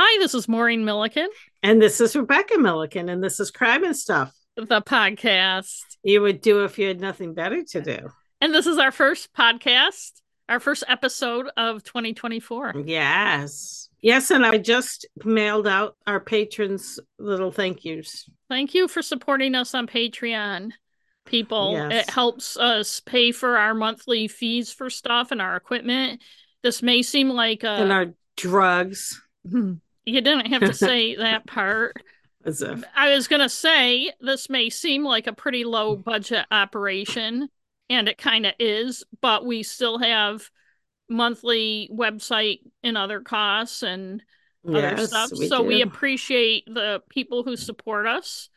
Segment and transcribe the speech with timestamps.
[0.00, 1.28] Hi, this is Maureen Milliken,
[1.60, 4.32] And this is Rebecca Milliken, and this is Crime and Stuff.
[4.54, 5.80] the podcast.
[6.04, 7.98] You would do if you had nothing better to do.
[8.40, 10.12] And this is our first podcast,
[10.48, 12.74] our first episode of 2024.
[12.86, 13.88] Yes.
[14.00, 18.30] Yes, and I just mailed out our patrons little thank yous.
[18.48, 20.70] Thank you for supporting us on Patreon,
[21.26, 21.72] people.
[21.72, 22.04] Yes.
[22.06, 26.22] It helps us pay for our monthly fees for stuff and our equipment.
[26.62, 29.20] This may seem like and our drugs.
[29.48, 29.74] Hmm.
[30.08, 31.96] You didn't have to say that part.
[32.44, 36.46] As if I was going to say this may seem like a pretty low budget
[36.50, 37.48] operation,
[37.90, 40.50] and it kind of is, but we still have
[41.08, 44.22] monthly website and other costs and
[44.66, 45.30] other yes, stuff.
[45.34, 48.50] so we appreciate the people who support us.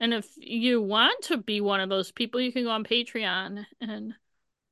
[0.00, 3.66] And if you want to be one of those people, you can go on Patreon
[3.80, 4.14] and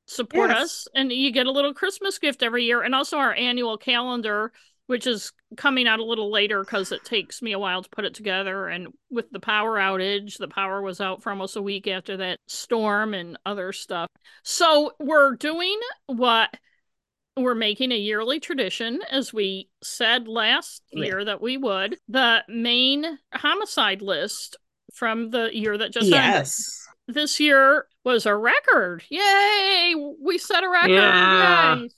[0.06, 0.62] support Yes.
[0.62, 0.88] us.
[0.94, 4.52] And you get a little Christmas gift every year and also our annual calendar,
[4.86, 8.04] which is coming out a little later because it takes me a while to put
[8.04, 8.68] it together.
[8.68, 12.38] And with the power outage, the power was out for almost a week after that
[12.46, 14.08] storm and other stuff.
[14.44, 16.56] So we're doing what
[17.36, 21.04] we're making a yearly tradition, as we said last Yeah.
[21.04, 21.98] year that we would.
[22.08, 24.56] The Maine homicide list
[24.94, 26.18] from the year that just ended.
[26.20, 26.86] Yes.
[27.08, 29.04] This year was a record.
[29.10, 29.94] Yay!
[30.20, 30.90] We set a record.
[30.90, 31.76] Yeah.
[31.76, 31.88] Yay!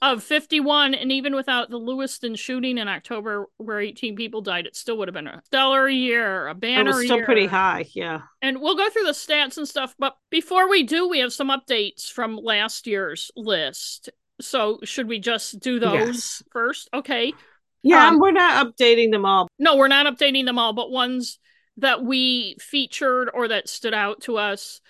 [0.00, 4.76] Of 51, and even without the Lewiston shooting in October, where 18 people died, it
[4.76, 7.24] still would have been a stellar year, a It banner was still year.
[7.24, 7.86] pretty high.
[7.94, 8.20] Yeah.
[8.40, 11.48] And we'll go through the stats and stuff, but before we do, we have some
[11.48, 14.10] updates from last year's list.
[14.40, 16.42] So should we just do those Yes.
[16.52, 16.88] first?
[16.94, 17.34] Okay.
[17.82, 19.48] Yeah, Um, we're not updating them all.
[19.58, 21.40] No, we're not updating them all, but ones
[21.78, 24.80] that we featured or that stood out to us.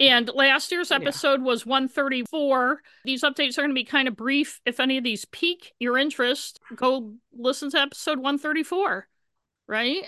[0.00, 0.96] And last year's Yeah.
[0.96, 2.82] episode was 134.
[3.04, 4.60] These updates are going to be kind of brief.
[4.64, 9.08] If any of these pique your interest, go listen to episode 134,
[9.66, 10.04] right?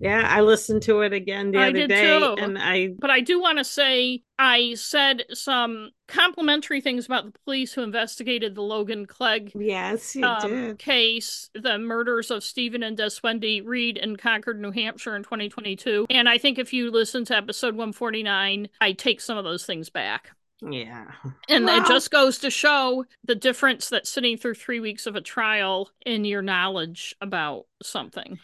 [0.00, 2.34] Yeah, I listened to it again the I other day, too.
[2.38, 7.38] and I But I do want to say I said some complimentary things about the
[7.44, 13.62] police who investigated the Logan Clegg yes, um, case, the murders of Stephen and Djeswende
[13.64, 16.06] Reid in Concord, New Hampshire in 2022.
[16.08, 19.90] And I think if you listen to episode 149, I take some of those things
[19.90, 20.30] back.
[20.62, 21.12] Yeah.
[21.48, 25.16] And Well- it just goes to show the difference that sitting through three weeks of
[25.16, 28.38] a trial in your knowledge about something.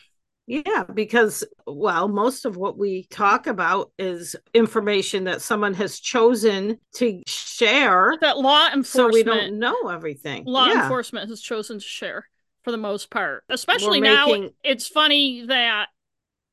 [0.46, 6.78] Yeah, because, well, most of what we talk about is information that someone has chosen
[6.94, 8.14] to share.
[8.20, 8.84] That law enforcement.
[8.84, 10.44] So we don't know everything.
[10.46, 10.82] law yeah.
[10.82, 12.28] enforcement has chosen to share
[12.62, 13.44] for the most part.
[13.48, 15.88] Especially We're now, making- it's funny that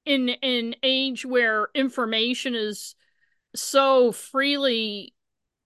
[0.06, 2.96] in an age where information is
[3.56, 5.14] so freely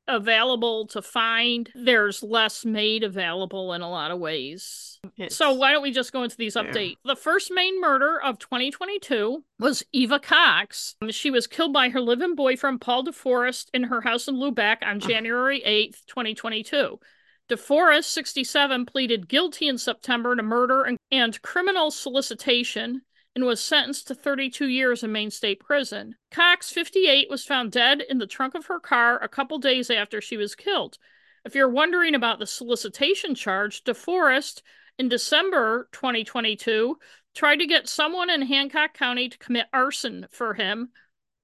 [0.07, 4.86] available to find, there's less made available in a lot of ways.
[5.17, 6.63] It's- So why don't we just go into these Yeah.
[6.63, 6.97] updates?
[7.05, 10.95] The first Maine murder of 2022 was Eva Cox.
[11.01, 14.77] Um, she was killed by her live-in boyfriend Paul DeForest in her house in Lubec
[14.83, 16.99] on January 8th, 2022.
[17.49, 23.01] DeForest, 67, pleaded guilty in September to murder and, and criminal solicitation
[23.35, 26.15] and was sentenced to 32 years in Maine State Prison.
[26.31, 30.19] Cox, 58, was found dead in the trunk of her car a couple days after
[30.19, 30.97] she was killed.
[31.45, 34.61] If you're wondering about the solicitation charge, DeForest,
[34.97, 36.97] in December 2022,
[37.35, 40.89] tried to get someone in Hancock County to commit arson for him.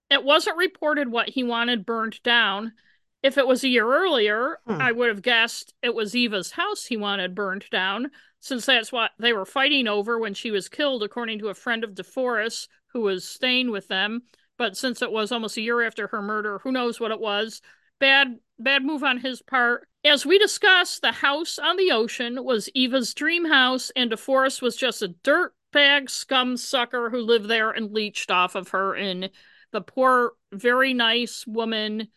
[0.09, 2.73] It wasn't reported what he wanted burned down.
[3.21, 4.81] If it was a year earlier, Hmm.
[4.81, 9.11] I would have guessed it was Eva's house he wanted burned down, since that's what
[9.17, 13.01] they were fighting over when she was killed, according to a friend of DeForest who
[13.01, 14.23] was staying with them.
[14.57, 17.61] But since it was almost a year after her murder, who knows what it was?
[17.99, 19.87] Bad, bad move on his part.
[20.05, 24.75] As we discussed, the house on the ocean was Eva's dream house, and DeForest was
[24.75, 28.95] just a dirtbag scum sucker who lived there and leached off of her.
[28.95, 29.29] And
[29.71, 32.09] the poor, very nice woman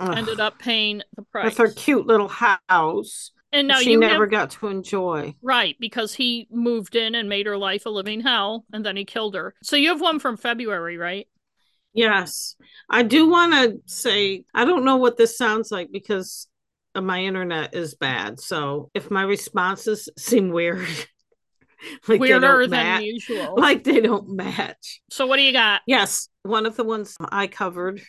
[0.00, 0.18] Ugh.
[0.18, 1.44] ended up paying the price.
[1.44, 3.30] with her cute little house.
[3.52, 5.34] and now she you never have got to enjoy.
[5.40, 9.04] right because he moved in and made her life a living hell, and then he
[9.04, 9.54] killed her.
[9.62, 11.28] So you have one from February, right?
[11.94, 12.56] Yes.
[12.90, 16.47] I do want to say, I don't know what this sounds like because
[17.04, 18.40] my internet is bad.
[18.40, 20.86] So if my responses seem weird,
[22.08, 23.54] like Weirder than match, usual.
[23.56, 25.00] like they don't match.
[25.10, 25.82] so what do you got?
[25.86, 28.00] Yes, one of the ones I covered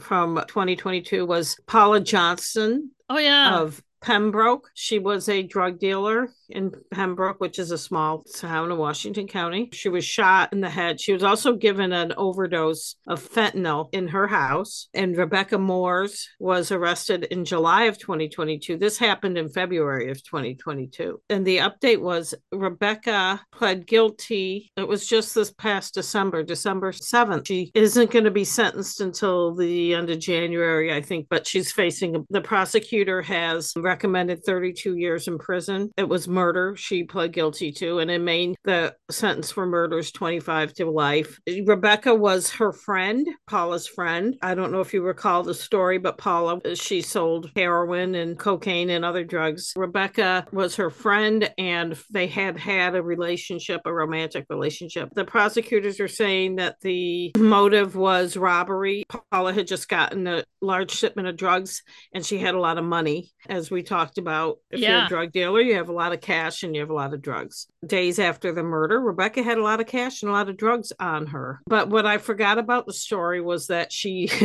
[0.00, 4.70] from 2022 was Paula Johnson Oh yeah, of Pembroke.
[4.74, 9.70] She was a drug dealer in Pembroke, which is a small town in Washington County.
[9.72, 11.00] She was shot in the head.
[11.00, 14.88] She was also given an overdose of fentanyl in her house.
[14.92, 18.76] And Rebecca Moores was arrested in July of 2022.
[18.76, 21.20] This happened in February of 2022.
[21.30, 24.70] And the update was Rebecca pled guilty.
[24.76, 27.46] It was just this past December, December 7th.
[27.46, 31.72] She isn't going to be sentenced until the end of January, I think, but she's
[31.72, 35.90] facing the prosecutor has recommended 32 years in prison.
[35.98, 40.10] It was murder she pled guilty to, and in Maine, the sentence for murder is
[40.12, 41.38] 25 to life.
[41.66, 44.34] Rebecca was her friend, Paula's friend.
[44.40, 48.88] I don't know if you recall the story, but Paula, she sold heroin and cocaine
[48.88, 49.74] and other drugs.
[49.76, 55.10] Rebecca was her friend, and they had had a relationship, a romantic relationship.
[55.14, 59.04] The prosecutors are saying that the motive was robbery.
[59.30, 61.82] Paula had just gotten a large shipment of drugs
[62.14, 63.32] and she had a lot of money.
[63.48, 64.96] As we talked about, if yeah.
[64.96, 67.14] you're a drug dealer, you have a lot of cash and you have a lot
[67.14, 67.66] of drugs.
[67.86, 70.92] Days after the murder, Rebecca had a lot of cash and a lot of drugs
[70.98, 71.60] on her.
[71.66, 74.30] But what I forgot about the story was that she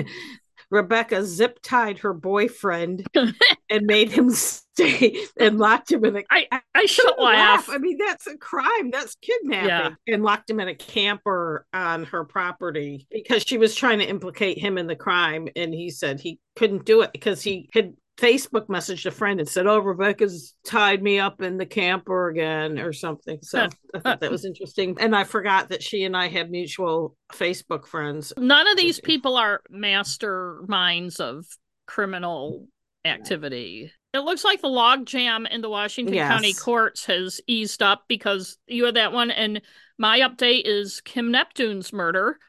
[0.70, 3.08] Rebecca zip tied her boyfriend
[3.70, 6.24] and made him stay and locked him in a.
[6.30, 7.68] I I shouldn't laugh.
[7.68, 7.76] laugh.
[7.76, 8.92] I mean, that's a crime.
[8.92, 9.68] That's kidnapping.
[9.68, 10.14] Yeah.
[10.14, 14.58] And locked him in a camper on her property because she was trying to implicate
[14.58, 18.68] him in the crime, and he said he couldn't do it because he had Facebook
[18.68, 22.92] messaged a friend and said, "Oh, Rebecca's tied me up in the camper again, or
[22.92, 26.50] something." So I thought that was interesting, and I forgot that she and I had
[26.50, 28.34] mutual Facebook friends.
[28.38, 31.46] None of these people are masterminds of
[31.86, 32.68] criminal
[33.06, 33.92] activity.
[34.14, 36.32] It looks like the logjam in the Washington yes.
[36.32, 39.62] County courts has eased up because you had that one, and
[40.00, 42.40] my update is Kim Neptune's murder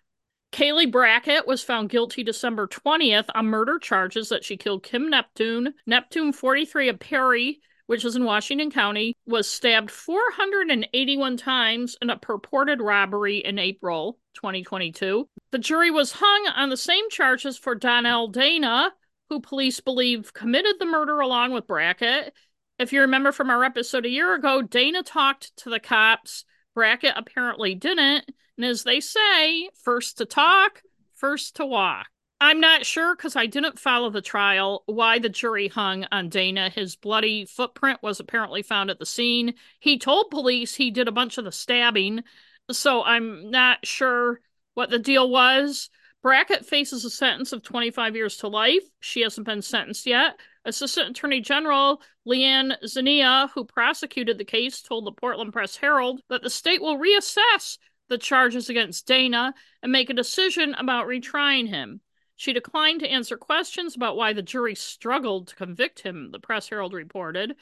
[0.52, 5.74] Kaylee Brackett was found guilty December 20th on murder charges that she killed Kim Neptune.
[5.86, 12.18] Neptune 43 of Perry, which is in Washington County, was stabbed 481 times in a
[12.18, 15.28] purported robbery in April 2022.
[15.50, 18.92] The jury was hung on the same charges for Donnell Dana,
[19.28, 22.32] who police believe committed the murder along with Brackett.
[22.78, 26.44] If you remember from our episode a year ago, Dana talked to the cops.
[26.74, 28.24] Brackett apparently didn't.
[28.58, 30.82] And as they say, first to talk,
[31.14, 32.08] first to walk.
[32.40, 36.69] I'm not sure because I didn't follow the trial why the jury hung on Dana.
[36.69, 39.55] His bloody footprint was apparently found at the scene.
[39.78, 42.22] He told police he did a bunch of the stabbing,
[42.70, 44.40] so I'm not sure
[44.75, 45.88] what the deal was.
[46.22, 48.82] Brackett faces a sentence of 25 years to life.
[48.99, 50.38] She hasn't been sentenced yet.
[50.64, 56.43] Assistant Attorney General Leanne Zainea, who prosecuted the case, told the Portland Press Herald that
[56.43, 57.78] the state will reassess
[58.08, 62.00] the charges against Dana and make a decision about retrying him.
[62.37, 66.69] She declined to answer questions about why the jury struggled to convict him, the Press
[66.69, 67.56] Herald reported.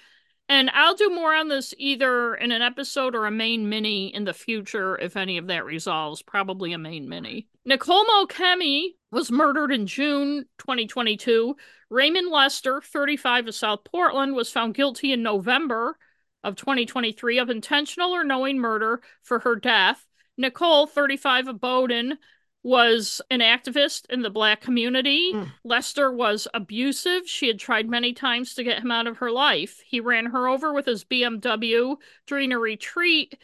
[0.48, 4.24] And I'll do more on this either in an episode or a Maine mini in
[4.24, 7.48] the future if any of that resolves, probably a Maine mini.
[7.64, 11.56] Nicole Mokeme was murdered in June 2022.
[11.90, 15.96] Raymond Lester, 35 of South Portland, was found guilty in November
[16.44, 20.05] of 2023 of intentional or knowing murder for her death.
[20.36, 22.18] Nicole, 35 of Bowdoin,
[22.62, 25.32] was an activist in the black community.
[25.32, 25.52] Mm.
[25.64, 27.28] Lester was abusive.
[27.28, 29.80] She had tried many times to get him out of her life.
[29.86, 31.96] He ran her over with his BMW
[32.26, 33.38] during a retreat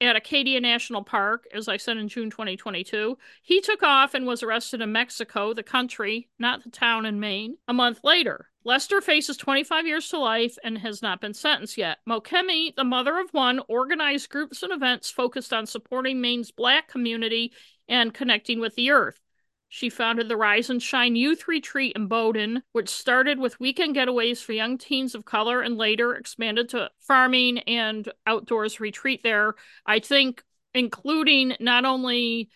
[0.00, 3.18] at Acadia National Park, as I said in June 2022.
[3.42, 7.56] He took off and was arrested in Mexico, the country, not the town in Maine,
[7.68, 8.48] a month later.
[8.64, 11.98] Lester faces 25 years to life and has not been sentenced yet.
[12.08, 17.52] Mokeme, the mother of one, organized groups and events focused on supporting Maine's black community
[17.88, 19.18] and connecting with the earth.
[19.68, 24.42] She founded the Rise and Shine Youth Retreat in Bowdoin, which started with weekend getaways
[24.42, 29.54] for young teens of color and later expanded to farming and outdoors retreat there.
[29.86, 32.50] I think including not only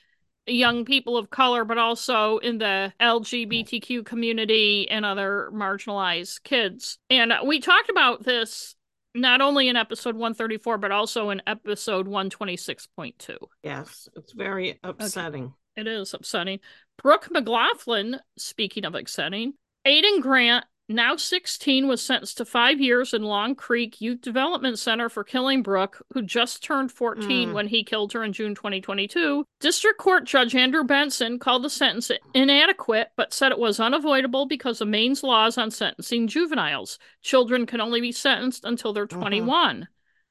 [0.47, 6.99] young people of color, but also in the LGBTQ community and other marginalized kids.
[7.11, 8.75] And we talked about this
[9.15, 13.37] not only in episode 134, but also in episode 126.2.
[13.63, 15.45] Yes, it's very upsetting.
[15.45, 15.53] Okay.
[15.77, 16.61] It is upsetting.
[17.03, 19.55] Brooke McLaughlin, speaking of upsetting,
[19.87, 25.09] Aiden Grant now 16, was sentenced to five years in Long Creek Youth Development Center
[25.09, 27.53] for killing Brooke, who just turned 14 mm.
[27.53, 29.45] when he killed her in June 2022.
[29.59, 34.81] District Court Judge Andrew Benson called the sentence inadequate, but said it was unavoidable because
[34.81, 36.99] of Maine's laws on sentencing juveniles.
[37.23, 39.21] Children can only be sentenced until they're uh-huh.
[39.21, 39.77] 21.
[39.77, 39.87] Uh-huh.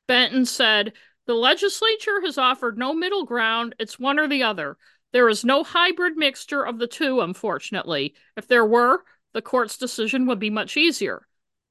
[0.07, 0.93] Benson said,
[1.25, 4.77] The legislature has offered no middle ground, it's one or the other.
[5.11, 8.15] There is no hybrid mixture of the two, unfortunately.
[8.35, 9.03] If there were,
[9.35, 11.27] the court's decision would be much easier.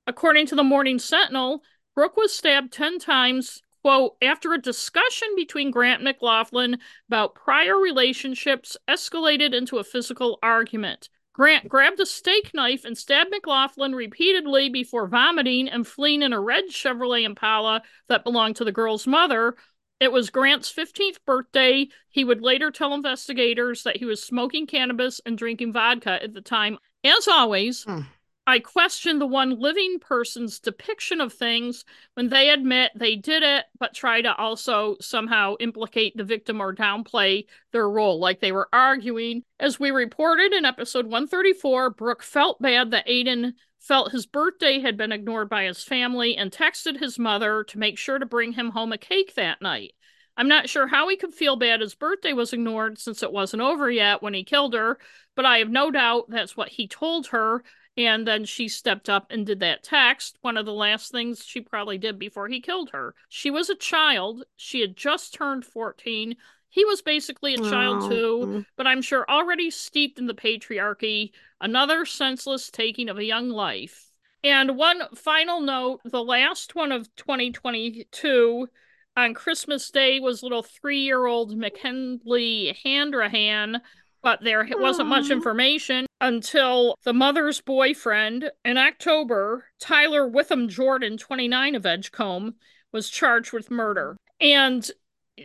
[0.06, 1.62] According to the Morning Sentinel,
[1.94, 6.78] Brooke was stabbed 10 times, quote, after a discussion between Grant McLaughlin
[7.08, 11.08] about prior relationships escalated into a physical argument.
[11.32, 16.40] Grant grabbed a steak knife and stabbed McLaughlin repeatedly before vomiting and fleeing in a
[16.40, 19.56] red Chevrolet Impala that belonged to the girl's mother.
[20.00, 21.88] It was Grant's 15th birthday.
[22.10, 26.42] He would later tell investigators that he was smoking cannabis and drinking vodka at the
[26.42, 26.78] time.
[27.04, 28.00] As always, hmm.
[28.46, 31.84] I question the one living person's depiction of things
[32.14, 36.74] when they admit they did it, but try to also somehow implicate the victim or
[36.74, 39.44] downplay their role, like they were arguing.
[39.58, 44.96] As we reported in episode 134, Brooke felt bad that Aiden felt his birthday had
[44.96, 48.70] been ignored by his family and texted his mother to make sure to bring him
[48.70, 49.94] home a cake that night.
[50.36, 53.62] I'm not sure how he could feel bad his birthday was ignored since it wasn't
[53.62, 54.98] over yet when he killed her,
[55.34, 57.62] but I have no doubt that's what he told her
[57.96, 61.60] and then she stepped up and did that text, one of the last things she
[61.60, 63.14] probably did before he killed her.
[63.28, 64.44] She was a child.
[64.56, 66.36] She had just turned 14.
[66.70, 68.08] He was basically a child oh.
[68.08, 73.48] too, but I'm sure already steeped in the patriarchy, another senseless taking of a young
[73.48, 74.10] life.
[74.42, 78.68] And one final note the last one of 2022
[79.16, 83.80] on Christmas Day was little three year old McKinley Handrahan
[84.24, 91.74] but there wasn't much information until the mother's boyfriend in October, Tyler Witham Jordan, 29
[91.74, 92.54] of Edgecomb,
[92.90, 94.16] was charged with murder.
[94.40, 94.90] And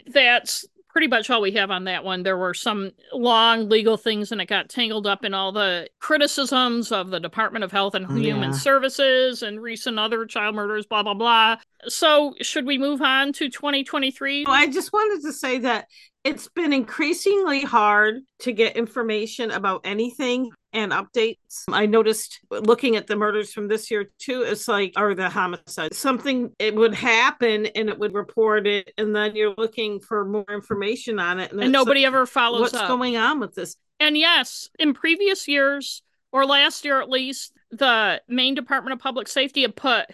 [0.08, 0.66] that's
[1.00, 2.24] pretty much all we have on that one.
[2.24, 6.92] There were some long legal things and it got tangled up in all the criticisms
[6.92, 8.58] of the Department of Health and oh, Human yeah.
[8.58, 11.56] Services and recent other child murders, blah, blah, blah.
[11.88, 14.44] So, should we move on to 2023?
[14.46, 15.86] I just wanted to say that
[16.26, 21.64] it's been increasingly hard to get information about anything and updates.
[21.70, 25.94] I noticed looking at the murders from this year too, it's like, or the homicide,
[25.94, 30.46] something it would happen and it would report it, and then you're looking for more
[30.52, 31.52] information on it.
[31.52, 32.88] And, and nobody like, ever follows what's up.
[32.88, 33.76] going on with this.
[34.00, 39.28] And yes, in previous years, or last year at least, the Maine Department of Public
[39.28, 40.06] Safety had put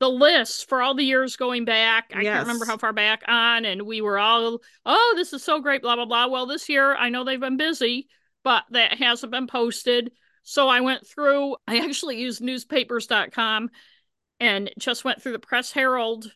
[0.00, 2.12] the lists for all the years going back.
[2.14, 2.34] I yes.
[2.34, 5.82] can't remember how far back on, and we were all, oh, this is so great,
[5.82, 6.26] blah, blah, blah.
[6.26, 8.08] Well, this year, I know they've been busy,
[8.44, 10.12] but that hasn't been posted.
[10.44, 13.70] So I went through, I actually used newspapers.com
[14.38, 16.30] and just went through the Press Herald.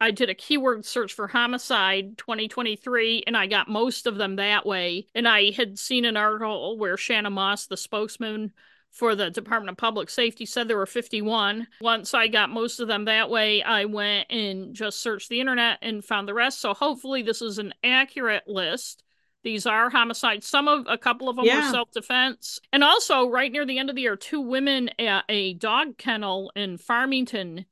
[0.00, 4.66] I did a keyword search for homicide 2023, and I got most of them that
[4.66, 5.06] way.
[5.14, 8.52] And I had seen an article where Shannon Moss, the spokesman
[8.90, 11.66] for the Department of Public Safety said there were 51.
[11.80, 15.78] Once I got most of them that way, I went and just searched the internet
[15.80, 16.60] and found the rest.
[16.60, 19.02] So hopefully this is an accurate list.
[19.44, 20.46] These are homicides.
[20.46, 21.66] Some of a couple of them yeah.
[21.66, 22.60] were self-defense.
[22.72, 26.50] And also right near the end of the year, two women at a dog kennel
[26.56, 27.66] in Farmington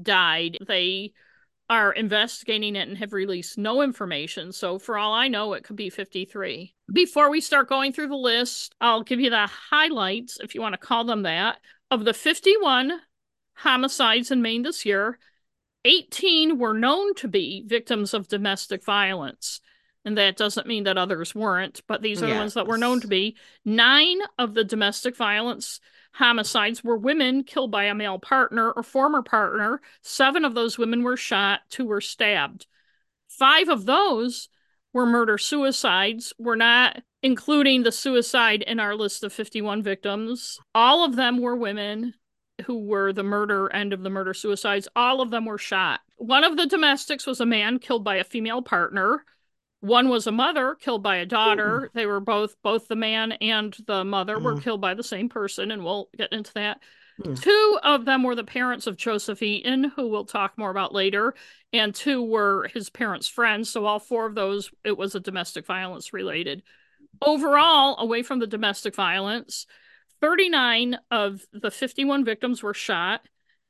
[0.00, 0.56] died.
[0.66, 1.12] They
[1.68, 4.52] are investigating it and have released no information.
[4.52, 6.74] So, for all I know, it could be 53.
[6.92, 10.74] Before we start going through the list, I'll give you the highlights, if you want
[10.74, 11.58] to call them that,
[11.90, 13.00] of the 51
[13.54, 15.18] homicides in Maine this year.
[15.84, 19.60] 18 were known to be victims of domestic violence.
[20.04, 22.34] And that doesn't mean that others weren't, but these are yes.
[22.34, 23.36] the ones that were known to be.
[23.64, 25.80] Nine of the domestic violence
[26.12, 29.80] homicides were women killed by a male partner or former partner.
[30.02, 32.66] Seven of those women were shot, two were stabbed.
[33.28, 34.48] Five of those
[34.92, 36.32] were murder suicides.
[36.38, 40.58] We're not including the suicide in our list of 51 victims.
[40.74, 42.14] All of them were women
[42.66, 44.88] who were the murder end of the murder suicides.
[44.96, 46.00] All of them were shot.
[46.16, 49.24] One of the domestics was a man killed by a female partner.
[49.80, 51.84] One was a mother killed by a daughter.
[51.84, 51.88] Ooh.
[51.94, 54.42] They were both both the man and the mother mm.
[54.42, 56.80] were killed by the same person, and we'll get into that.
[57.22, 57.40] Mm.
[57.40, 61.34] Two of them were the parents of Joseph Eaton, who we'll talk more about later,
[61.72, 63.70] and two were his parents' friends.
[63.70, 66.62] So all four of those, it was a domestic violence related.
[67.22, 69.66] Overall, away from the domestic violence,
[70.20, 73.22] 39 of the 51 victims were shot,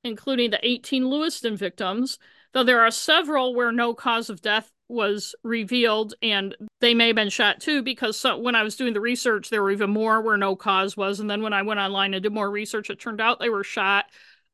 [0.05, 2.19] including the 18 Lewiston victims,
[2.53, 7.17] though there are several where no cause of death was revealed and they may have
[7.17, 10.21] been shot too because so, when i was doing the research there were even more
[10.21, 13.01] where no cause was and then when i went online and did more research it
[13.01, 14.07] turned out they were shot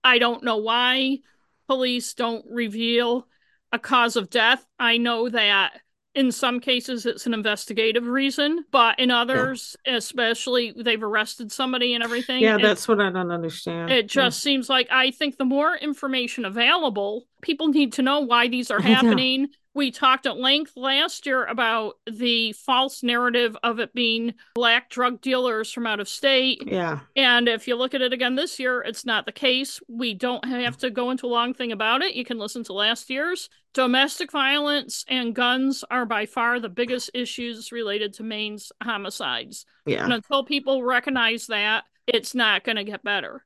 [0.05, 1.19] i don't know why
[1.67, 3.27] police don't reveal
[3.73, 5.81] a cause of death i know that
[6.17, 9.97] in some cases it's an investigative reason but in others yeah.
[9.97, 14.51] especially they've arrested somebody and everything yeah that's what i don't understand it just yeah.
[14.51, 18.81] seems like i think the more information available people need to know why these are
[18.81, 19.49] happening.
[19.73, 25.21] We talked at length last year about the false narrative of it being black drug
[25.21, 26.63] dealers from out of state.
[26.67, 27.01] Yeah.
[27.15, 29.79] And if you look at it again this year, it's not the case.
[29.87, 32.15] We don't have to go into a long thing about it.
[32.15, 33.49] You can listen to last year's.
[33.75, 39.67] Domestic violence and guns are by far the biggest issues related to Maine's homicides.
[39.85, 40.05] Yeah.
[40.05, 43.45] And until people recognize that, it's not going to get better.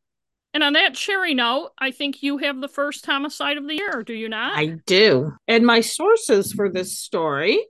[0.52, 4.02] And on that cheery note, I think you have the first homicide of the year,
[4.04, 4.58] do you not?
[4.58, 5.32] I do.
[5.46, 7.64] And my sources for this story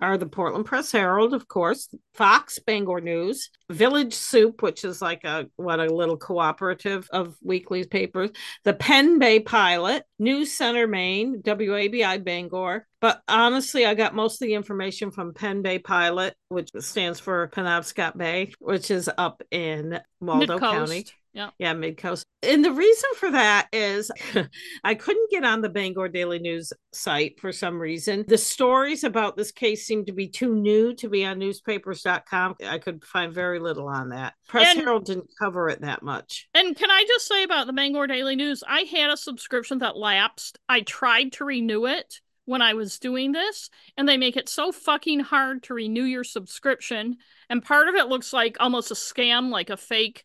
[0.00, 5.24] are the Portland Press Herald, of course, Fox Bangor News, Village Soup, which is like
[5.24, 8.30] a what a little cooperative of weekly papers,
[8.64, 12.86] the Penn Bay Pilot, News Center Maine, WABI Bangor.
[13.00, 17.48] But honestly, I got most of the information from Penn Bay Pilot, which stands for
[17.48, 20.58] Penobscot Bay, which is up in Waldo.
[20.58, 21.04] County.
[21.34, 21.50] Yeah.
[21.58, 22.24] Yeah, mid coast.
[22.44, 24.10] And the reason for that is
[24.84, 28.24] I couldn't get on the Bangor Daily News site for some reason.
[28.28, 32.54] The stories about this case seemed to be too new to be on newspapers.com.
[32.64, 34.34] I could find very little on that.
[34.46, 36.48] Press And- Herald didn't cover it that much.
[36.54, 39.96] And can I just say about the Bangor Daily News, I had a subscription that
[39.96, 40.58] lapsed.
[40.68, 44.70] I tried to renew it when I was doing this, and they make it so
[44.70, 47.16] fucking hard to renew your subscription.
[47.48, 50.24] And part of it looks like almost a scam, like a fake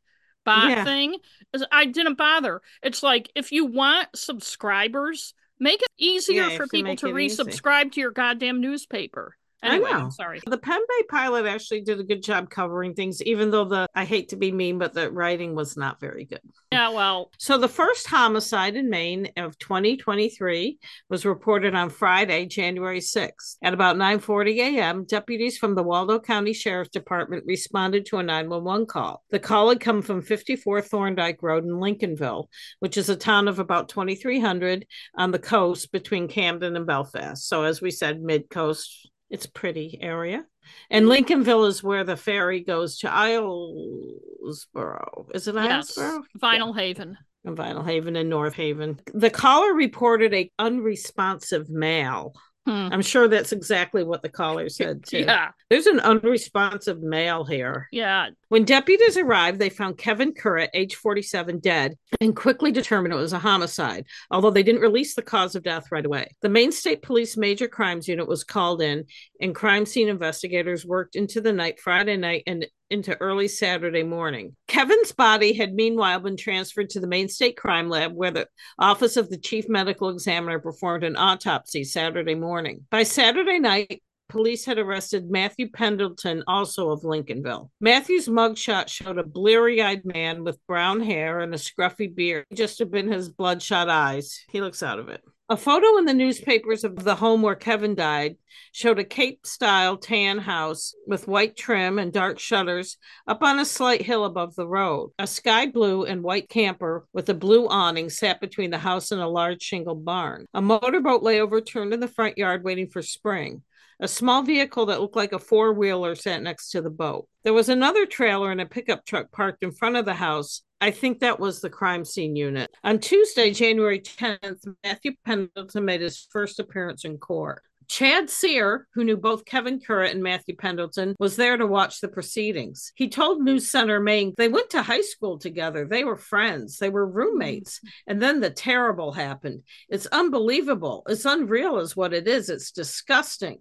[0.70, 0.84] Yeah.
[0.84, 1.18] thing.
[1.54, 2.62] Is- I didn't bother.
[2.84, 7.44] It's like if you want subscribers, make it easier Yeah, for people to it easy.
[7.44, 9.36] resubscribe to your goddamn newspaper.
[9.62, 9.98] I Anyway, know.
[9.98, 10.42] I'm sorry.
[10.46, 14.06] The Penn Bay pilot actually did a good job covering things, even though the I
[14.06, 16.42] hate to be mean, but the writing was not very good.
[16.72, 20.78] Yeah, well, So the first homicide in Maine of 2023
[21.10, 23.58] was reported on Friday, January 6th.
[23.62, 28.86] At about 9:40 a.m., deputies from the Waldo County Sheriff's Department responded to a 911
[28.86, 29.24] call.
[29.30, 32.48] The call had come from 54 Thorndike Road in Lincolnville,
[32.80, 34.86] which is a town of about 2300
[35.16, 37.48] on the coast between Camden and Belfast.
[37.48, 39.09] So as we said, mid-coast.
[39.30, 40.46] It's a pretty area.
[40.90, 45.28] And Lincolnville is where the ferry goes to Islesboro.
[45.34, 45.66] Is it Islesboro?
[45.66, 45.98] yes?
[46.38, 47.16] Vinalhaven.
[47.46, 49.00] in Vinalhaven and North Haven.
[49.14, 52.34] The caller reported a unresponsive male.
[52.70, 52.90] Hmm.
[52.92, 55.20] I'm sure that's exactly what the caller said too.
[55.20, 57.88] Yeah, There's an unresponsive male here.
[57.92, 58.30] yeah.
[58.50, 63.34] When deputies arrived, they found Kevin Currit, age 47, dead and quickly determined it was
[63.34, 66.36] a homicide, although they didn't release the cause of death right away.
[66.42, 69.06] The Maine State Police Major Crimes Unit was called in,
[69.42, 74.56] and crime scene investigators worked into the night, Friday night, and into early Saturday morning.
[74.68, 78.48] Kevin's body had meanwhile been transferred to the Maine State Crime Lab, where the
[78.78, 82.86] Office of the Chief Medical Examiner performed an autopsy Saturday morning.
[82.90, 87.70] By Saturday night, police had arrested Matthew Pendleton, also of Lincolnville.
[87.82, 92.80] Matthew's mugshot showed a bleary eyed man with brown hair and a scruffy beard, just
[92.80, 94.40] have been his bloodshot eyes.
[94.50, 95.22] He looks out of it.
[95.52, 98.36] A photo in the newspapers of the home where Kevin died
[98.72, 103.66] showed a Cape style tan house with white trim and dark shutters up on a
[103.66, 105.10] slight hill above the road.
[105.18, 109.22] A sky blue and white camper with a blue awning sat between the house and
[109.22, 110.46] a large shingle barn.
[110.54, 113.64] A motorboat lay overturned in the front yard waiting for spring.
[114.02, 117.28] A small vehicle that looked like a four wheeler sat next to the boat.
[117.44, 120.62] There was another trailer and a pickup truck parked in front of the house.
[120.80, 122.72] I think that was the crime scene unit.
[122.86, 127.62] On Tuesday, January 10th, Matthew Pendleton made his first appearance in court.
[127.90, 132.08] Chad Sear, who knew both Kevin Currit and Matthew Pendleton, was there to watch the
[132.08, 132.94] proceedings.
[132.96, 135.86] He told News Center Maine they went to high school together.
[135.86, 137.82] They were friends, they were roommates.
[138.08, 139.64] And then the terrible happened.
[139.90, 141.04] It's unbelievable.
[141.10, 142.50] It's unreal, is what it is.
[142.50, 143.60] It's disgusting.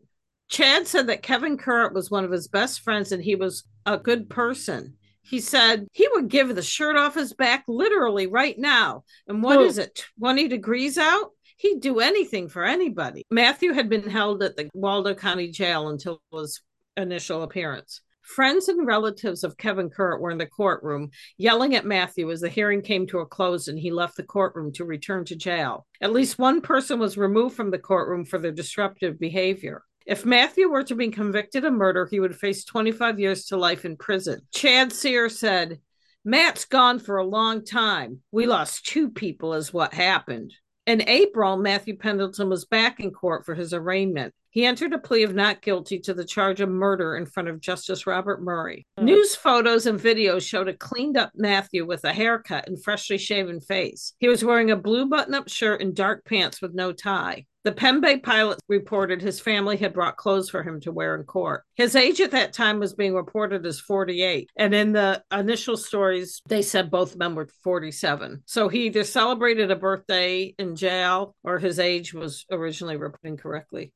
[0.49, 3.99] Chad said that Kevin Currit was one of his best friends and he was a
[3.99, 4.95] good person.
[5.23, 9.05] He said he would give the shirt off his back literally right now.
[9.27, 9.67] And what Whoa.
[9.67, 11.33] is it, 20 degrees out?
[11.59, 13.25] He'd do anything for anybody.
[13.31, 16.63] Matthew had been held at the Waldo County Jail until his
[16.97, 18.01] initial appearance.
[18.23, 22.49] Friends and relatives of Kevin Currit were in the courtroom yelling at Matthew as the
[22.49, 25.87] hearing came to a close and he left the courtroom to return to jail.
[26.01, 29.83] At least one person was removed from the courtroom for their disruptive behavior.
[30.09, 33.85] If Matthew were to be convicted of murder, he would face 25 years to life
[33.85, 34.41] in prison.
[34.55, 35.81] Chad Sear said,
[36.25, 38.23] Matt's gone for a long time.
[38.33, 40.55] We lost two people, is what happened.
[40.87, 44.33] In April, Matthew Pendleton was back in court for his arraignment.
[44.49, 47.61] He entered a plea of not guilty to the charge of murder in front of
[47.61, 48.87] Justice Robert Murray.
[48.99, 49.05] Mm.
[49.05, 53.61] News photos and videos showed a cleaned up Matthew with a haircut and freshly shaven
[53.61, 54.15] face.
[54.21, 57.45] He was wearing a blue button up shirt and dark pants with no tie.
[57.69, 61.65] The Bay pilot reported his family had brought clothes for him to wear in court.
[61.75, 64.49] His age at that time was being reported as 48.
[64.57, 68.43] And in the initial stories, they said both men were 47.
[68.47, 73.93] So he either celebrated a birthday in jail or his age was originally reported incorrectly.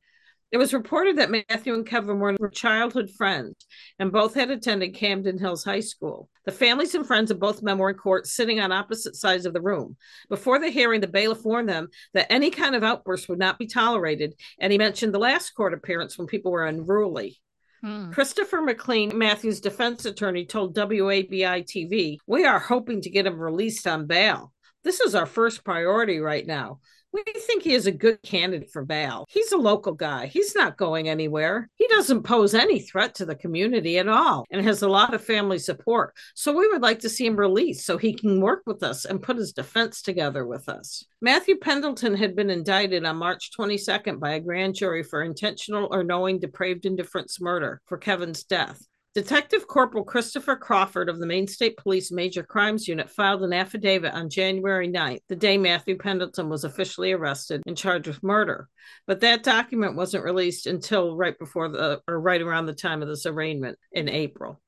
[0.53, 3.55] It was reported that Matthew and Kevin were childhood friends
[3.97, 6.29] and both had attended Camden Hills High School.
[6.45, 9.53] The families and friends of both men were in court sitting on opposite sides of
[9.53, 9.97] the room.
[10.29, 13.65] Before the hearing, the bailiff warned them that any kind of outburst would not be
[13.65, 17.41] tolerated, and he mentioned the last court appearance when people were unruly.
[17.81, 18.11] Hmm.
[18.11, 23.87] Christopher McLean, Matthew's defense attorney, told WABI TV, We are hoping to get him released
[23.87, 24.53] on bail.
[24.83, 26.79] This is our first priority right now.
[27.13, 29.27] We think he is a good candidate for bail.
[29.29, 30.25] He's a local guy.
[30.25, 31.69] He's not going anywhere.
[31.75, 35.23] He doesn't pose any threat to the community at all and has a lot of
[35.23, 36.15] family support.
[36.33, 39.21] So we would like to see him released so he can work with us and
[39.21, 41.05] put his defense together with us.
[41.21, 46.03] Matthew Pendleton had been indicted on March 22nd by a grand jury for intentional or
[46.03, 48.81] knowing depraved indifference murder for Kevin's death.
[49.15, 54.11] Detective Corporal Christopher Crawford of the Maine State Police Major Crimes Unit filed an affidavit
[54.11, 58.69] on January 9th, the day Matthew Pendleton was officially arrested and charged with murder.
[59.05, 63.07] But that document wasn't released until right before the or right around the time of
[63.07, 64.59] this arraignment in April.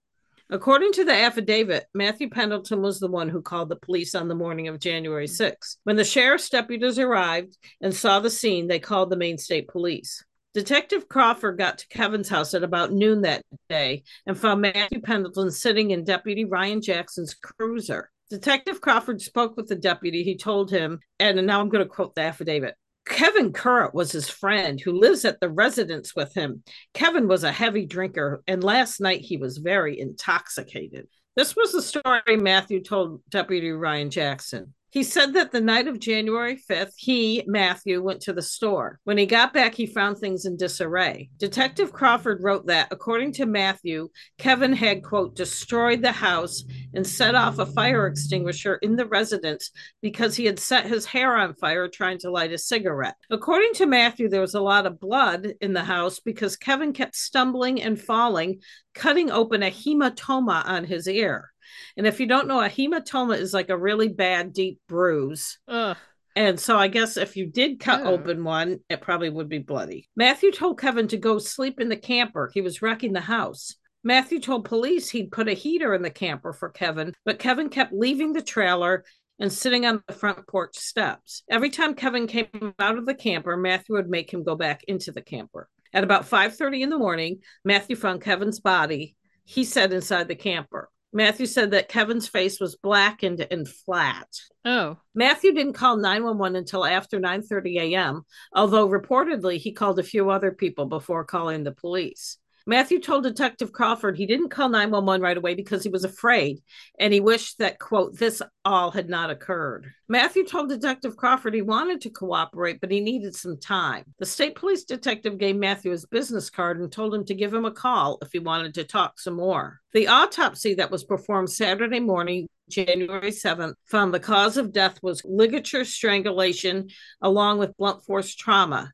[0.52, 4.36] According to the affidavit, Matthew Pendleton was the one who called the police on the
[4.36, 5.78] morning of January 6.
[5.86, 10.24] When the sheriff's deputies arrived and saw the scene, they called the Maine State Police.
[10.56, 15.52] Detective Crawford got to Kevin's house at about noon that day and found Matthew Pendleton
[15.52, 18.10] sitting in Deputy Ryan Jackson's cruiser.
[18.30, 20.24] Detective Crawford spoke with the deputy.
[20.24, 22.76] He told him, and now I'm going to quote the affidavit.
[23.06, 26.64] Kevin Currett was his friend who lives at the residence with him.
[26.94, 31.10] Kevin was a heavy drinker, and last night he was very intoxicated.
[31.36, 34.74] This was the story Matthew told Deputy Ryan Jackson.
[34.96, 39.02] He said that the night of January 5th, he, Matthew, went to the store.
[39.04, 41.30] When he got back, he found things in disarray.
[41.38, 47.36] Detective Crawford wrote that, according to Matthew, Kevin had, quote, destroyed the house and set
[47.36, 49.70] off a fire extinguisher in the residence
[50.02, 53.18] because he had set his hair on fire trying to light a cigarette.
[53.30, 57.18] According to Matthew, there was a lot of blood in the house because Kevin kept
[57.18, 58.62] stumbling and falling,
[58.94, 61.52] cutting open a hematoma on his ear.
[61.98, 65.58] And if you don't know, a hematoma is like a really bad deep bruise.
[65.68, 65.98] Ugh.
[66.36, 68.10] And so I guess if you did cut yeah.
[68.10, 70.10] open one, it probably would be bloody.
[70.18, 72.52] Matthew told Kevin to go sleep in the camper.
[72.54, 73.76] He was wrecking the house.
[74.04, 77.94] Matthew told police he'd put a heater in the camper for Kevin, but Kevin kept
[77.94, 79.06] leaving the trailer
[79.40, 81.42] and sitting on the front porch steps.
[81.50, 82.48] Every time Kevin came
[82.80, 85.70] out of the camper, Matthew would make him go back into the camper.
[85.94, 90.90] At about 5:30 in the morning, Matthew found Kevin's body, he said inside the camper.
[91.16, 94.28] Matthew said that Kevin's face was blackened and flat.
[94.66, 94.98] Oh.
[95.16, 100.52] Matthew didn't call 911 until after 9:30 a.m., although reportedly he called a few other
[100.52, 102.38] people before calling the police.
[102.68, 106.64] Matthew told Detective Crawford he didn't call 911 right away because he was afraid
[106.98, 109.92] and he wished that, quote, this all had not occurred.
[110.08, 114.06] Matthew told Detective Crawford he wanted to cooperate, but he needed some time.
[114.18, 117.66] The state police detective gave Matthew his business card and told him to give him
[117.66, 119.82] a call if he wanted to talk some more.
[119.94, 125.24] The autopsy that was performed Saturday morning January 7th, found the cause of death was
[125.24, 126.90] ligature strangulation
[127.22, 128.92] along with blunt force trauma,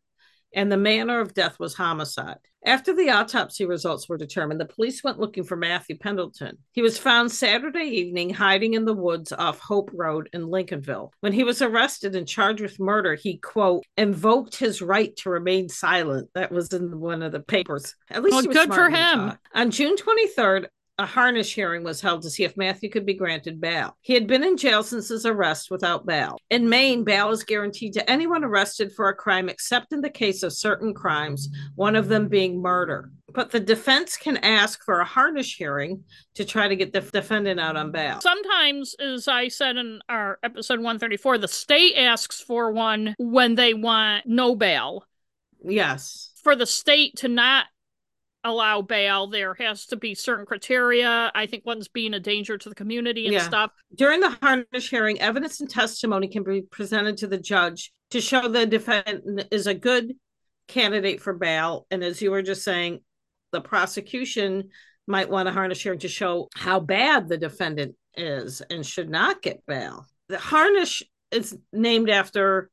[0.54, 2.40] and the manner of death was homicide.
[2.64, 6.60] After the autopsy results were determined, the police went looking for Matthew Pendleton.
[6.74, 11.10] He was found Saturday evening hiding in the woods off Hope Road in Lincolnville.
[11.22, 15.70] When he was arrested and charged with murder, he, quote, invoked his right to remain
[15.70, 16.30] silent.
[16.36, 17.96] That was in one of the papers.
[18.12, 19.34] At least well, good for him.
[19.56, 23.60] On June 23rd, a Harnish hearing was held to see if Matthew could be granted
[23.60, 23.98] bail.
[24.02, 26.38] He had been in jail since his arrest without bail.
[26.50, 30.44] In Maine, bail is guaranteed to anyone arrested for a crime except in the case
[30.44, 33.12] of certain crimes, one of them being murder.
[33.34, 36.04] But the defense can ask for a Harnish hearing
[36.36, 38.20] to try to get the defendant out on bail.
[38.22, 43.74] Sometimes, as I said in our episode 134, the state asks for one when they
[43.74, 45.06] want no bail.
[45.64, 46.32] Yes.
[46.44, 47.66] For the state to not
[48.44, 49.28] allow bail.
[49.28, 51.32] There has to be certain criteria.
[51.34, 53.42] I think one's being a danger to the community and yeah.
[53.42, 53.72] stuff.
[53.96, 58.48] During the harnish hearing, evidence and testimony can be presented to the judge to show
[58.48, 60.14] the defendant is a good
[60.68, 61.86] candidate for bail.
[61.92, 63.00] And as you were just saying,
[63.52, 64.70] the prosecution
[65.08, 69.42] might want a harnish hearing to show how bad the defendant is and should not
[69.42, 70.06] get bail.
[70.30, 72.70] The harnish is named after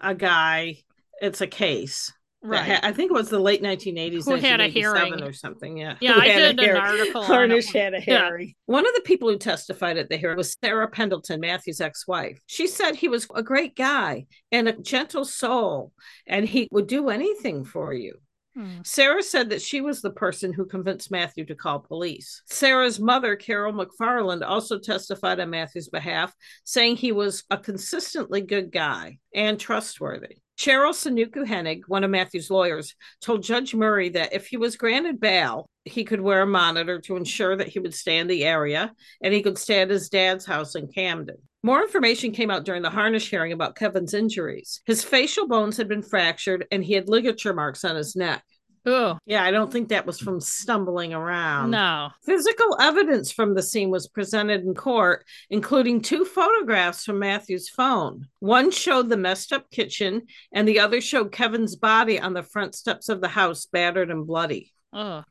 [0.00, 0.78] a guy,
[1.20, 2.80] it's a case Right.
[2.82, 4.24] I think it was the late 1980s.
[4.24, 5.76] Who had a hearing or something.
[5.76, 5.96] Yeah.
[6.00, 7.20] Yeah, Who I did an article.
[7.20, 8.28] on Harnish had a Yeah.
[8.28, 8.54] hearing.
[8.66, 12.40] One of the people who testified at the hearing was Sarah Pendleton, Matthew's ex wife.
[12.46, 15.92] She said he was a great guy and a gentle soul,
[16.26, 18.14] and he would do anything for you.
[18.56, 18.78] Hmm.
[18.84, 22.42] Sarah said that she was the person who convinced Matthew to call police.
[22.46, 28.72] Sarah's mother, Carol McFarland, also testified on Matthew's behalf, saying he was a consistently good
[28.72, 30.38] guy and trustworthy.
[30.60, 35.18] Cheryl Sanuku Hennig, one of Matthew's lawyers, told Judge Murray that if he was granted
[35.18, 38.92] bail, he could wear a monitor to ensure that he would stay in the area
[39.22, 41.38] and he could stay at his dad's house in Camden.
[41.62, 44.82] More information came out during the Harnish hearing about Kevin's injuries.
[44.84, 48.44] His facial bones had been fractured and he had ligature marks on his neck.
[48.86, 51.70] Oh, Yeah, I don't think that was from stumbling around.
[51.70, 52.10] no.
[52.24, 58.28] Physical evidence from the scene was presented in court, including two photographs from Matthew's phone.
[58.38, 62.74] One showed the messed up kitchen, and the other showed Kevin's body on the front
[62.74, 64.72] steps of the house, battered and bloody.
[64.92, 65.24] Oh,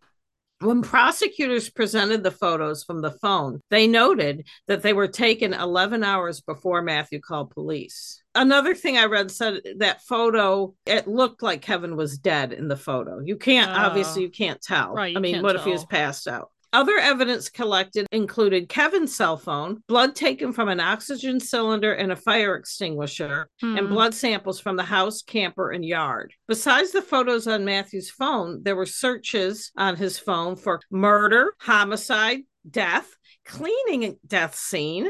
[0.61, 6.03] When prosecutors presented the photos from the phone, they noted that they were taken 11
[6.03, 8.21] hours before Matthew called police.
[8.39, 12.77] Another thing I read said that photo, it looked like Kevin was dead in the
[12.77, 13.19] photo.
[13.19, 13.73] You can't, Oh.
[13.75, 14.93] obviously, you can't tell.
[14.93, 16.49] Right, I mean, what if he was passed out?
[16.71, 22.15] Other evidence collected included Kevin's cell phone, blood taken from an oxygen cylinder and a
[22.15, 23.87] fire extinguisher, and Hmm.
[23.89, 26.31] blood samples from the house, camper, and yard.
[26.47, 32.43] Besides the photos on Matthew's phone, there were searches on his phone for murder, homicide,
[32.69, 35.09] death, cleaning death scene,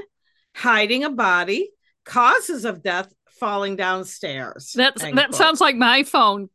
[0.56, 1.72] hiding a body,
[2.06, 4.74] causes of death, falling downstairs.
[4.76, 5.36] That's that quote.
[5.36, 6.50] sounds like my phone,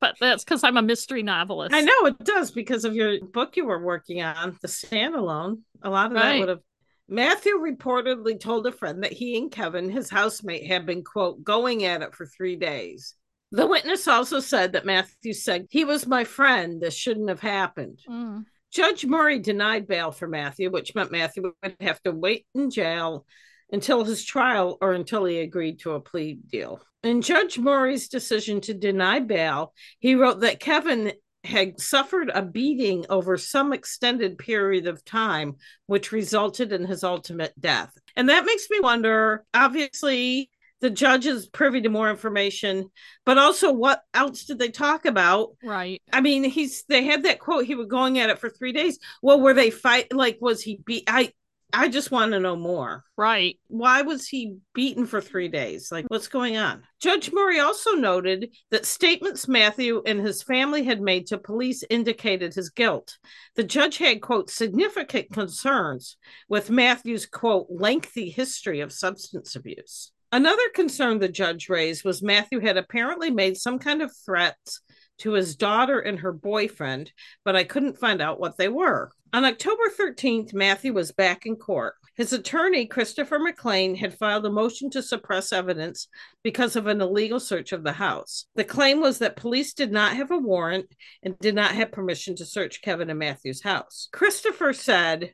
[0.00, 1.74] but that's because I'm a mystery novelist.
[1.74, 5.60] I know it does because of your book you were working on, the standalone.
[5.82, 6.60] A lot of that would have.
[7.08, 11.84] Matthew reportedly told a friend that he and Kevin, his housemate, had been, quote, going
[11.84, 13.14] at it for three days.
[13.50, 16.80] The witness also said that Matthew said, He was my friend.
[16.80, 17.98] This shouldn't have happened.
[18.08, 18.44] Mm.
[18.72, 23.26] Judge Murray denied bail for Matthew, which meant Matthew would have to wait in jail
[23.72, 26.80] until his trial or until he agreed to a plea deal.
[27.02, 31.12] In Judge Murray's decision to deny bail, he wrote that Kevin
[31.44, 35.56] had suffered a beating over some extended period of time,
[35.86, 37.92] which resulted in his ultimate death.
[38.16, 42.90] And that makes me wonder obviously, the judge is privy to more information,
[43.26, 45.50] but also what else did they talk about?
[45.62, 46.00] Right.
[46.12, 47.66] I mean, he's they had that quote.
[47.66, 48.98] He was going at it for three days.
[49.22, 50.12] Well, were they fight?
[50.12, 51.04] Like, was he beat?
[51.06, 51.32] I
[51.72, 53.04] I just want to know more.
[53.16, 53.58] Right.
[53.68, 55.90] Why was he beaten for three days?
[55.92, 56.82] Like, what's going on?
[57.00, 62.54] Judge Murray also noted that statements Matthew and his family had made to police indicated
[62.54, 63.18] his guilt.
[63.56, 66.16] The judge had, quote, significant concerns
[66.48, 70.12] with Matthew's, quote, lengthy history of substance abuse.
[70.32, 74.80] Another concern the judge raised was Matthew had apparently made some kind of threats
[75.18, 77.12] to his daughter and her boyfriend,
[77.44, 79.10] but I couldn't find out what they were.
[79.32, 81.94] On October 13th, Matthew was back in court.
[82.16, 86.08] His attorney, Christopher McLean, had filed a motion to suppress evidence
[86.42, 88.46] because of an illegal search of the house.
[88.56, 90.86] The claim was that police did not have a warrant
[91.22, 94.08] and did not have permission to search Kevin and Matthew's house.
[94.12, 95.32] Christopher said,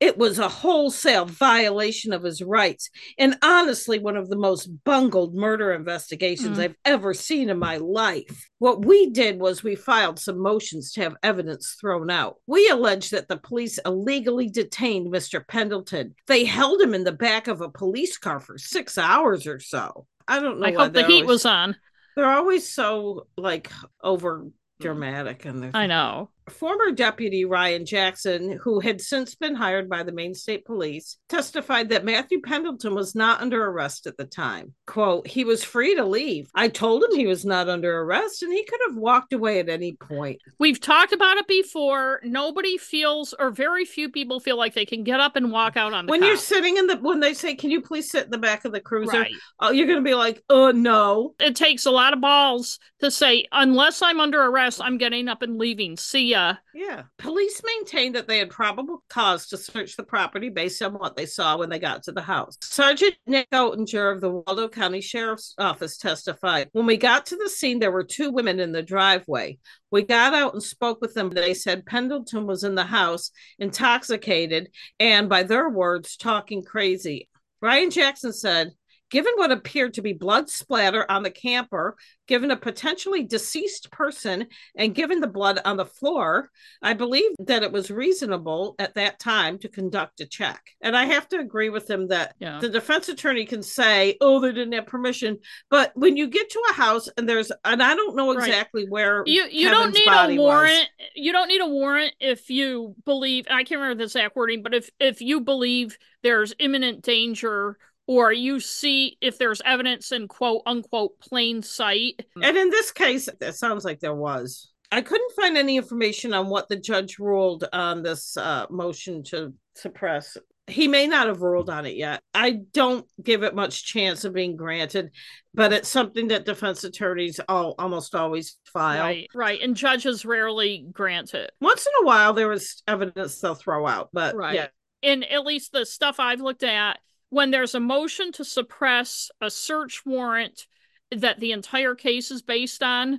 [0.00, 5.34] it was a wholesale violation of his rights, and honestly, one of the most bungled
[5.34, 6.62] murder investigations Mm.
[6.62, 8.48] I've ever seen in my life.
[8.58, 12.36] What we did was we filed some motions to have evidence thrown out.
[12.46, 15.46] We allege that the police illegally detained Mr.
[15.46, 16.14] Pendleton.
[16.26, 20.06] They held him in the back of a police car for six hours or so.
[20.26, 20.66] I don't know.
[20.66, 21.76] I hope the heat always- was on.
[22.16, 23.70] They're always so like
[24.02, 24.46] over
[24.80, 26.30] dramatic and I know.
[26.48, 31.88] Former Deputy Ryan Jackson, who had since been hired by the Maine State Police, testified
[31.88, 34.74] that Matthew Pendleton was not under arrest at the time.
[34.86, 36.50] Quote, he was free to leave.
[36.54, 39.68] I told him he was not under arrest and he could have walked away at
[39.68, 40.40] any point.
[40.58, 42.20] We've talked about it before.
[42.24, 45.92] Nobody feels, or very few people feel like they can get up and walk out
[45.94, 46.28] on the When cop.
[46.28, 48.72] you're sitting in the, when they say, can you please sit in the back of
[48.72, 49.20] the cruiser?
[49.20, 49.32] right.
[49.60, 51.34] Oh, you're going to be like, oh, no.
[51.40, 55.42] It takes a lot of balls to say, unless I'm under arrest, I'm getting up
[55.42, 55.96] and leaving.
[55.96, 56.33] See ya.
[56.74, 57.02] Yeah.
[57.18, 61.26] Police maintained that they had probable cause to search the property based on what they
[61.26, 62.56] saw when they got to the house.
[62.62, 67.48] Sergeant Nick Oettinger of the Waldo County Sheriff's Office testified When we got to the
[67.48, 69.58] scene, there were two women in the driveway.
[69.90, 71.30] We got out and spoke with them.
[71.30, 77.28] They said Pendleton was in the house, intoxicated, and by their words, talking crazy.
[77.62, 78.72] Ryan Jackson said,
[79.10, 81.94] Given what appeared to be blood splatter on the camper,
[82.26, 86.50] given a potentially deceased person, and given the blood on the floor,
[86.82, 90.70] I believe that it was reasonable at that time to conduct a check.
[90.80, 92.58] And I have to agree with him that Yeah.
[92.60, 95.38] the defense attorney can say, oh, they didn't have permission.
[95.70, 98.48] But when you get to a house and there's, and I don't know Right.
[98.48, 100.38] exactly where You you don't need a was.
[100.38, 100.88] warrant.
[101.14, 103.46] You don't need a warrant if you believe.
[103.50, 108.32] I can't remember the exact wording, but if if you believe there's imminent danger, or
[108.32, 112.24] you see if there's evidence in quote unquote plain sight.
[112.42, 114.70] And in this case, it sounds like there was.
[114.92, 119.52] I couldn't find any information on what the judge ruled on this uh, motion to
[119.74, 120.36] suppress.
[120.66, 122.22] He may not have ruled on it yet.
[122.32, 125.10] I don't give it much chance of being granted,
[125.52, 129.02] but it's something that defense attorneys all almost always file.
[129.02, 131.50] Right, right, and judges rarely grant it.
[131.60, 134.54] Once in a while, there was evidence they'll throw out, but Right.
[134.54, 134.68] yeah,
[135.02, 136.98] in at least the stuff I've looked at,
[137.34, 140.66] when there's a motion to suppress a search warrant
[141.10, 143.18] that the entire case is based on,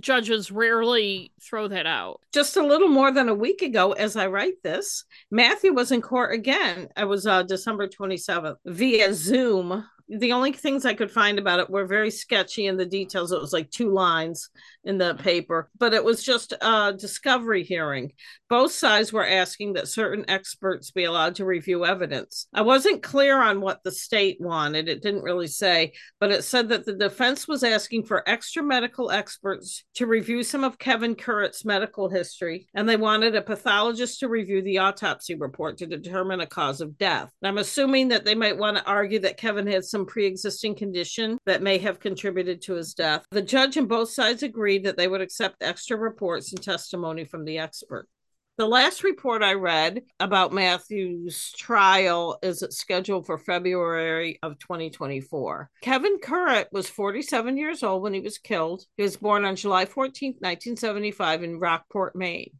[0.00, 2.20] judges rarely throw that out.
[2.34, 6.02] just a little more than a week ago as i write this matthew was in
[6.02, 11.38] court again it was uh, december 27th via zoom the only things i could find
[11.38, 13.32] about it were very sketchy in the details.
[13.32, 14.50] It was like two lines
[14.84, 18.12] in the paper but it was just a discovery hearing.
[18.48, 22.46] Both sides were asking that certain experts be allowed to review evidence.
[22.54, 24.88] I wasn't clear on what the state wanted.
[24.88, 29.10] It didn't really say but it said that the defense was asking for extra medical
[29.10, 34.28] experts to review some of Kevin Curritt's medical history, and they wanted a pathologist to
[34.28, 37.30] review the autopsy report to determine a cause of death.
[37.40, 40.74] And I'm assuming that they might want to argue that Kevin had some pre existing
[40.74, 43.24] condition that may have contributed to his death.
[43.30, 47.44] The judge and both sides agreed that they would accept extra reports and testimony from
[47.44, 48.08] the expert.
[48.58, 55.68] The last report I read about Matthew's trial is scheduled for February of 2024.
[55.82, 58.86] Kevin Curritt was 47 years old when he was killed.
[58.96, 62.52] He was born on July 14, 1975, in Rockport, Maine.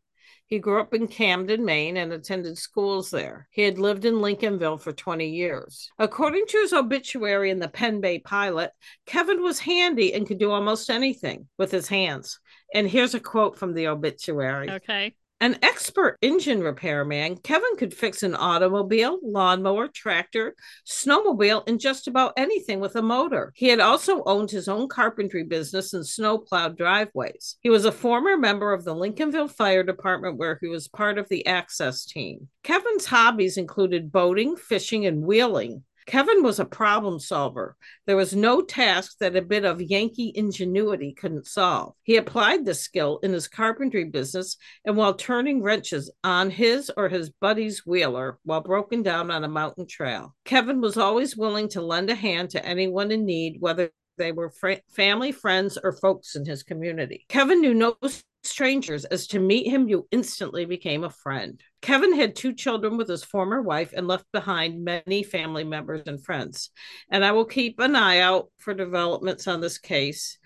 [0.48, 3.48] He grew up in Camden, Maine, and attended schools there.
[3.50, 5.90] He had lived in Lincolnville for 20 years.
[5.98, 8.70] According to his obituary in the PenBay Pilot,
[9.06, 12.38] Kevin was handy and could do almost anything with his hands.
[12.72, 14.70] And here's a quote from the obituary.
[14.70, 15.14] Okay.
[15.38, 20.54] An expert engine repairman, Kevin could fix an automobile, lawnmower, tractor,
[20.86, 23.52] snowmobile, and just about anything with a motor.
[23.54, 27.56] He had also owned his own carpentry business and snowplowed driveways.
[27.60, 31.28] He was a former member of the Lincolnville Fire Department, where he was part of
[31.28, 32.48] the access team.
[32.62, 35.84] Kevin's hobbies included boating, fishing, and wheeling.
[36.06, 37.76] Kevin was a problem solver.
[38.06, 41.94] There was no task that a bit of Yankee ingenuity couldn't solve.
[42.04, 47.08] He applied this skill in his carpentry business and while turning wrenches on his or
[47.08, 50.34] his buddy's wheeler while broken down on a mountain trail.
[50.44, 54.50] Kevin was always willing to lend a hand to anyone in need, whether they were
[54.50, 57.26] fr- family, friends, or folks in his community.
[57.28, 57.96] Kevin knew no
[58.46, 61.60] strangers, as to meet him, you instantly became a friend.
[61.82, 66.24] Kevin had two children with his former wife and left behind many family members and
[66.24, 66.70] friends.
[67.10, 70.38] And I will keep an eye out for developments on this case.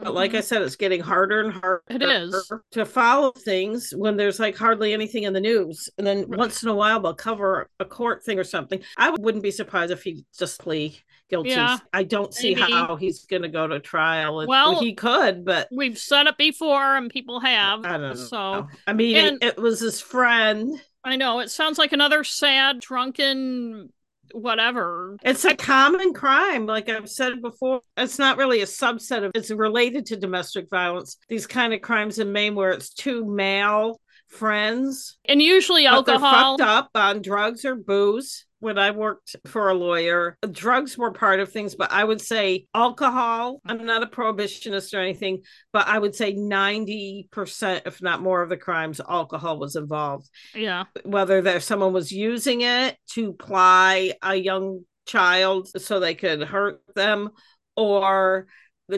[0.00, 0.44] But like I mm-hmm.
[0.44, 2.52] said, it's getting harder and harder It is.
[2.72, 5.88] to follow things when there's like hardly anything in the news.
[5.98, 6.38] And then Right.
[6.38, 8.80] once in a while they'll cover a court thing or something.
[8.96, 11.50] I wouldn't be surprised if he just plea guilty.
[11.50, 12.72] Yeah, I don't see maybe.
[12.72, 14.46] how he's going to go to trial.
[14.46, 17.84] Well- he could, but we've said it before and people have.
[17.84, 18.68] I don't So know.
[18.86, 20.80] I mean, and- it, it was his friend.
[21.04, 23.90] I know it sounds like another sad, drunken,
[24.32, 25.16] whatever.
[25.22, 26.66] It's a common crime.
[26.66, 31.16] Like I've said before, it's not really a subset of it's related to domestic violence.
[31.28, 36.58] These kind of crimes in Maine where it's two male friends, And usually alcohol.
[36.58, 38.44] fucked up on drugs or booze.
[38.60, 42.66] When I worked for a lawyer, drugs were part of things, but I would say
[42.74, 43.54] alcohol.
[43.56, 43.70] Mm-hmm.
[43.70, 45.42] I'm not a prohibitionist or anything,
[45.72, 50.84] but I would say 90%, if not more, of the crimes, alcohol was involved Yeah.
[51.04, 56.80] whether there someone was using it to ply a young child so they could hurt
[56.94, 57.30] them
[57.76, 58.46] or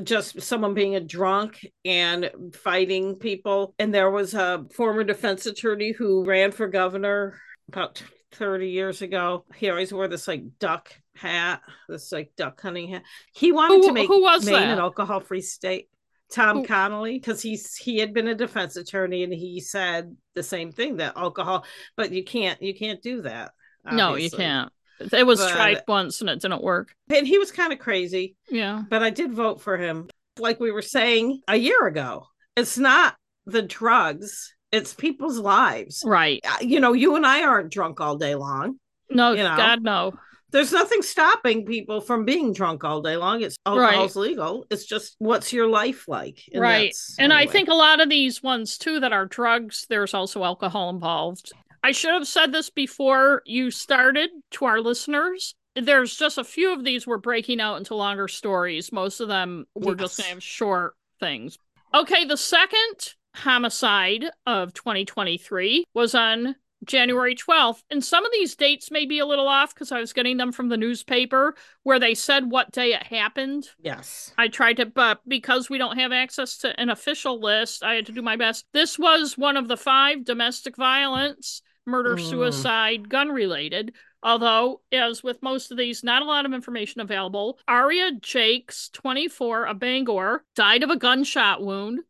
[0.04, 5.92] just someone being a drunk and fighting people and there was a former defense attorney
[5.92, 11.60] who ran for governor about 30 years ago he always wore this like duck hat
[11.88, 14.68] this like duck hunting hat he wanted Who- to make who was maine that?
[14.74, 15.88] an alcohol free state
[16.32, 20.44] Tom Who- Connolly, because he's he had been a defense attorney and he said the
[20.44, 21.64] same thing that alcohol,
[21.96, 23.50] but you can't you can't do that.
[23.90, 24.70] No, you can't.
[25.00, 26.94] It was But- tried once and it didn't work.
[27.12, 28.82] And he was kind of crazy, Yeah.
[28.88, 30.08] but I did vote for him.
[30.38, 33.16] Like we were saying a year ago, it's not
[33.46, 36.02] the drugs; it's people's lives.
[36.06, 36.40] Right.
[36.44, 38.78] Uh, You know, you and I aren't drunk all day long,
[39.10, 39.56] No, You know.
[39.56, 40.12] God, no.
[40.50, 43.42] there's nothing stopping people from being drunk all day long.
[43.42, 44.22] It's alcohol's right.
[44.22, 44.66] legal.
[44.70, 46.42] It's just what's your life like?
[46.52, 46.94] And right.
[47.18, 47.48] And anyway.
[47.48, 51.52] I think a lot of these ones too that are drugs, there's also alcohol involved.
[51.82, 55.54] I should have said this before you started to our listeners.
[55.74, 58.92] There's just a few of these we're breaking out into longer stories.
[58.92, 60.00] Most of them we're yes.
[60.00, 61.56] just going to have short things.
[61.94, 67.82] Okay, the second homicide of 2023 was on January 12th.
[67.90, 70.52] And some of these dates may be a little off because I was getting them
[70.52, 73.68] from the newspaper where they said what day it happened.
[73.80, 74.32] Yes.
[74.38, 78.06] I tried to, but because we don't have access to an official list, I had
[78.06, 78.64] to do my best.
[78.72, 82.28] This was one of the five domestic violence, murder, mm.
[82.28, 83.94] suicide, gun related.
[84.22, 87.58] Although, as with most of these, not a lot of information available.
[87.66, 92.00] Aria Jakes, 24, a Bangor, died of a gunshot wound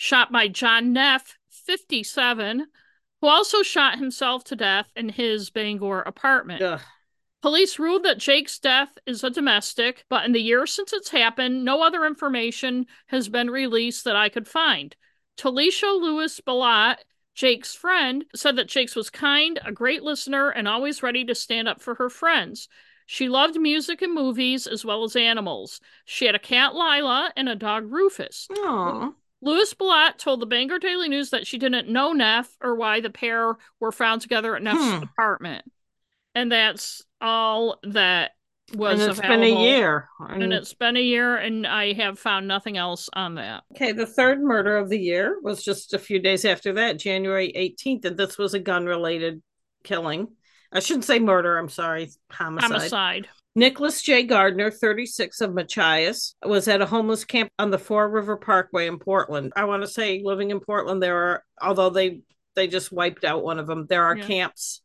[0.00, 2.66] shot by John Neff, 57
[3.20, 6.62] who also shot himself to death in his Bangor apartment.
[6.62, 6.80] Ugh.
[7.42, 11.66] Police ruled that Jake's death is a domestic, but in the years since it's happened,
[11.66, 14.96] no other information has been released that I could find.
[15.36, 16.96] Talisha Lewis Balat,
[17.34, 21.68] Jake's friend, said that Jake's was kind, a great listener, and always ready to stand
[21.68, 22.68] up for her friends.
[23.04, 25.78] She loved music and movies as well as animals.
[26.06, 28.48] She had a cat, Lila, and a dog, Rufus.
[28.50, 29.12] Aww.
[29.42, 33.10] Louis Blatt told the Bangor Daily News that she didn't know Neff or why the
[33.10, 35.02] pair were found together at Neff's hmm.
[35.02, 35.64] apartment.
[36.34, 38.32] And that's all that
[38.74, 39.44] was and it's available.
[39.44, 40.08] been a year.
[40.20, 40.42] And...
[40.44, 43.64] and it's been a year, and I have found nothing else on that.
[43.74, 47.52] Okay, the third murder of the year was just a few days after that, January
[47.56, 49.42] 18th, and this was a gun related
[49.82, 50.28] killing.
[50.72, 52.70] I shouldn't say murder, I'm sorry, homicide.
[52.70, 53.28] Homicide.
[53.56, 54.22] Nicholas J.
[54.22, 58.98] Gardner, 36 of Machias, was at a homeless camp on the Fore River Parkway in
[58.98, 59.52] Portland.
[59.56, 62.22] I want to say living in Portland, there are, although they
[62.54, 64.26] they just wiped out one of them, there are yeah.
[64.26, 64.82] camps.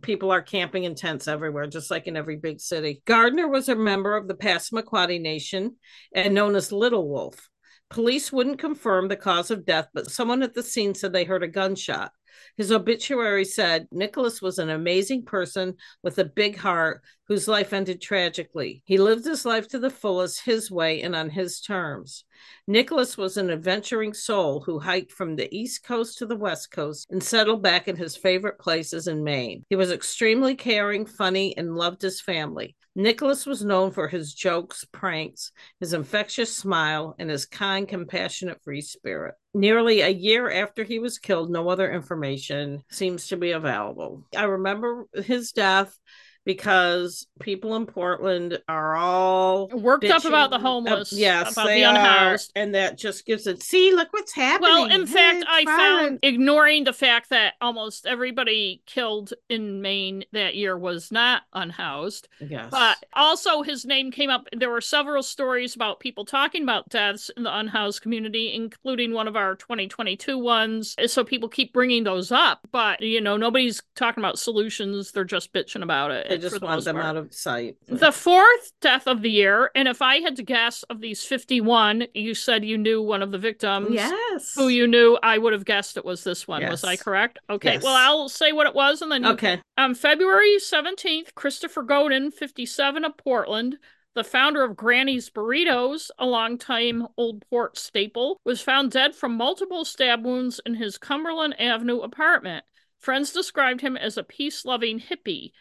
[0.00, 3.02] People are camping in tents everywhere, just like in every big city.
[3.04, 5.76] Gardner was a member of the Passamaquoddy Nation
[6.14, 7.50] and known as Little Wolf.
[7.90, 11.42] Police wouldn't confirm the cause of death, but someone at the scene said they heard
[11.42, 12.10] a gunshot.
[12.56, 18.00] His obituary said Nicholas was an amazing person with a big heart whose life ended
[18.00, 18.82] tragically.
[18.86, 22.24] He lived his life to the fullest, his way and on his terms.
[22.68, 27.06] Nicholas was an adventuring soul who hiked from the East Coast to the West Coast
[27.10, 29.64] and settled back in his favorite places in Maine.
[29.68, 32.76] He was extremely caring, funny, and loved his family.
[32.94, 38.80] Nicholas was known for his jokes, pranks, his infectious smile, and his kind, compassionate, free
[38.80, 39.34] spirit.
[39.56, 44.22] Nearly a year after he was killed, no other information seems to be available.
[44.36, 45.98] I remember his death
[46.46, 50.12] because people in Portland are all worked bitching.
[50.12, 51.12] up about the homeless.
[51.12, 52.52] Uh, yes, about they the unhoused.
[52.56, 53.62] Are, and that just gives it.
[53.62, 54.70] See, look what's happening.
[54.70, 60.54] Well, in fact, I found ignoring the fact that almost everybody killed in Maine that
[60.54, 62.28] year was not unhoused.
[62.40, 64.46] Yes, but also his name came up.
[64.56, 69.26] There were several stories about people talking about deaths in the unhoused community, including one
[69.26, 70.94] of our 2022 ones.
[71.06, 75.10] So people keep bringing those up, but you know nobody's talking about solutions.
[75.10, 76.35] They're just bitching about it.
[76.44, 77.06] I just want them part.
[77.06, 77.76] out of sight.
[77.86, 82.06] The fourth death of the year, and if I had to guess of these 51,
[82.14, 83.88] you said you knew one of the victims.
[83.90, 84.54] Yes.
[84.54, 86.62] Who you knew, I would have guessed it was this one.
[86.62, 86.70] Yes.
[86.70, 87.38] Was I correct?
[87.50, 87.74] Okay.
[87.74, 87.82] Yes.
[87.82, 89.60] Well, I'll say what it was and then Okay.
[89.76, 93.78] Um February 17th, Christopher Godin, 57 of Portland,
[94.14, 99.84] the founder of Granny's Burritos, a longtime Old Port staple, was found dead from multiple
[99.84, 102.64] stab wounds in his Cumberland Avenue apartment.
[102.98, 105.52] Friends described him as a peace loving hippie.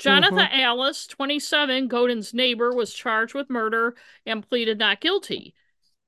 [0.00, 0.60] Jonathan mm-hmm.
[0.60, 3.94] Ellis, 27, Godin's neighbor, was charged with murder
[4.24, 5.54] and pleaded not guilty.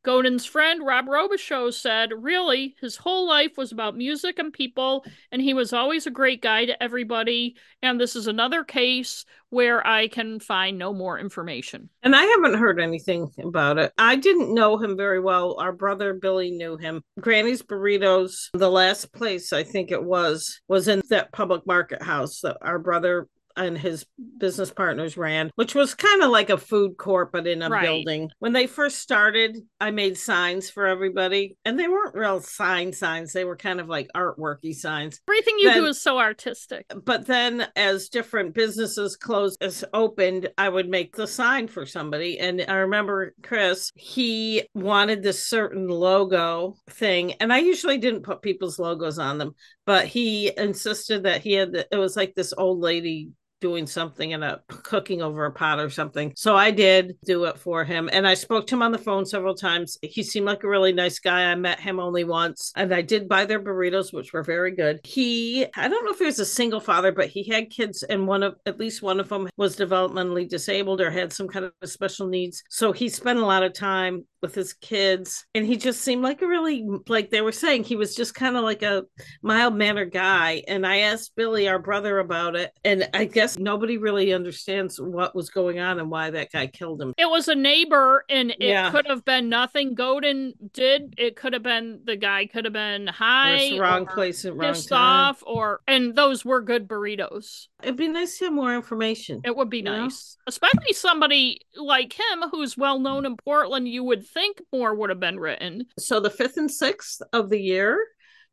[0.04, 5.40] Godin's friend Rob Robichaux said, really, his whole life was about music and people, and
[5.40, 7.54] he was always a great guy to everybody.
[7.82, 11.88] And this is another case where I can find no more information.
[12.02, 13.92] And I haven't heard anything about it.
[13.96, 15.56] I didn't know him very well.
[15.60, 17.02] Our brother Billy knew him.
[17.20, 22.40] Granny's Burritos, the last place I think it was, was in that public market house
[22.40, 24.06] that our brother and his
[24.38, 27.82] business partners ran, which was kind of like a food court, but in a right.
[27.82, 28.30] building.
[28.38, 33.32] When they first started, I made signs for everybody, and they weren't real sign signs.
[33.32, 35.20] They were kind of like artworky signs.
[35.28, 36.86] Everything you then, do is so artistic.
[37.04, 42.38] But then, as different businesses closed, as opened, I would make the sign for somebody.
[42.38, 48.42] And I remember Chris, he wanted this certain logo thing, and I usually didn't put
[48.42, 49.54] people's logos on them,
[49.86, 53.30] but he insisted that he had, it was like this old lady
[53.62, 56.32] doing something and a cooking over a pot or something.
[56.36, 58.10] So I did do it for him.
[58.12, 59.96] And I spoke to him on the phone several times.
[60.02, 61.44] He seemed like a really nice guy.
[61.50, 65.00] I met him only once and I did buy their burritos, which were very good.
[65.04, 68.26] He, I don't know if he was a single father, but he had kids and
[68.26, 71.88] one of, at least one of them was developmentally disabled or had some kind of
[71.88, 72.64] special needs.
[72.68, 76.42] So he spent a lot of time with his kids and he just seemed like
[76.42, 79.04] a really like they were saying he was just kind of like a
[79.40, 83.98] mild mannered guy and i asked billy our brother about it and i guess nobody
[83.98, 87.54] really understands what was going on and why that guy killed him it was a
[87.54, 88.90] neighbor and it yeah.
[88.90, 93.06] could have been nothing godin did it could have been the guy could have been
[93.06, 94.98] high wrong place at wrong time.
[94.98, 99.56] off or and those were good burritos it'd be nice to have more information it
[99.56, 100.44] would be nice know?
[100.48, 105.20] especially somebody like him who's well known in portland you would think more would have
[105.20, 105.86] been written.
[105.98, 107.98] So the fifth and sixth of the year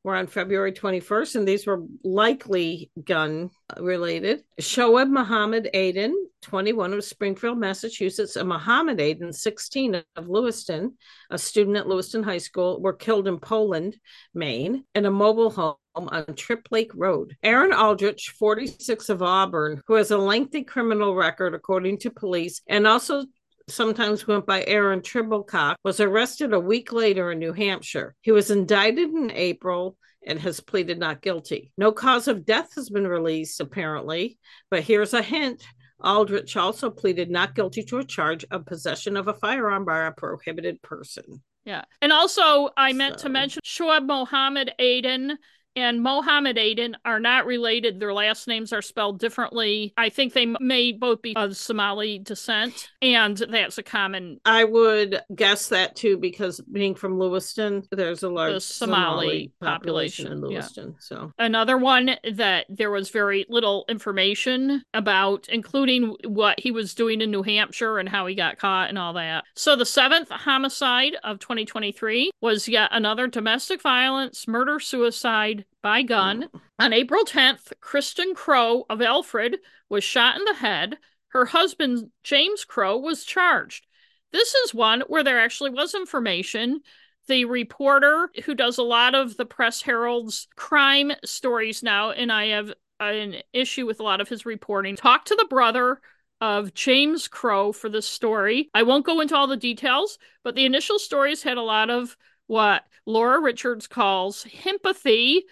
[0.04, 4.44] were on February 21st, and these were likely gun uh, related.
[4.62, 10.96] Shoaib Muhammad Aden, 21 of Springfield, Massachusetts, and Muhammad Aden, 16 of Lewiston,
[11.30, 13.98] a student at Lewiston High School, were killed in Poland,
[14.34, 17.36] Maine, in a mobile home on Tripp Lake Road.
[17.44, 22.88] Aaron Aldrich, 46 of Auburn, who has a lengthy criminal record, according to police, and
[22.88, 23.26] also
[23.70, 28.16] sometimes went by Aaron Tribblecock, was arrested a week later in New Hampshire.
[28.22, 31.72] He was indicted in April and has pleaded not guilty.
[31.78, 34.38] No cause of death has been released, apparently,
[34.70, 35.64] but here's a hint.
[36.02, 40.12] Aldrich also pleaded not guilty to a charge of possession of a firearm by a
[40.12, 41.44] prohibited person.
[41.66, 41.84] Yeah.
[42.02, 43.24] And also, I meant so.
[43.24, 45.38] to mention Shoaib Mohammed Aden
[45.80, 48.00] and Mohammed Aden are not related.
[48.00, 49.94] Their last names are spelled differently.
[49.98, 54.40] I think they may both be of Somali descent, and that's a common.
[54.46, 60.26] I would guess that too, because being from Lewiston, there's a large Somali, Somali population,
[60.26, 60.88] population, in Lewiston.
[60.88, 61.00] Yeah.
[61.00, 67.22] So another one that there was very little information about, including what he was doing
[67.22, 69.44] in New Hampshire and how he got caught and all that.
[69.56, 76.50] So the seventh homicide of 2023 was yet another domestic violence, murder, suicide by gun.
[76.54, 76.62] Mm.
[76.80, 79.58] On April 10th, Kristen Crow of Alfred
[79.90, 80.98] was shot in the head.
[81.30, 83.86] Her husband, James Crow, was charged.
[84.32, 86.82] This is one where there actually was information.
[87.28, 92.48] The reporter who does a lot of the Press Herald's crime stories now, and I
[92.48, 96.02] have an issue with a lot of his reporting, talked to the brother
[96.42, 98.70] of James Crow for this story.
[98.74, 102.16] I won't go into all the details, but the initial stories had a lot of
[102.48, 105.46] what Laura Richards calls empathy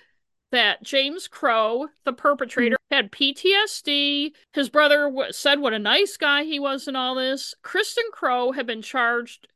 [0.52, 2.96] that James Crow, the perpetrator, mm-hmm.
[2.96, 4.32] had PTSD.
[4.54, 7.54] His brother w- said what a nice guy he was and all this.
[7.62, 9.48] Kristen Crow had been charged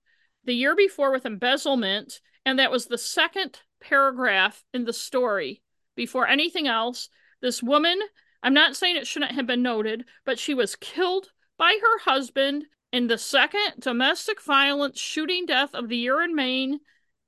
[0.43, 5.61] the year before with embezzlement, and that was the second paragraph in the story.
[5.95, 7.09] Before anything else,
[7.41, 7.99] this woman,
[8.43, 12.65] I'm not saying it shouldn't have been noted, but she was killed by her husband
[12.91, 16.79] in the second domestic violence shooting death of the year in Maine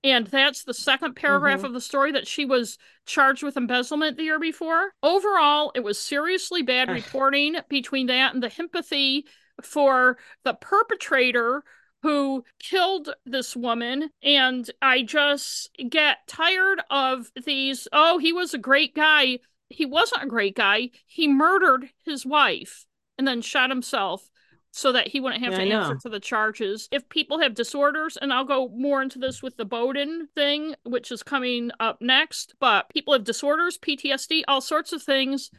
[0.03, 1.67] and that's the second paragraph mm-hmm.
[1.67, 4.91] of the story that she was charged with embezzlement the year before.
[5.01, 9.25] Overall, it was seriously bad reporting between that and the empathy
[9.61, 11.63] for the perpetrator
[12.01, 14.09] who killed this woman.
[14.21, 17.87] And I just get tired of these.
[17.93, 19.39] Oh, he was a great guy.
[19.69, 20.89] He wasn't a great guy.
[21.05, 22.85] He murdered his wife
[23.17, 24.29] and then shot himself
[24.75, 26.89] so that he wouldn't have yeah, to answer to the charges.
[26.91, 31.11] If people have disorders, and I'll go more into this with the Bowdoin thing, which
[31.11, 35.51] is coming up next, but people have disorders, PTSD, all sorts of things.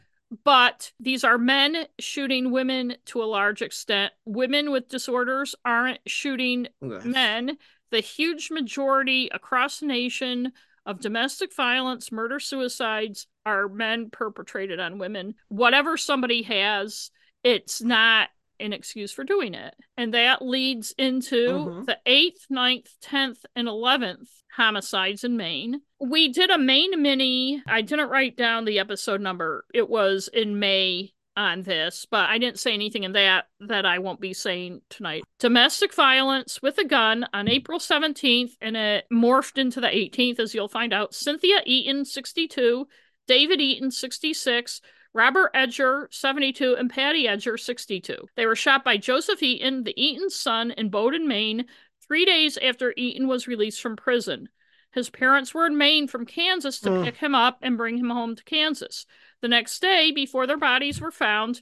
[0.43, 4.11] But these are men shooting women to a large extent.
[4.25, 7.57] Women with disorders aren't shooting men.
[7.91, 10.51] The huge majority across the nation
[10.85, 15.35] of domestic violence, murder, suicides are men perpetrated on women.
[15.47, 17.11] Whatever somebody has,
[17.43, 18.29] it's not
[18.59, 19.75] an excuse for doing it.
[19.97, 21.83] And that leads into mm-hmm.
[21.83, 25.81] the 8th, 9th, 10th, and 11th homicides in Maine.
[25.99, 27.61] We did a Maine mini.
[27.67, 29.65] I didn't write down the episode number.
[29.73, 33.99] It was in May on this, but I didn't say anything in that that I
[33.99, 35.23] won't be saying tonight.
[35.39, 40.53] Domestic violence with a gun on April 17th, and it morphed into the 18th, as
[40.53, 41.13] you'll find out.
[41.13, 42.87] Cynthia Eaton, 62,
[43.27, 44.81] David Eaton, 66,
[45.15, 48.27] Robert Eger, 72, and Patty Eger, 62.
[48.35, 51.65] They were shot by Joseph Eaton, the Eaton's son, in Bowdoin, Maine,
[52.05, 54.49] three days after Eaton was released from prison.
[54.91, 57.03] His parents were in Maine from Kansas to hmm.
[57.05, 59.05] pick him up and bring him home to Kansas.
[59.41, 61.61] The next day, before their bodies were found,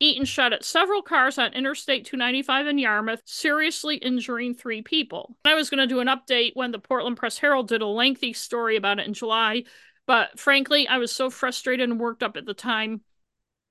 [0.00, 5.36] Eaton shot at several cars on Interstate 295 in Yarmouth, seriously injuring three people.
[5.44, 8.32] I was going to do an update when the Portland Press Herald did a lengthy
[8.32, 9.64] story about it in July,
[10.08, 13.02] but frankly, I was so frustrated and worked up at the time,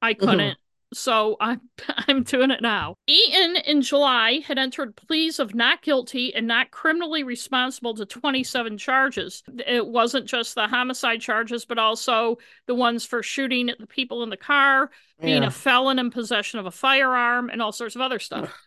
[0.01, 0.25] I mm-hmm.
[0.25, 0.51] couldn't.
[0.51, 0.93] Mm-hmm.
[0.93, 1.61] so I'm
[2.07, 2.93] I'm doing it now.
[3.07, 8.77] Eaton in July had entered pleas of not guilty and not criminally responsible to 27
[8.77, 9.41] charges.
[9.65, 14.21] It wasn't just the homicide charges, but also the ones for shooting at the people
[14.21, 15.47] in the car, being yeah.
[15.47, 18.53] a felon in possession of a firearm, and all sorts of other stuff.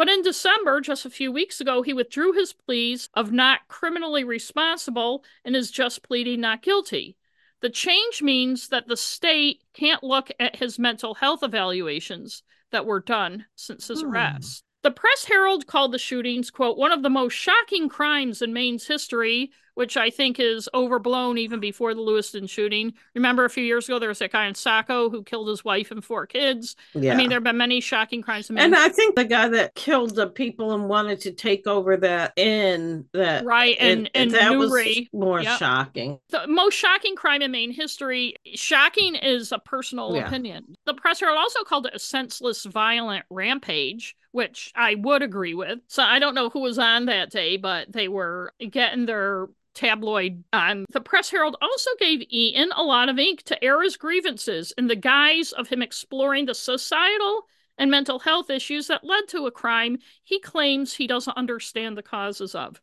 [0.00, 4.24] But in December, just a few weeks ago, he withdrew his pleas of not criminally
[4.24, 7.18] responsible and is just pleading not guilty.
[7.60, 13.00] The change means that the state can't look at his mental health evaluations that were
[13.00, 14.08] done since his hmm.
[14.08, 14.64] arrest.
[14.82, 18.86] The Press Herald called the shootings, quote, one of the most shocking crimes in Maine's
[18.86, 22.94] history, which I think is overblown even before the Lewiston shooting.
[23.14, 25.90] Remember a few years ago, there was that guy in Saco who killed his wife
[25.90, 26.76] and four kids.
[26.94, 27.12] Yeah.
[27.12, 28.50] I mean, there have been many shocking crimes.
[28.50, 28.64] In Maine.
[28.66, 32.32] And I think the guy that killed the people and wanted to take over that
[32.36, 35.08] inn, that right, and and, and that Newry.
[35.12, 35.58] was more yep.
[35.58, 36.18] shocking.
[36.30, 38.34] The most shocking crime in Maine history.
[38.54, 40.26] Shocking is a personal yeah.
[40.26, 40.74] opinion.
[40.86, 45.80] The Press Herald also called it a senseless, violent rampage which I would agree with.
[45.88, 49.48] So I don't know who was on that day, but they were getting their
[49.80, 50.84] tabloid on.
[50.90, 54.88] The Press Herald also gave Eaton a lot of ink to air his grievances in
[54.88, 57.46] the guise of him exploring the societal
[57.78, 62.02] and mental health issues that led to a crime he claims he doesn't understand the
[62.02, 62.80] causes of.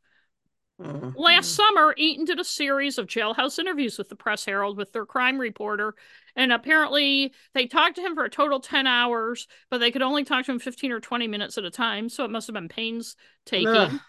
[0.82, 1.10] Mm-hmm.
[1.16, 5.06] Last summer, Eaton did a series of jailhouse interviews with the Press Herald with their
[5.06, 5.96] crime reporter,
[6.36, 10.24] and apparently they talked to him for a total 10 hours, but they could only
[10.24, 12.70] talk to him 15 or 20 minutes at a time, so it must have been
[12.70, 14.00] painstaking.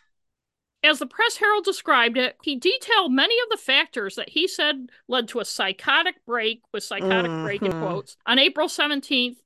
[0.85, 4.91] As the Press Herald described it, he detailed many of the factors that he said
[5.09, 7.45] led to a psychotic break, with psychotic mm-hmm.
[7.45, 7.83] break in mm-hmm.
[7.83, 9.37] quotes, on April 17th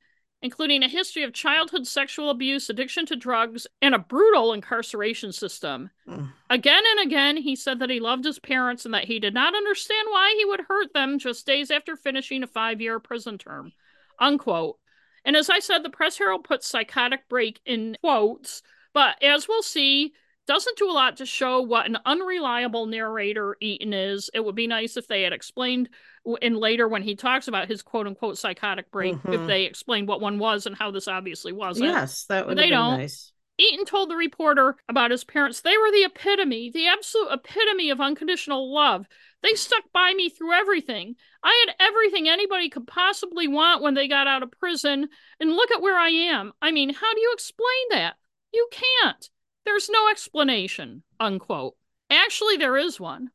[0.43, 5.89] including a history of childhood sexual abuse, addiction to drugs, and a brutal incarceration system.
[6.07, 6.33] Mm.
[6.51, 9.55] Again and again, he said that he loved his parents and that he did not
[9.55, 13.73] understand why he would hurt them just days after finishing a five year prison term.
[14.19, 14.79] Unquote.
[15.25, 18.63] And as I said, the Press Herald puts psychotic break in quotes,
[18.93, 20.13] but as we'll see,
[20.47, 24.31] doesn't do a lot to show what an unreliable narrator Eaton is.
[24.35, 25.89] It would be nice if they had explained
[26.41, 29.33] in later when he talks about his quote unquote psychotic break, mm-hmm.
[29.33, 31.91] if they explained what one was and how this obviously wasn't.
[31.91, 32.99] Yes, that would they don't.
[32.99, 33.33] Nice.
[33.59, 35.61] Eaton told the reporter about his parents.
[35.61, 39.07] They were the epitome, the absolute epitome of unconditional love.
[39.43, 41.17] They stuck by me through everything.
[41.43, 45.09] I had everything anybody could possibly want when they got out of prison.
[45.39, 46.53] And look at where I am.
[46.63, 48.15] I mean, how do you explain that?
[48.53, 49.31] You can't.
[49.65, 51.75] There's no explanation, unquote.
[52.11, 53.31] Actually, there is one.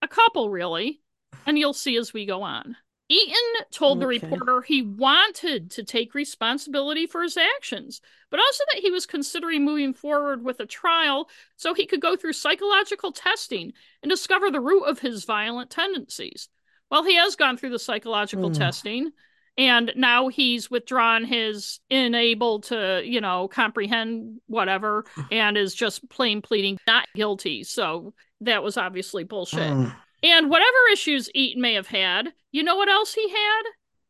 [0.00, 1.00] A couple, really.
[1.46, 2.76] And you'll see as we go on.
[3.08, 8.80] Eaton told the reporter he wanted to take responsibility for his actions, but also that
[8.80, 13.74] he was considering moving forward with a trial so he could go through psychological testing
[14.02, 16.48] and discover the root of his violent tendencies.
[16.90, 18.56] Well, he has gone through the psychological mm.
[18.56, 19.12] testing,
[19.58, 26.42] and now he's withdrawn his unable to you know comprehend whatever and is just plain
[26.42, 27.64] pleading not guilty.
[27.64, 29.60] So that was obviously bullshit.
[29.60, 29.94] Mm.
[30.22, 33.62] and whatever issues eaton may have had you know what else he had?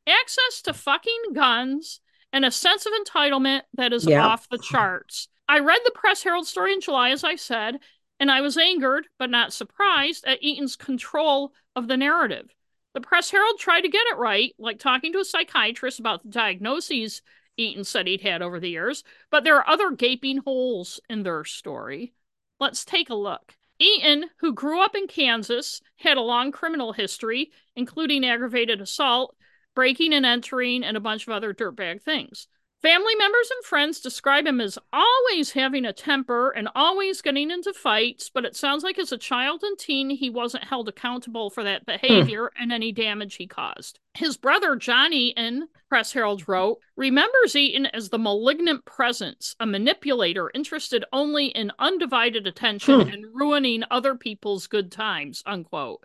[0.09, 2.01] Access to fucking guns
[2.33, 5.29] and a sense of entitlement that is off the charts.
[5.49, 7.79] I read the press herald story in july as i said
[8.19, 12.49] and i was angered but not surprised at eaton's control of the narrative
[12.95, 16.31] the Press Herald tried to get it right, like talking to a psychiatrist about the
[16.31, 17.23] diagnoses
[17.57, 21.45] Eaton said he'd had over the years, but there are other gaping holes in their
[21.45, 22.15] story.
[22.59, 23.57] Let's take a look.
[23.79, 29.35] Eaton, who grew up in Kansas, had a long criminal history, including aggravated assault,
[29.75, 32.47] breaking and entering, and a bunch of other dirtbag things.
[32.83, 37.73] Family members and friends describe him as always having a temper and always getting into
[37.73, 41.63] fights, but it sounds like as a child and teen, he wasn't held accountable for
[41.63, 42.63] that behavior hmm.
[42.63, 44.01] and any damage he caused.
[44.15, 50.51] His brother, John Eaton, Press Herald wrote, remembers Eaton as the malignant presence, a manipulator
[50.53, 53.09] interested only in undivided attention hmm.
[53.11, 56.05] and ruining other people's good times, unquote.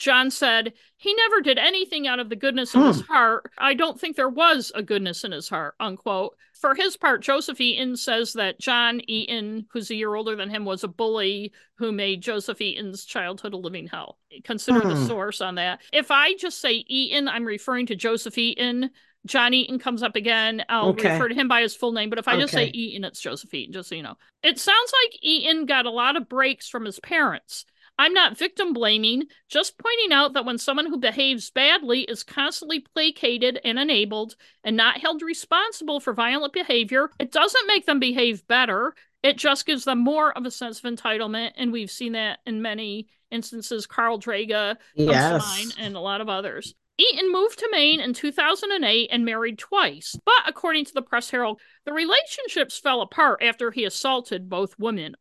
[0.00, 3.12] John said, He never did anything out of the goodness of his hmm.
[3.12, 3.52] heart.
[3.58, 6.36] I don't think there was a goodness in his heart, unquote.
[6.58, 10.64] For his part, Joseph Eaton says that John Eaton, who's a year older than him,
[10.64, 14.18] was a bully who made Joseph Eaton's childhood a living hell.
[14.42, 15.06] Consider the hmm.
[15.06, 15.80] source on that.
[15.92, 18.90] If I just say Eaton, I'm referring to Joseph Eaton.
[19.26, 20.64] John Eaton comes up again.
[20.70, 21.12] I'll okay.
[21.12, 22.40] refer to him by his full name, but if I okay.
[22.40, 24.16] just say Eaton, it's Joseph Eaton, just so you know.
[24.42, 27.66] It sounds like Eaton got a lot of breaks from his parents.
[28.00, 32.80] I'm not victim blaming, just pointing out that when someone who behaves badly is constantly
[32.80, 38.46] placated and enabled and not held responsible for violent behavior, it doesn't make them behave
[38.46, 38.94] better.
[39.22, 41.50] It just gives them more of a sense of entitlement.
[41.58, 43.86] And we've seen that in many instances.
[43.86, 45.74] Carl Draga yes.
[45.78, 46.74] and a lot of others.
[46.96, 51.60] Eaton moved to Maine in 2008 and married twice, but according to the Press Herald,
[51.84, 55.16] the relationships fell apart after he assaulted both women.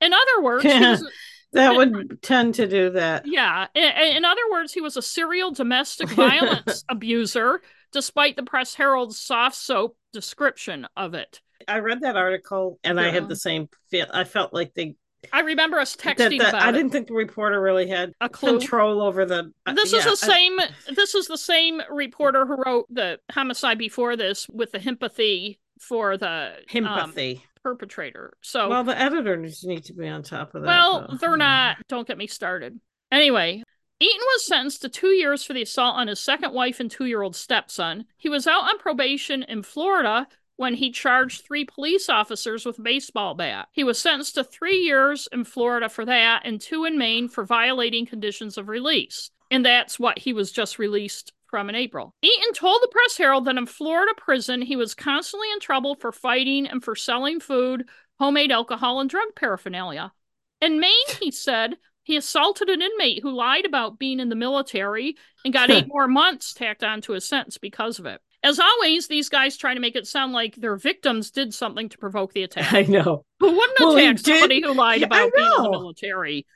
[0.00, 1.04] In other words, was,
[1.52, 3.26] that would tend to do that.
[3.26, 3.66] Yeah.
[3.74, 9.18] In, in other words, he was a serial domestic violence abuser, despite the Press Herald's
[9.18, 11.40] soft soap description of it.
[11.68, 13.06] I read that article and yeah.
[13.06, 14.06] I had the same feel.
[14.12, 14.96] I felt like they
[15.32, 18.58] I remember us texting that, that, I didn't think the reporter really had a clue.
[18.58, 19.52] control over the.
[19.66, 20.58] Uh, this yeah, is the same.
[20.94, 26.16] this is the same reporter who wrote the homicide before this with the empathy for
[26.16, 28.32] the sympathy um, perpetrator.
[28.42, 30.68] So well, the editors need to be on top of that.
[30.68, 31.16] Well, though.
[31.16, 31.38] they're hmm.
[31.38, 31.78] not.
[31.88, 32.78] Don't get me started.
[33.10, 33.64] Anyway,
[33.98, 37.06] Eaton was sentenced to two years for the assault on his second wife and two
[37.06, 38.04] year old stepson.
[38.16, 42.82] He was out on probation in Florida when he charged three police officers with a
[42.82, 43.66] baseball bat.
[43.72, 47.44] He was sentenced to three years in Florida for that and two in Maine for
[47.44, 49.32] violating conditions of release.
[49.50, 52.14] And that's what he was just released from in April.
[52.22, 56.12] Eaton told the Press Herald that in Florida prison, he was constantly in trouble for
[56.12, 57.88] fighting and for selling food,
[58.18, 60.12] homemade alcohol, and drug paraphernalia.
[60.60, 65.16] In Maine, he said he assaulted an inmate who lied about being in the military
[65.44, 68.20] and got eight more months tacked onto his sentence because of it.
[68.44, 71.98] As always, these guys try to make it sound like their victims did something to
[71.98, 72.72] provoke the attack.
[72.72, 73.24] I know.
[73.40, 76.46] Who wouldn't well, attack somebody who lied about being in the military?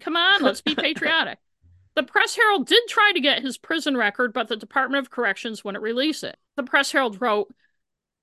[0.00, 1.38] Come on, let's be patriotic.
[1.98, 5.64] The Press Herald did try to get his prison record, but the Department of Corrections
[5.64, 6.38] wouldn't release it.
[6.54, 7.52] The Press Herald wrote,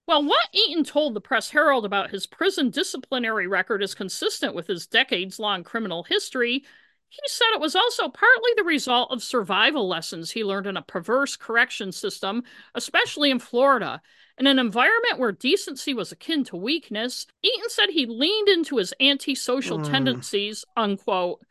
[0.07, 4.67] Well, what Eaton told the Press Herald about his prison disciplinary record is consistent with
[4.67, 6.63] his decades long criminal history,
[7.09, 10.81] he said it was also partly the result of survival lessons he learned in a
[10.81, 12.43] perverse correction system,
[12.75, 14.01] especially in Florida.
[14.37, 18.93] In an environment where decency was akin to weakness, Eaton said he leaned into his
[19.01, 19.91] antisocial mm.
[19.91, 21.41] tendencies, unquote,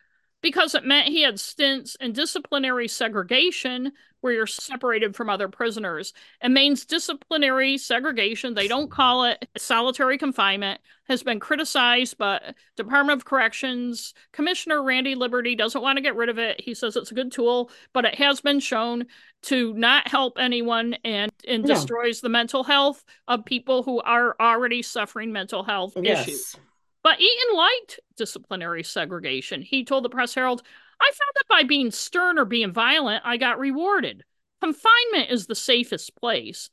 [0.44, 3.90] because it meant he had stints in disciplinary segregation
[4.20, 6.12] where you're separated from other prisoners.
[6.42, 13.18] It means disciplinary segregation, they don't call it solitary confinement, has been criticized, but Department
[13.18, 16.60] of Corrections Commissioner Randy Liberty doesn't want to get rid of it.
[16.60, 19.06] He says it's a good tool, but it has been shown
[19.44, 24.82] to not help anyone and, and destroys the mental health of people who are already
[24.82, 26.28] suffering mental health yes.
[26.28, 26.56] issues.
[27.04, 29.62] But Eaton liked disciplinary segregation.
[29.62, 30.62] He told the Press Herald,
[31.00, 34.24] I found that by being stern or being violent, I got rewarded.
[34.60, 36.70] Confinement is the safest place.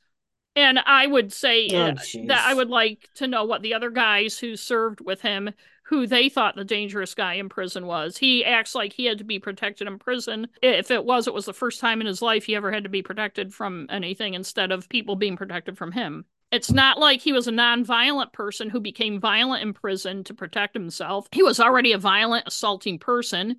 [0.56, 1.94] And I would say oh,
[2.26, 5.50] that I would like to know what the other guys who served with him,
[5.84, 8.16] who they thought the dangerous guy in prison was.
[8.16, 10.48] He acts like he had to be protected in prison.
[10.62, 12.90] If it was, it was the first time in his life he ever had to
[12.90, 16.24] be protected from anything instead of people being protected from him.
[16.52, 20.74] It's not like he was a non-violent person who became violent in prison to protect
[20.74, 21.26] himself.
[21.32, 23.56] He was already a violent, assaulting person.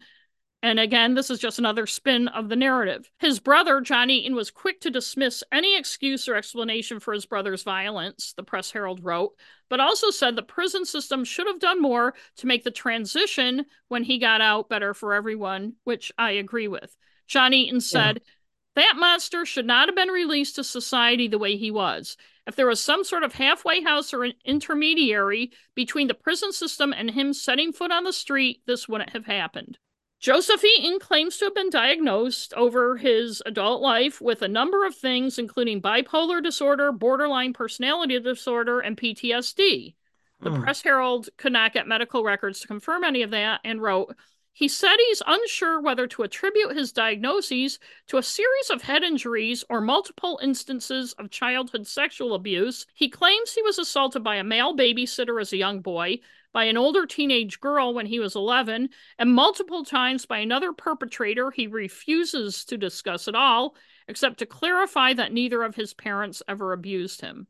[0.62, 3.10] And again, this is just another spin of the narrative.
[3.20, 7.64] His brother, John Eaton, was quick to dismiss any excuse or explanation for his brother's
[7.64, 9.32] violence, the Press Herald wrote,
[9.70, 14.04] but also said the prison system should have done more to make the transition when
[14.04, 16.96] he got out better for everyone, which I agree with.
[17.28, 18.32] John Eaton said, yeah.
[18.76, 22.18] That monster should not have been released to society the way he was.
[22.46, 26.94] If there was some sort of halfway house or an intermediary between the prison system
[26.94, 29.78] and him setting foot on the street, this wouldn't have happened.
[30.20, 34.96] Joseph Eaton claims to have been diagnosed over his adult life with a number of
[34.96, 39.96] things, including bipolar disorder, borderline personality disorder, and PTSD.
[40.40, 40.64] The mm.
[40.64, 44.16] Press Herald could not get medical records to confirm any of that and wrote,
[44.54, 49.66] he said he's unsure whether to attribute his diagnoses to a series of head injuries
[49.68, 52.86] or multiple instances of childhood sexual abuse.
[52.94, 56.20] He claims he was assaulted by a male babysitter as a young boy,
[56.54, 61.50] by an older teenage girl when he was 11, and multiple times by another perpetrator
[61.50, 63.76] he refuses to discuss at all,
[64.08, 67.48] except to clarify that neither of his parents ever abused him.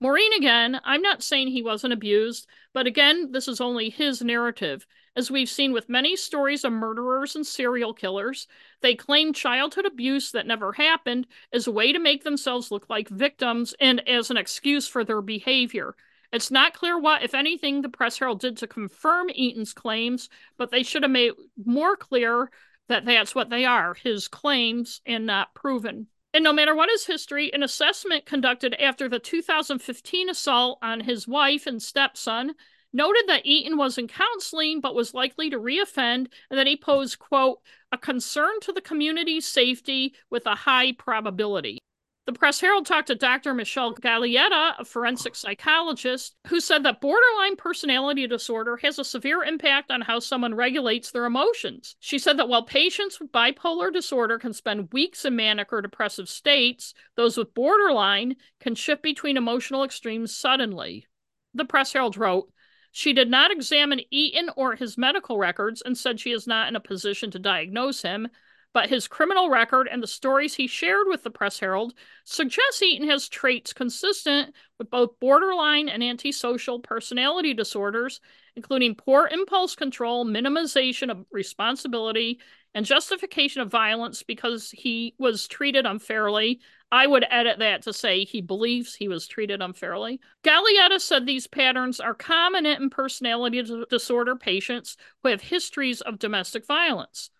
[0.00, 4.86] Maureen again, I'm not saying he wasn't abused, but again, this is only his narrative.
[5.16, 8.46] As we've seen with many stories of murderers and serial killers,
[8.80, 13.08] they claim childhood abuse that never happened as a way to make themselves look like
[13.08, 15.96] victims and as an excuse for their behavior.
[16.32, 20.70] It's not clear what, if anything, the Press Herald did to confirm Eaton's claims, but
[20.70, 21.32] they should have made
[21.64, 22.50] more clear
[22.88, 26.06] that that's what they are his claims and not proven.
[26.32, 31.26] And no matter what his history, an assessment conducted after the 2015 assault on his
[31.26, 32.54] wife and stepson
[32.92, 37.18] noted that Eaton was in counseling but was likely to reoffend and that he posed,
[37.18, 37.60] quote,
[37.92, 41.78] a concern to the community's safety with a high probability.
[42.26, 43.54] The Press Herald talked to Dr.
[43.54, 49.90] Michelle Gaglietta, a forensic psychologist, who said that borderline personality disorder has a severe impact
[49.90, 51.96] on how someone regulates their emotions.
[51.98, 56.28] She said that while patients with bipolar disorder can spend weeks in manic or depressive
[56.28, 61.06] states, those with borderline can shift between emotional extremes suddenly.
[61.54, 62.52] The Press Herald wrote,
[62.92, 66.76] she did not examine Eaton or his medical records and said she is not in
[66.76, 68.28] a position to diagnose him
[68.72, 73.08] but his criminal record and the stories he shared with the Press Herald suggest Eaton
[73.08, 78.20] has traits consistent with both borderline and antisocial personality disorders,
[78.54, 82.38] including poor impulse control, minimization of responsibility,
[82.74, 86.60] and justification of violence because he was treated unfairly.
[86.92, 90.20] I would edit that to say he believes he was treated unfairly.
[90.44, 96.66] Gaglietta said these patterns are common in personality disorder patients who have histories of domestic
[96.66, 97.30] violence.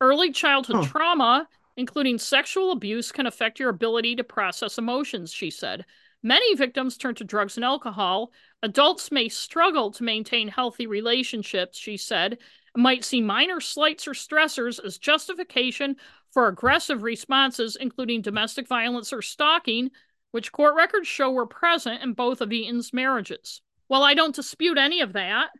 [0.00, 0.86] Early childhood huh.
[0.86, 5.84] trauma, including sexual abuse, can affect your ability to process emotions, she said.
[6.22, 8.32] Many victims turn to drugs and alcohol.
[8.62, 12.38] Adults may struggle to maintain healthy relationships, she said,
[12.76, 15.96] might see minor slights or stressors as justification
[16.30, 19.90] for aggressive responses, including domestic violence or stalking,
[20.30, 23.60] which court records show were present in both of Eaton's marriages.
[23.88, 25.50] While I don't dispute any of that,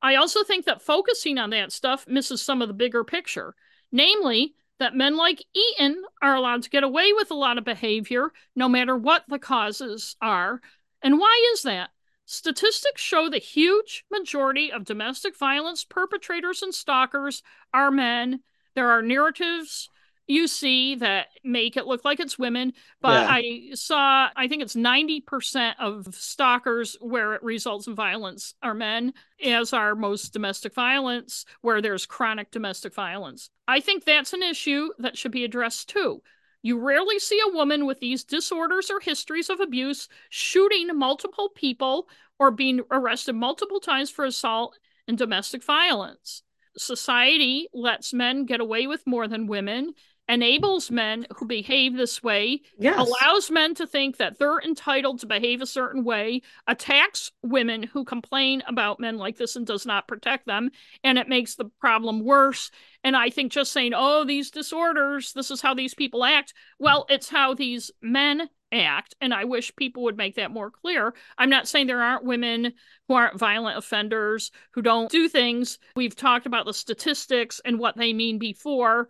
[0.00, 3.54] I also think that focusing on that stuff misses some of the bigger picture
[3.92, 8.32] namely, that men like Eaton are allowed to get away with a lot of behavior
[8.56, 10.60] no matter what the causes are.
[11.02, 11.90] And why is that?
[12.32, 17.42] Statistics show the huge majority of domestic violence perpetrators and stalkers
[17.74, 18.40] are men.
[18.74, 19.90] There are narratives
[20.26, 22.72] you see that make it look like it's women.
[23.02, 23.28] But yeah.
[23.28, 29.12] I saw, I think it's 90% of stalkers where it results in violence are men,
[29.44, 33.50] as are most domestic violence where there's chronic domestic violence.
[33.68, 36.22] I think that's an issue that should be addressed too.
[36.62, 42.08] You rarely see a woman with these disorders or histories of abuse shooting multiple people
[42.38, 46.42] or being arrested multiple times for assault and domestic violence.
[46.76, 49.94] Society lets men get away with more than women
[50.28, 52.96] enables men who behave this way, yes.
[52.96, 58.04] allows men to think that they're entitled to behave a certain way, attacks women who
[58.04, 60.70] complain about men like this and does not protect them,
[61.02, 62.70] and it makes the problem worse.
[63.04, 67.06] And I think just saying, oh, these disorders, this is how these people act, well,
[67.08, 69.14] it's how these men act.
[69.20, 71.14] And I wish people would make that more clear.
[71.36, 72.72] I'm not saying there aren't women
[73.08, 75.78] who aren't violent offenders, who don't do things.
[75.96, 79.08] We've talked about the statistics and what they mean before.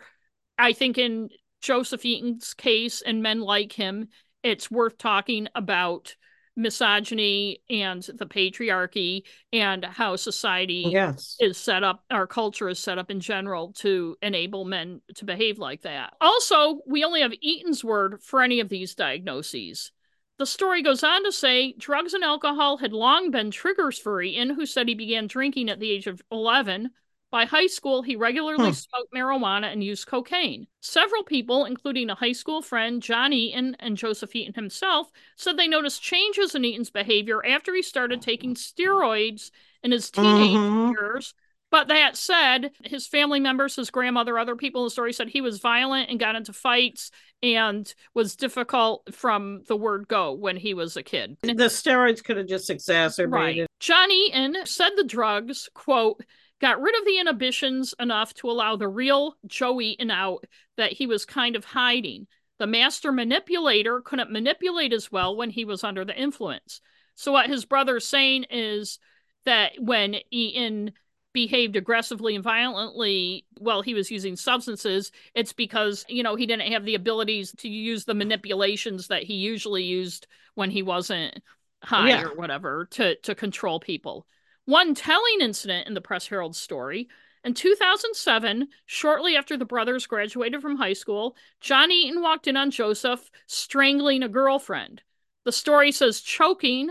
[0.58, 1.28] I think in
[1.60, 4.08] Joseph Eaton's case and men like him,
[4.42, 6.16] it's worth talking about
[6.56, 9.22] misogyny and the patriarchy
[9.52, 11.36] and how society yes.
[11.40, 15.58] is set up our culture is set up in general to enable men to behave
[15.58, 16.12] like that.
[16.20, 19.92] Also we only have eaton's word for any of these diagnoses.
[20.38, 24.50] The story goes on to say drugs and alcohol had long been triggers for eaton
[24.50, 26.90] who said he began drinking at the age of 11
[27.32, 28.72] by high school, he regularly hmm.
[28.72, 30.66] smoked marijuana and used cocaine.
[30.80, 35.66] Several people, including a high school friend, John Eaton, and Joseph Eaton himself, said they
[35.66, 39.50] noticed changes in Eaton's behavior after he started taking steroids
[39.82, 40.90] in his teenage mm-hmm.
[40.90, 41.34] years.
[41.70, 45.40] But that said, his family members, his grandmother, other people in the story said he
[45.40, 47.10] was violent and got into fights
[47.42, 51.38] and was difficult from the word go when he was a kid.
[51.42, 53.62] The steroids could have just exacerbated.
[53.62, 53.66] Right.
[53.80, 56.22] John Eaton said the drugs, quote,
[56.62, 60.46] got rid of the inhibitions enough to allow the real Joey Eaton out
[60.76, 62.28] that he was kind of hiding.
[62.58, 66.80] The master manipulator couldn't manipulate as well when he was under the influence.
[67.16, 69.00] So, what his brother's saying is
[69.44, 70.92] that when Eaton
[71.32, 76.72] behaved aggressively and violently while he was using substances, it's because, you know, he didn't
[76.72, 81.42] have the abilities to use the manipulations that he usually used when he wasn't
[81.82, 82.22] high yeah.
[82.22, 84.26] or whatever to to control people.
[84.64, 87.08] One telling incident in the Press Herald story
[87.44, 92.70] in 2007, shortly after the brothers graduated from high school, John Eaton walked in on
[92.70, 95.02] Joseph strangling a girlfriend.
[95.44, 96.90] The story says choking,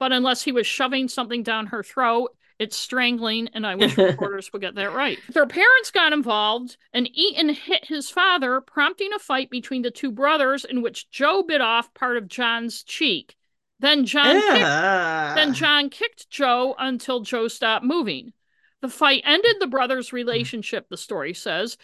[0.00, 4.52] but unless he was shoving something down her throat, it's strangling, and I wish reporters
[4.52, 5.18] would get that right.
[5.28, 10.10] Their parents got involved, and Eaton hit his father, prompting a fight between the two
[10.10, 13.36] brothers in which Joe bit off part of John's cheek.
[13.80, 18.32] Then John kicked, then John kicked Joe until Joe stopped moving.
[18.80, 21.76] The fight ended the brothers' relationship, the story says.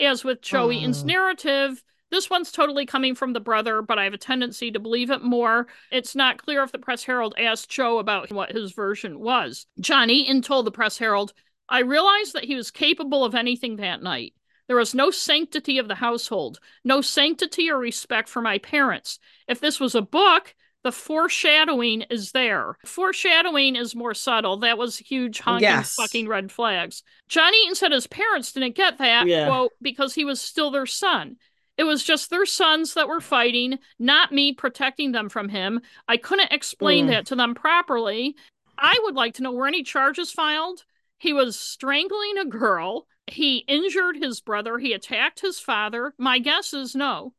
[0.00, 1.06] As with Joe Eaton's oh.
[1.06, 5.10] narrative, this one's totally coming from the brother, but I have a tendency to believe
[5.10, 5.66] it more.
[5.90, 9.66] It's not clear if the Press Herald asked Joe about what his version was.
[9.80, 11.32] John Eaton told the Press Herald,
[11.68, 14.34] I realized that he was capable of anything that night.
[14.68, 19.18] There was no sanctity of the household, no sanctity or respect for my parents.
[19.46, 20.54] If this was a book,
[20.88, 22.78] the foreshadowing is there.
[22.86, 24.56] Foreshadowing is more subtle.
[24.56, 25.94] That was huge honking Yes.
[25.96, 27.02] fucking red flags.
[27.28, 29.48] John Eaton said his parents didn't get that, Yeah.
[29.48, 31.36] quote, because he was still their son.
[31.76, 35.82] It was just their sons that were fighting, not me protecting them from him.
[36.08, 37.08] I couldn't explain Mm.
[37.10, 38.34] that to them properly.
[38.78, 40.86] I would like to know were any charges filed?
[41.18, 43.06] He was strangling a girl.
[43.26, 44.78] He injured his brother.
[44.78, 46.14] He attacked his father.
[46.16, 47.34] My guess is no,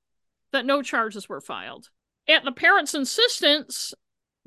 [0.51, 1.89] that no charges were filed.
[2.29, 3.93] At the parents' insistence,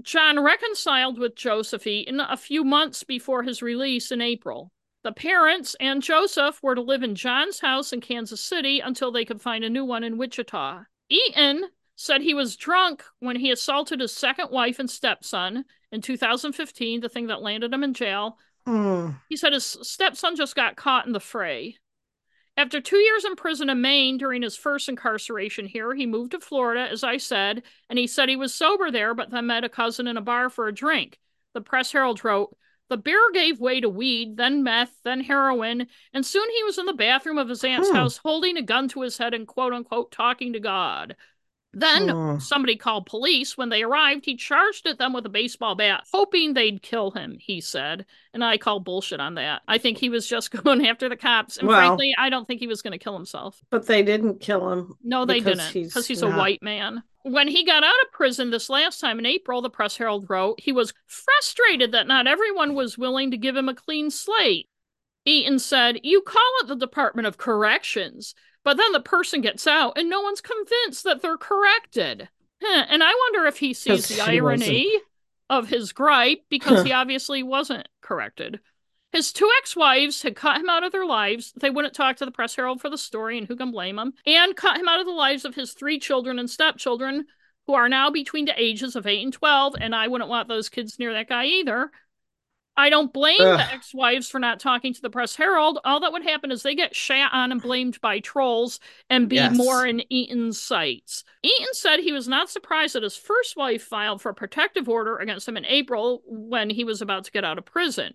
[0.03, 4.71] John reconciled with Joseph Eaton a few months before his release in April.
[5.03, 9.25] The parents and Joseph were to live in John's house in Kansas City until they
[9.25, 10.85] could find a new one in Wichita.
[11.09, 11.65] Eaton
[11.97, 17.09] said he was drunk when he assaulted his second wife and stepson in 2015, the
[17.09, 18.39] thing that landed him in jail.
[18.67, 19.21] Mm.
[19.29, 21.79] He said his stepson just got caught in the fray.
[22.63, 26.39] After two years in prison in Maine during his first incarceration here, he moved to
[26.39, 29.69] Florida, as I said, and he said he was sober there, but then met a
[29.69, 31.19] cousin in a bar for a drink.
[31.55, 32.57] The Press Herald wrote,
[32.89, 36.87] the beer gave way to weed, then meth, then heroin, and soon he was in
[36.87, 37.97] the bathroom of his aunt's Hmm.
[37.97, 41.17] house holding a gun to his head and quote unquote talking to God.
[41.75, 42.39] Then Hmm.
[42.39, 43.57] somebody called police.
[43.57, 47.39] When they arrived, he charged at them with a baseball bat, hoping they'd kill him,
[47.41, 48.05] he said.
[48.35, 49.63] And I call bullshit on that.
[49.67, 51.57] I think he was just going after the cops.
[51.57, 53.63] And Well- frankly, I don't think he was going to kill himself.
[53.71, 54.95] But they didn't kill him.
[55.03, 55.89] No, they Because didn't.
[55.89, 57.03] Because he's, a not- white man.
[57.25, 60.61] When he got out of prison this last time in April, the Press Herald wrote,
[60.61, 64.69] he was frustrated that not everyone was willing to give him a clean slate.
[65.25, 69.97] Eaton said, You call it the Department of Corrections, but then the person gets out
[69.97, 72.29] and no one's convinced that they're corrected.
[72.63, 74.93] Huh, And I wonder if he sees the he irony
[75.51, 78.61] of his gripe because he obviously wasn't corrected.
[79.13, 81.53] His two ex wives had cut him out of their lives.
[81.55, 84.15] They wouldn't talk to the Press Herald for the story, and who can blame them?
[84.25, 87.27] And cut him out of the lives of his three children and stepchildren,
[87.67, 90.71] who are now between the ages of 8 and 12, and I wouldn't want those
[90.71, 91.91] kids near that guy either.
[92.77, 93.59] I don't blame Ugh.
[93.59, 95.79] the ex wives for not talking to the Press Herald.
[95.85, 99.37] All that would happen is they get shat on and blamed by trolls and be
[99.37, 99.55] Yes.
[99.55, 101.23] more in Eaton's sights.
[101.43, 105.19] Eaton said he was not surprised that his first wife filed for a protective order
[105.19, 108.15] against him in April when he was about to get out of prison.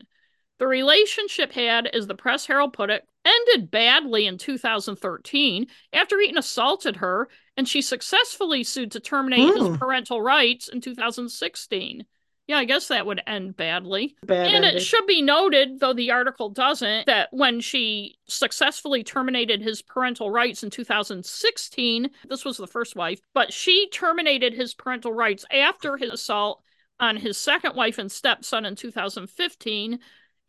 [0.60, 6.38] The relationship had, as the Press Herald put it, ended badly in 2013 after Eaton
[6.40, 9.66] assaulted her, and she successfully sued to terminate Hmm.
[9.68, 12.06] his parental rights in 2016.
[12.48, 14.16] Yeah, I guess that would end badly.
[14.26, 14.76] Bad and ending.
[14.78, 20.32] it should be noted, though the article doesn't, that when she successfully terminated his parental
[20.32, 25.98] rights in 2016, this was the first wife, but she terminated his parental rights after
[25.98, 26.62] his assault
[27.00, 30.00] on his second wife and stepson in 2015.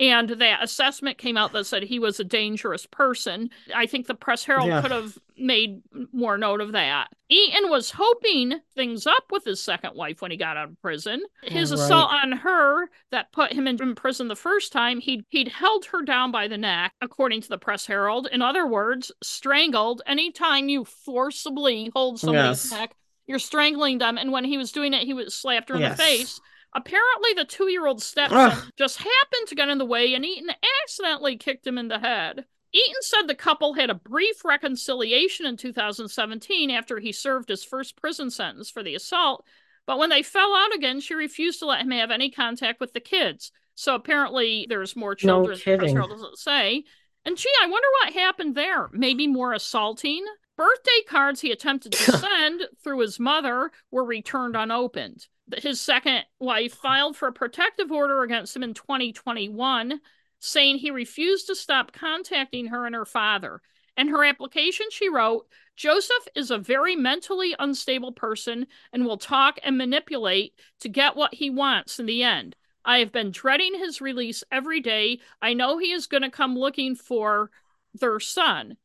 [0.00, 3.50] And that assessment came out that said he was a dangerous person.
[3.74, 4.80] I think the Press Herald Yeah.
[4.80, 5.82] could have made
[6.12, 7.08] more note of that.
[7.28, 11.22] Eaton was hoping things up with his second wife when he got out of prison.
[11.42, 11.80] His Right.
[11.80, 15.84] assault on her that put him in, in prison the first time, he'd, he'd held
[15.86, 18.28] her down by the neck, according to the Press Herald.
[18.32, 20.02] In other words, strangled.
[20.06, 22.72] Anytime you forcibly hold somebody's Yes.
[22.72, 22.94] neck,
[23.26, 24.16] you're strangling them.
[24.18, 25.96] And when he was doing it, he was slapped her in Yes.
[25.98, 26.40] the face.
[26.74, 28.72] Apparently, the two year old stepson Ugh.
[28.76, 30.50] just happened to get in the way, and Eaton
[30.84, 32.44] accidentally kicked him in the head.
[32.72, 37.96] Eaton said the couple had a brief reconciliation in 2017 after he served his first
[37.96, 39.44] prison sentence for the assault,
[39.86, 42.92] but when they fell out again, she refused to let him have any contact with
[42.92, 43.52] the kids.
[43.74, 45.56] So apparently, there's more children.
[45.56, 45.94] Press kidding.
[45.94, 46.84] Doesn't say.
[47.24, 48.88] And gee, I wonder what happened there.
[48.92, 50.24] Maybe more assaulting.
[50.56, 55.26] Birthday cards he attempted to send through his mother were returned unopened.
[55.56, 60.00] His second wife filed for a protective order against him in 2021,
[60.40, 63.60] saying he refused to stop contacting her and her father.
[63.96, 69.58] In her application, she wrote, Joseph is a very mentally unstable person and will talk
[69.62, 72.56] and manipulate to get what he wants in the end.
[72.84, 75.20] I have been dreading his release every day.
[75.42, 77.50] I know he is going to come looking for
[77.92, 78.76] their son.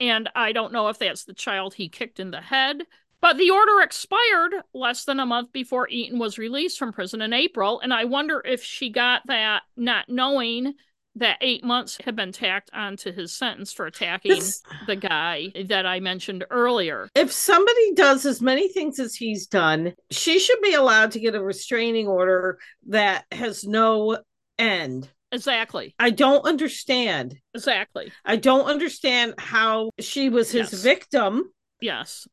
[0.00, 2.82] And I don't know if that's the child he kicked in the head.
[3.20, 7.32] But the order expired less than a month before Eaton was released from prison in
[7.32, 7.80] April.
[7.80, 10.74] And I wonder if she got that not knowing
[11.16, 14.42] that eight months had been tacked onto his sentence for attacking
[14.86, 17.08] the guy that I mentioned earlier.
[17.14, 21.34] if somebody does as many things as he's done, she should be allowed to get
[21.34, 22.58] a restraining order
[22.88, 24.18] that has no
[24.58, 25.08] end.
[25.32, 25.94] Exactly.
[25.98, 27.36] I don't understand.
[27.54, 28.12] Exactly.
[28.24, 30.82] I don't understand how she was his Yes.
[30.82, 31.50] victim
[31.80, 32.28] Yes.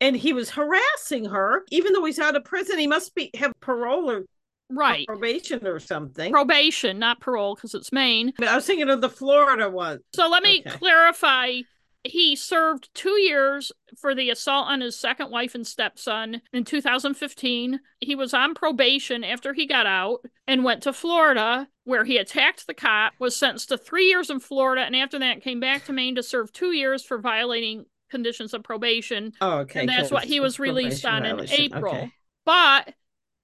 [0.00, 1.64] and he was harassing her.
[1.70, 4.22] Even though he's out of prison, he must be have parole or
[4.70, 5.06] Right.
[5.06, 6.32] probation or something.
[6.32, 8.32] Probation, not parole, because it's Maine.
[8.38, 10.00] But I was thinking of the Florida one.
[10.14, 10.76] So let me Okay.
[10.78, 11.60] clarify
[12.02, 17.80] he served two years for the assault on his second wife and stepson in 2015.
[18.00, 22.66] He was on probation after he got out and went to Florida, where he attacked
[22.66, 25.92] the cop, was sentenced to three years in Florida, and after that came back to
[25.92, 29.32] Maine to serve two years for violating conditions of probation.
[29.42, 29.80] Oh, okay.
[29.80, 31.94] And that's what he was released on in April.
[31.94, 32.12] Okay.
[32.46, 32.94] But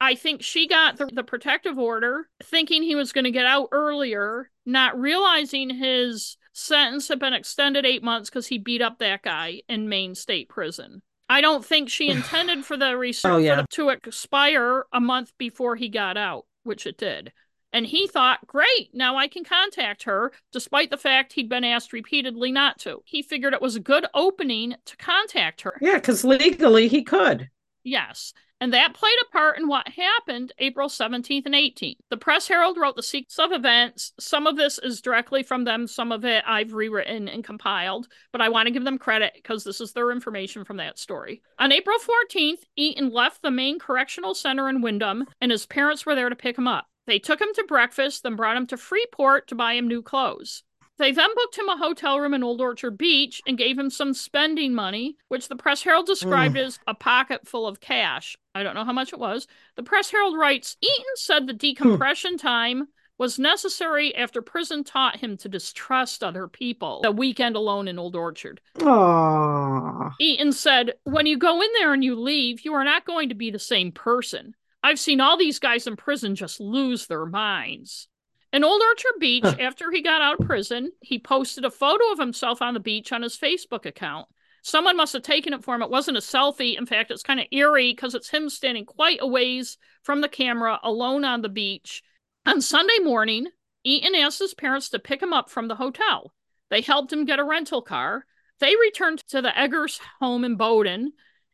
[0.00, 3.68] I think she got the, the protective order thinking he was going to get out
[3.72, 9.22] earlier, not realizing his sentence had been extended eight months because he beat up that
[9.22, 11.02] guy in Maine State Prison.
[11.28, 13.64] I don't think she intended for the research oh, yeah.
[13.70, 17.32] to expire a month before he got out, which it did.
[17.72, 21.92] And he thought, great, now I can contact her, despite the fact he'd been asked
[21.92, 23.02] repeatedly not to.
[23.04, 25.76] He figured it was a good opening to contact her.
[25.80, 27.50] Yeah, because legally he could.
[27.84, 28.32] Yes.
[28.60, 31.98] And that played a part in what happened April 17th and 18th.
[32.08, 34.12] The Press Herald wrote the sequence of events.
[34.18, 38.40] Some of this is directly from them, some of it I've rewritten and compiled, but
[38.40, 41.42] I want to give them credit because this is their information from that story.
[41.58, 46.14] On April 14th, Eaton left the Maine Correctional Center in Windham, and his parents were
[46.14, 46.86] there to pick him up.
[47.06, 50.64] They took him to breakfast, then brought him to Freeport to buy him new clothes.
[50.98, 54.14] They then booked him a hotel room in Old Orchard Beach and gave him some
[54.14, 58.36] spending money, which the Press Herald described as a pocket full of cash.
[58.54, 59.46] I don't know how much it was.
[59.76, 62.38] The Press Herald writes Eaton said the decompression hmm.
[62.38, 62.88] time
[63.18, 67.00] was necessary after prison taught him to distrust other people.
[67.04, 68.60] A weekend alone in Old Orchard.
[68.78, 70.12] Aww.
[70.20, 73.34] Eaton said, When you go in there and you leave, you are not going to
[73.34, 74.54] be the same person.
[74.82, 78.08] I've seen all these guys in prison just lose their minds.
[78.52, 82.18] In Old Orchard Beach, after he got out of prison, he posted a photo of
[82.18, 84.28] himself on the beach on his Facebook account.
[84.62, 85.82] Someone must have taken it for him.
[85.82, 86.76] It wasn't a selfie.
[86.76, 90.28] In fact, it's kind of eerie because it's him standing quite a ways from the
[90.28, 92.02] camera alone on the beach.
[92.46, 93.46] On Sunday morning,
[93.84, 96.32] Eaton asked his parents to pick him up from the hotel.
[96.70, 98.26] They helped him get a rental car.
[98.58, 101.12] They returned to the Egers home in Bowdoin,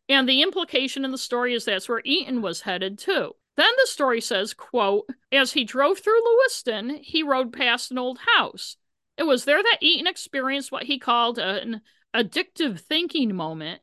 [0.09, 3.33] and the implication in the story is that's where Eaton was headed too.
[3.57, 8.19] Then the story says, quote, as he drove through Lewiston, he rode past an old
[8.37, 8.77] house.
[9.19, 11.83] It was there that Eaton experienced what he called an
[12.15, 13.83] addictive thinking moment.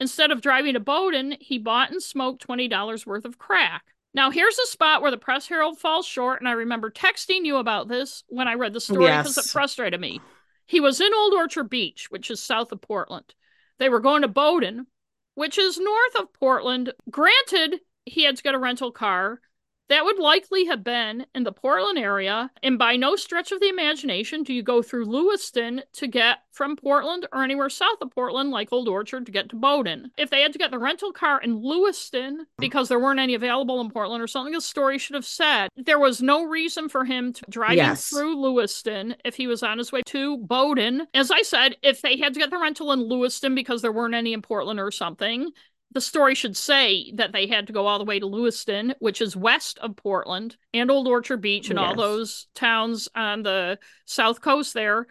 [0.00, 3.84] Instead of driving to Bowdoin, he bought and smoked $20 worth of crack.
[4.14, 7.56] Now, here's a spot where the Press Herald falls short, and I remember texting you
[7.56, 9.46] about this when I read the story because yes.
[9.46, 10.20] it frustrated me.
[10.66, 13.34] He was in Old Orchard Beach, which is south of Portland.
[13.78, 14.86] They were going to Bowdoin,
[15.34, 16.92] which is north of Portland.
[17.10, 19.40] Granted, he had to get a rental car.
[19.88, 23.68] That would likely have been in the Portland area, and by no stretch of the
[23.68, 28.50] imagination do you go through Lewiston to get from Portland or anywhere south of Portland,
[28.50, 30.10] like Old Orchard, to get to Bowdoin.
[30.16, 33.80] If they had to get the rental car in Lewiston because there weren't any available
[33.80, 37.32] in Portland or something, the story should have said there was no reason for him
[37.34, 38.08] to driving yes.
[38.08, 41.06] through Lewiston if he was on his way to Bowdoin.
[41.12, 44.14] As I said, if they had to get the rental in Lewiston because there weren't
[44.14, 45.50] any in Portland or something,
[45.92, 49.20] the story should say that they had to go all the way to Lewiston, which
[49.20, 51.88] is west of Portland, and Old Orchard Beach, and yes.
[51.88, 55.06] all those towns on the south coast there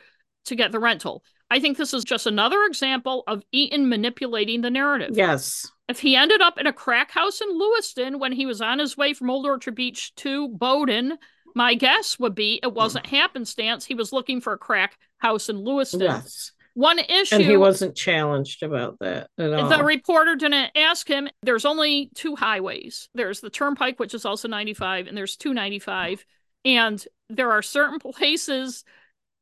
[0.46, 1.24] to get the rental.
[1.50, 5.12] I think this is just another example of Eaton manipulating the narrative.
[5.14, 5.70] Yes.
[5.90, 8.96] If he ended up in a crack house in Lewiston when he was on his
[8.96, 11.18] way from Old Orchard Beach to Bowdoin,
[11.54, 13.10] my guess would be it wasn't mm.
[13.10, 13.86] happenstance.
[13.86, 16.00] He was looking for a crack house in Lewiston.
[16.00, 16.54] Yes.
[16.74, 17.36] One issue.
[17.36, 19.70] And he wasn't challenged about that at all.
[19.70, 21.28] The reporter didn't ask him.
[21.44, 26.26] There's only two highways there's the Turnpike, which is also 95, and there's 295.
[26.64, 28.84] And there are certain places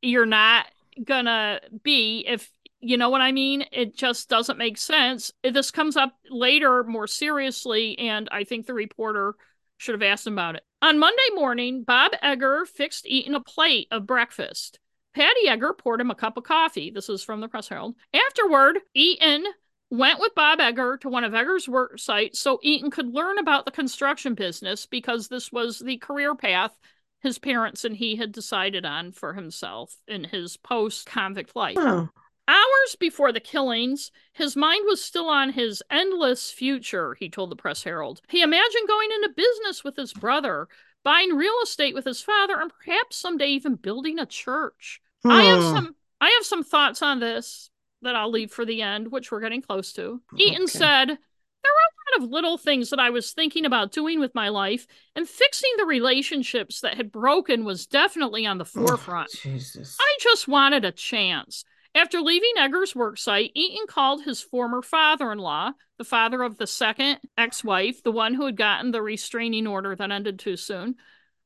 [0.01, 0.65] you're not
[1.03, 2.51] gonna be if
[2.82, 3.65] you know what I mean?
[3.71, 5.34] It just doesn't make sense.
[5.43, 9.36] This comes up later more seriously, and I think the reporter
[9.77, 10.63] should have asked him about it.
[10.82, 14.80] On Monday morning, Bob Eger fixed Eaton a plate of breakfast.
[15.16, 16.91] Patty Eger poured him a cup of coffee.
[16.91, 17.95] This is from the Press Herald.
[18.14, 19.45] Afterward, Eaton
[19.89, 23.66] went with Bob Eger to one of Eger's work sites so Eaton could learn about
[23.66, 26.78] the construction business because this was the career path
[27.22, 31.78] his parents and he had decided on for himself in his post convict life.
[31.78, 32.10] Oh.
[32.47, 37.55] Hours before the killings, his mind was still on his endless future, he told the
[37.55, 38.22] Press Herald.
[38.28, 40.68] He imagined going into business with his brother,
[41.04, 45.02] buying real estate with his father, and perhaps someday even building a church.
[45.24, 45.32] Hmm.
[45.32, 45.76] I have hmm.
[45.76, 47.70] some I have some thoughts on this
[48.02, 50.22] that I'll leave for the end, which we're getting close to.
[50.38, 50.72] Eaton okay.
[50.72, 54.36] said, There were a lot of little things that I was thinking about doing with
[54.36, 59.30] my life, and fixing the relationships that had broken was definitely on the forefront.
[59.36, 59.97] Oh, Jesus.
[60.00, 61.66] I just wanted a chance.
[61.95, 66.67] After leaving Eger's worksite, Eaton called his former father in law, the father of the
[66.67, 70.95] second ex wife, the one who had gotten the restraining order that ended too soon.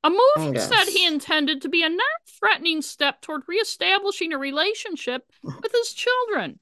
[0.04, 0.68] A move oh, yes.
[0.68, 5.94] said he intended to be a non threatening step toward reestablishing a relationship with his
[5.94, 6.60] children.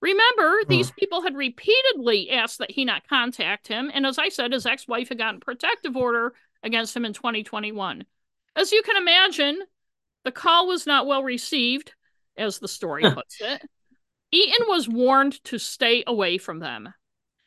[0.00, 4.52] Remember, these people had repeatedly asked that he not contact him, and as I said,
[4.52, 8.04] his ex wife had gotten protective order against him in 2021.
[8.56, 9.60] As you can imagine,
[10.24, 11.92] the call was not well received,
[12.40, 13.62] as the story puts it.
[14.32, 16.92] Eaton was warned to stay away from them.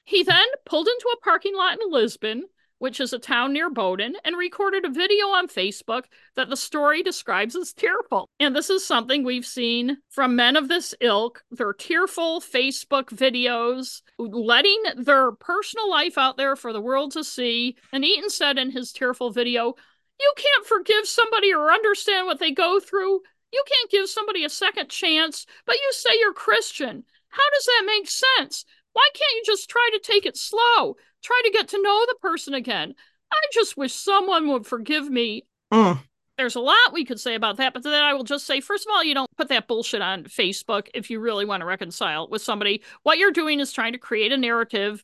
[0.06, 2.43] He then pulled into a parking lot in Lisbon
[2.84, 6.04] which is a town near Bowdoin, and recorded a video on Facebook
[6.36, 8.28] that the story describes as tearful.
[8.42, 11.46] And this is something we've seen from men of this ilk.
[11.50, 17.78] Their tearful Facebook videos, letting their personal life out there for the world to see.
[17.93, 19.76] And Eaton said in his tearful video,
[20.20, 23.22] You can't forgive somebody or understand what they go through.
[23.54, 27.04] You can't give somebody a second chance, but you say you're Christian.
[27.30, 28.66] How does that make sense?
[28.93, 30.96] Why can't you just try to take it slow?
[31.24, 32.96] Try to get to know the person again.
[33.32, 35.46] I just wish someone would forgive me.
[35.71, 36.00] Mm.
[36.38, 38.88] There's a lot we could say about that, but then I will just say first
[38.88, 42.28] of all, you don't put that bullshit on Facebook if you really want to reconcile
[42.28, 42.82] with somebody.
[43.04, 45.04] What you're doing is trying to create a narrative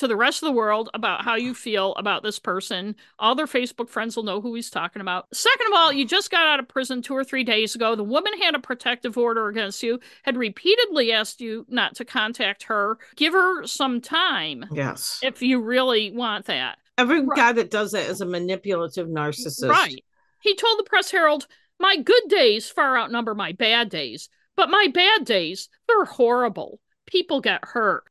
[0.00, 2.96] to the rest of the world about how you feel about this person.
[3.18, 5.26] All their Facebook friends will know who he's talking about.
[5.34, 7.94] Second of all, you just got out of prison two or three days ago.
[7.94, 12.62] The woman had a protective order against you, had repeatedly asked you not to contact
[12.64, 12.96] her.
[13.16, 14.64] Give her some time.
[14.72, 15.20] Yes.
[15.22, 16.78] If you really want that.
[16.96, 17.36] Every right.
[17.36, 19.68] guy that does that is a manipulative narcissist.
[19.68, 20.02] Right.
[20.40, 21.46] He told the Press Herald,
[21.78, 26.80] My good days far outnumber my bad days, but my bad days, they're horrible.
[27.06, 28.04] People get hurt.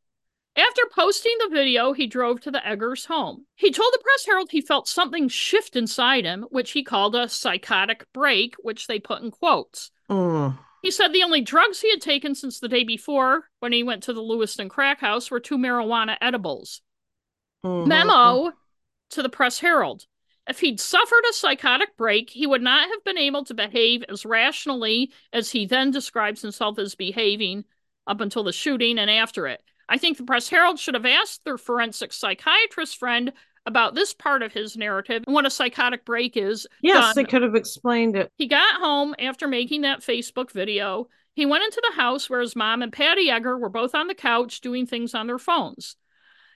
[0.60, 3.46] After posting the video, he drove to the Egers home.
[3.56, 7.30] He told the Press Herald he felt something shift inside him, which he called a
[7.30, 9.92] psychotic break, which they put in quotes.
[10.10, 10.58] Mm.
[10.82, 14.04] He said the only drugs he had taken since the day before, when he went
[14.04, 16.82] to the Lewiston crack house, were two marijuana edibles.
[17.66, 17.88] Mm-hmm.
[17.88, 18.52] Memo
[19.12, 20.06] to the Press Herald.
[20.48, 24.26] If he'd suffered a psychotic break, he would not have been able to behave as
[24.26, 27.66] rationally as he then describes himself as behaving
[28.08, 29.62] up until the shooting and after it.
[29.90, 33.34] I think the Press Herald should have asked their forensic psychiatrist friend
[33.66, 36.68] about this part of his narrative and what a psychotic break is.
[36.82, 37.14] Yes, done.
[37.16, 38.32] they could have explained it.
[38.36, 41.10] He got home after making that Facebook video.
[41.34, 44.16] He went into the house where his mom and Patty Eger were both on the
[44.16, 45.96] couch doing things on their phones.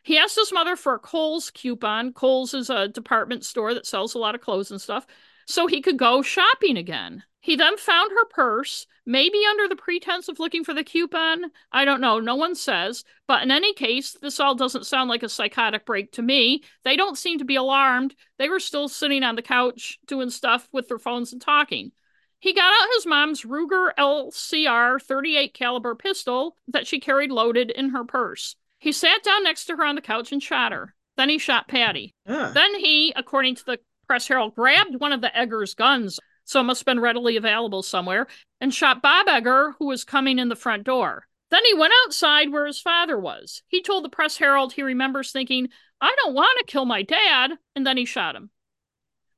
[0.04, 2.14] He asked his mother for a Kohl's coupon.
[2.14, 5.08] Kohl's is a department store that sells a lot of clothes and stuff,
[5.48, 7.24] so he could go shopping again.
[7.44, 11.52] He then found her purse, maybe under the pretense of looking for the coupon.
[11.74, 12.22] I don't know.
[12.22, 13.04] No one says.
[13.28, 16.64] But in any case, this all doesn't sound like a psychotic break to me.
[16.86, 18.16] They don't seem to be alarmed.
[18.40, 21.92] They were still sitting on the couch doing stuff with their phones and talking.
[22.40, 27.90] He got out his mom's Ruger LCR 38 caliber pistol that she carried loaded in
[27.90, 28.56] her purse.
[28.80, 30.96] He sat down next to her on the couch and shot her.
[31.18, 32.16] Then he shot Patty.
[32.26, 32.54] Uh.
[32.54, 36.64] Then he, according to the Press Herald, grabbed one of the Egers guns so it
[36.64, 38.28] must have been readily available somewhere,
[38.62, 41.28] and shot Bob Eger, who was coming in the front door.
[41.52, 43.62] Then he went outside where his father was.
[43.68, 45.70] He told the Press Herald he remembers thinking,
[46.02, 48.50] I don't want to kill my dad, and then he shot him.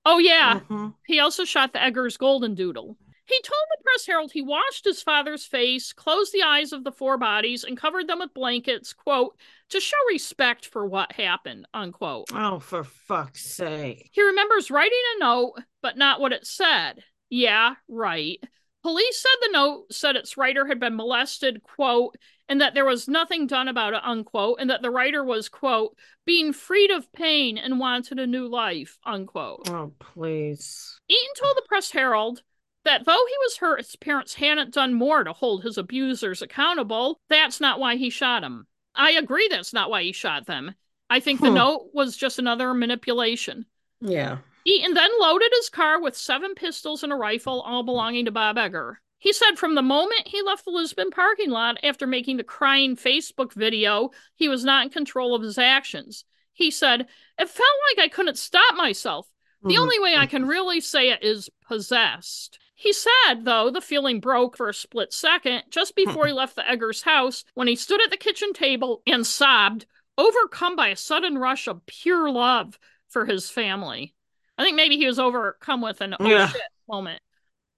[0.06, 0.90] Oh, yeah, mm-hmm.
[1.06, 2.98] he also shot the Egers Golden Doodle.
[3.26, 6.91] He told the Press Herald he washed his father's face, closed the eyes of the
[6.91, 9.35] four bodies, and covered them with blankets, quote,
[9.69, 12.27] to show respect for what happened, unquote.
[12.34, 14.10] Oh, for fuck's sake.
[14.11, 17.03] He remembers writing a note, but not what it said.
[17.30, 18.39] Yeah, right.
[18.84, 22.15] Police said the note said its writer had been molested, quote,
[22.47, 25.97] and that there was nothing done about it, unquote, and that the writer was, quote,
[26.27, 29.68] being freed of pain and wanted a new life, unquote.
[29.69, 30.99] Oh, please.
[31.10, 32.43] Eaton told the Press Herald
[32.85, 37.19] that though he was hurt, his parents hadn't done more to hold his abusers accountable.
[37.29, 38.67] That's not why he shot him.
[38.95, 40.73] I agree that's not why he shot them.
[41.09, 41.55] I think the hmm.
[41.55, 43.65] note was just another manipulation.
[44.01, 44.37] Yeah.
[44.65, 48.57] Eaton then loaded his car with seven pistols and a rifle, all belonging to Bob
[48.57, 48.99] Eger.
[49.19, 52.95] He said from the moment he left the Lisbon parking lot after making the crying
[52.95, 56.25] Facebook video, he was not in control of his actions.
[56.53, 57.01] He said,
[57.39, 59.27] It felt like I couldn't stop myself.
[59.61, 59.81] The mm-hmm.
[59.81, 62.59] only way I can really say it is possessed.
[62.77, 66.06] He said, though, the feeling broke for a split second just hmm.
[66.06, 69.85] before he left the Egers house when he stood at the kitchen table and sobbed,
[70.18, 72.77] overcome by a sudden rush of pure love
[73.07, 74.14] for his family.
[74.57, 76.47] I think maybe he was overcome with an oh yeah.
[76.47, 77.22] shit moment.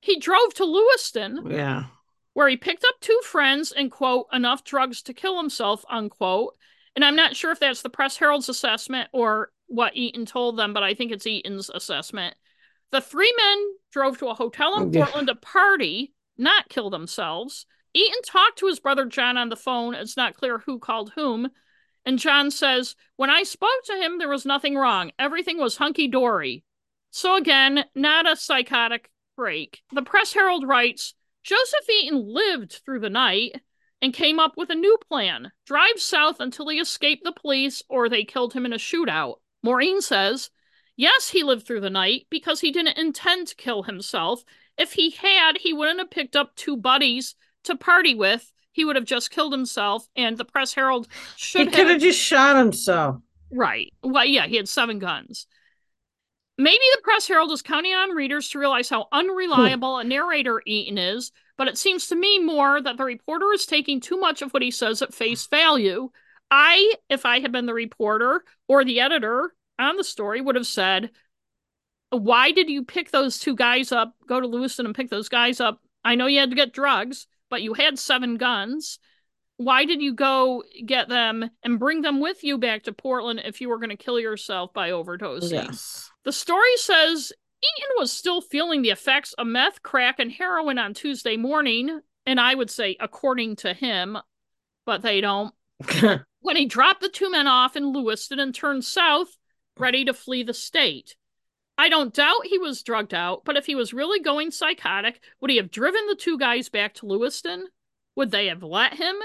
[0.01, 1.49] He drove to Lewiston.
[1.49, 1.85] Yeah.
[2.33, 6.55] Where he picked up two friends and, quote, enough drugs to kill himself, unquote.
[6.95, 10.73] And I'm not sure if that's the Press Herald's assessment or what Eaton told them,
[10.73, 12.35] but I think it's Eaton's assessment.
[12.91, 17.65] The three men drove to a hotel in oh, Portland to party, not kill themselves.
[17.93, 19.93] Eaton talked to his brother John on the phone.
[19.93, 21.49] It's not clear who called whom.
[22.05, 25.11] And John says, When I spoke to him, there was nothing wrong.
[25.19, 26.63] Everything was hunky dory.
[27.11, 29.81] So again, not a psychotic break.
[29.91, 33.61] The Press Herald writes Joseph Eaton lived through the night
[34.01, 38.07] and came up with a new plan drive south until he escaped the police or
[38.09, 39.35] they killed him in a shootout.
[39.63, 40.49] Maureen says,
[40.97, 44.43] Yes, he lived through the night because he didn't intend to kill himself.
[44.77, 48.51] If he had, he wouldn't have picked up two buddies to party with.
[48.71, 51.73] He would have just killed himself, and the Press Herald should he have.
[51.73, 53.17] could have just shot himself.
[53.51, 53.93] Right.
[54.03, 55.47] Well, yeah, he had seven guns.
[56.57, 60.97] Maybe the Press Herald is counting on readers to realize how unreliable a narrator Eaton
[60.97, 64.51] is, but it seems to me more that the reporter is taking too much of
[64.51, 66.09] what he says at face value.
[66.49, 70.67] I, if I had been the reporter or the editor on the story, would have
[70.67, 71.11] said,
[72.09, 74.15] Why did you pick those two guys up?
[74.27, 75.81] Go to Lewiston and pick those guys up.
[76.03, 78.99] I know you had to get drugs, but you had seven guns.
[79.57, 83.59] Why did you go get them and bring them with you back to Portland if
[83.59, 85.51] you were going to kill yourself by overdosing?
[85.51, 86.11] Yes.
[86.25, 90.93] The story says Eaton was still feeling the effects of meth, crack, and heroin on
[90.93, 94.17] Tuesday morning, and I would say according to him,
[94.85, 95.53] but they don't.
[96.41, 99.36] when he dropped the two men off in Lewiston and turned south,
[99.79, 101.15] ready to flee the state.
[101.77, 105.51] I don't doubt he was drugged out, but if he was really going psychotic, would
[105.51, 107.67] he have driven the two guys back to Lewiston?
[108.15, 109.15] Would they have let him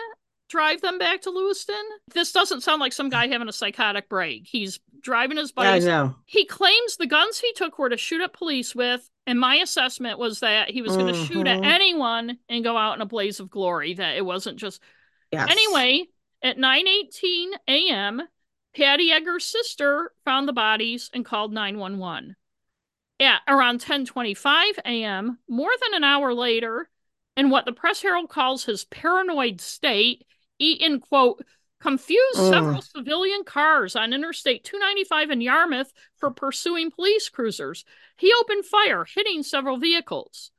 [0.51, 1.83] drive them back to Lewiston?
[2.13, 4.47] This doesn't sound like some guy having a psychotic break.
[4.47, 5.67] He's driving his bike.
[5.67, 6.15] I know.
[6.27, 10.19] He claims the guns he took were to shoot at police with, and my assessment
[10.19, 11.65] was that he was going to shoot at Mhm.
[11.67, 13.95] anyone and go out in a blaze of glory.
[13.95, 14.83] That it wasn't just
[15.33, 15.51] Yes.
[15.51, 16.09] Anyway,
[16.43, 18.21] at 9:18 a.m.,
[18.75, 22.37] Patty Eger's sister found the bodies and called 911.
[23.21, 26.89] At around 10:25 a.m., more than an hour later,
[27.37, 30.25] in what the Press Herald calls his paranoid state,
[30.59, 31.45] Eaton quote
[31.81, 32.53] confused Ugh.
[32.53, 37.85] several civilian cars on Interstate 295 in Yarmouth for pursuing police cruisers.
[38.17, 40.53] He opened fire, hitting several vehicles.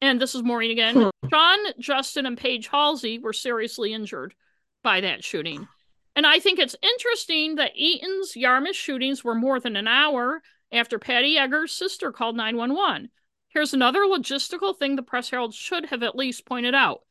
[0.00, 0.94] And this is Maureen again.
[0.94, 1.28] Hmm.
[1.30, 4.34] Sean, Justin, and Paige Halsey were seriously injured
[4.82, 5.66] by that shooting.
[6.18, 10.42] And I think it's interesting that Eaton's Yarmouth shootings were more than an hour
[10.72, 13.10] after Patty Eger's sister called 911.
[13.50, 17.02] Here's another logistical thing the Press Herald should have at least pointed out.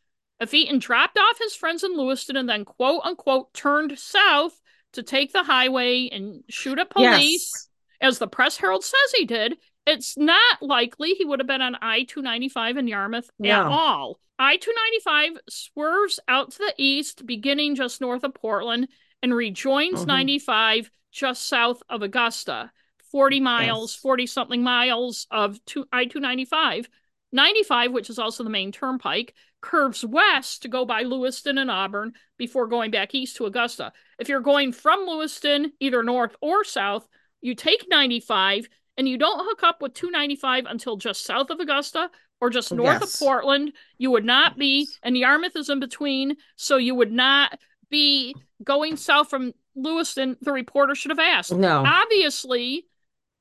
[0.41, 4.59] If Eaton dropped off his friends in Lewiston and then quote unquote turned south
[4.91, 7.09] to take the highway and shoot at police,
[7.55, 7.69] Yes.
[8.01, 9.55] as the Press Herald says he did,
[9.87, 14.19] it's not likely he would have been on I 295 in Yarmouth at all.
[14.37, 18.87] I 295 swerves out to the east, beginning just north of Portland,
[19.23, 20.07] and rejoins Mhm.
[20.07, 22.71] 95 just south of Augusta.
[23.11, 24.01] 40 miles, Yes.
[24.01, 25.59] 40 something miles of
[25.91, 26.89] I 295.
[27.31, 32.13] 95, which is also the Maine Turnpike, curves west to go by Lewiston and Auburn
[32.37, 33.91] before going back east to Augusta.
[34.19, 37.07] If you're going from Lewiston, either north or south,
[37.41, 42.09] you take 95 and you don't hook up with 295 until just south of Augusta
[42.41, 43.13] or just north Yes.
[43.15, 43.73] of Portland.
[43.97, 47.57] You would not be, and Yarmouth is in between, so you would not
[47.89, 50.37] be going south from Lewiston.
[50.41, 51.51] The reporter should have asked.
[51.53, 51.83] No.
[51.85, 52.85] Obviously,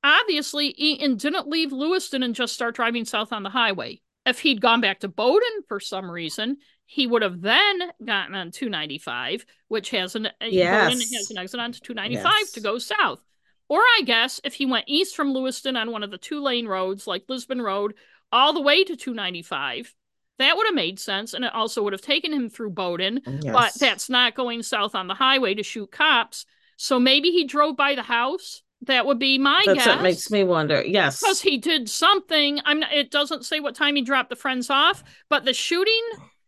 [0.05, 4.01] obviously, Eaton didn't leave Lewiston and just start driving south on the highway.
[4.25, 8.51] If he'd gone back to Bowdoin for some reason, he would have then gotten on
[8.51, 11.13] 295, which has an uh, Bowdoin Yes.
[11.15, 12.53] has an exit onto 295 Yes.
[12.53, 13.21] to go south.
[13.69, 16.67] Or I guess if he went east from Lewiston on one of the two lane
[16.67, 17.95] roads like Lisbon Road
[18.31, 19.95] all the way to 295,
[20.39, 23.21] that would have made sense, and it also would have taken him through Bowdoin.
[23.53, 26.45] But that's not going south on the highway to shoot cops.
[26.77, 28.63] So maybe he drove by the house.
[28.83, 30.85] That would be my That's guess That makes me wonder.
[30.85, 31.21] Yes.
[31.21, 32.61] because he did something.
[32.67, 32.81] I'm.
[32.81, 36.03] Not, it doesn't say what time he dropped the friends off, but the shooting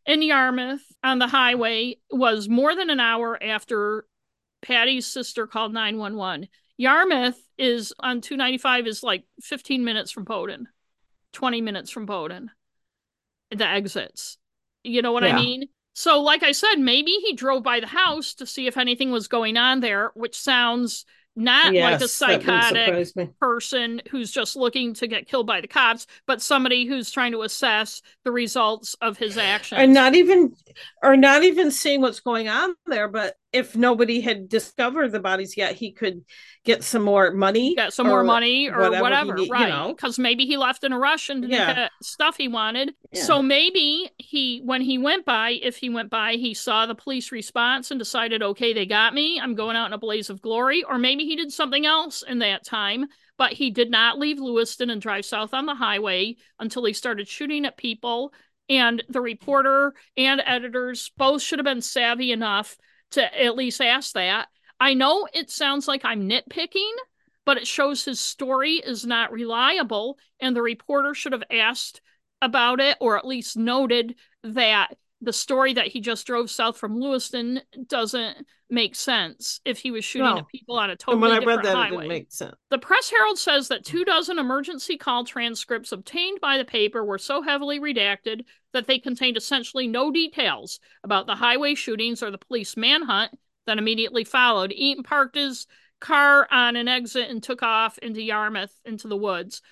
[0.04, 4.04] in Yarmouth on the highway was more than an hour after
[4.60, 6.48] Patty's sister called nine one one.
[6.78, 10.68] Yarmouth is on two ninety five is like fifteen minutes from Bowdoin,
[11.32, 12.50] twenty minutes from Bowdoin.
[13.50, 14.38] The exits.
[14.84, 15.68] You know what I mean?
[15.94, 19.26] So, like I said, maybe he drove by the house to see if anything was
[19.26, 24.56] going on there, which sounds not like a Yes, that wouldn't psychotic person who's just
[24.56, 28.94] looking to get killed by the cops, but somebody who's trying to assess the results
[29.00, 29.80] of his actions.
[29.80, 30.54] or not even
[31.02, 35.56] or not even seeing what's going on there but if nobody had discovered the bodies
[35.56, 36.22] yet he could
[36.66, 39.68] get some more money get some more money or whatever he whatever, need- you right?
[39.70, 39.94] know.
[39.94, 41.74] Because maybe he left in a rush and didn't Yeah.
[41.74, 42.92] get stuff he wanted.
[43.12, 43.22] Yeah.
[43.22, 47.32] So maybe he, when he went by, if he went by, he saw the police
[47.32, 49.40] response and decided, okay, they got me.
[49.40, 50.84] I'm going out in a blaze of glory.
[50.84, 53.06] Or maybe he did something else in that time,
[53.38, 57.26] but he did not leave Lewiston and drive south on the highway until he started
[57.28, 58.32] shooting at people.
[58.68, 62.76] And the reporter and editors both should have been savvy enough
[63.12, 64.48] to at least ask that.
[64.80, 66.92] I know it sounds like I'm nitpicking,
[67.44, 72.00] but it shows his story is not reliable, and the reporter should have asked
[72.40, 74.14] about it or at least noted
[74.44, 74.88] that
[75.20, 80.04] the story that he just drove south from Lewiston doesn't make sense if he was
[80.04, 80.38] shooting no.
[80.38, 81.96] at people on a totally and when I read that, highway.
[81.96, 82.54] It didn't make sense.
[82.70, 87.18] The Press Herald says that two dozen emergency call transcripts obtained by the paper were
[87.18, 88.42] so heavily redacted
[88.72, 93.32] that they contained essentially no details about the highway shootings or the police manhunt
[93.66, 94.72] that immediately followed.
[94.72, 95.66] Eaton parked his
[96.00, 99.62] car on an exit and took off into Yarmouth into the woods.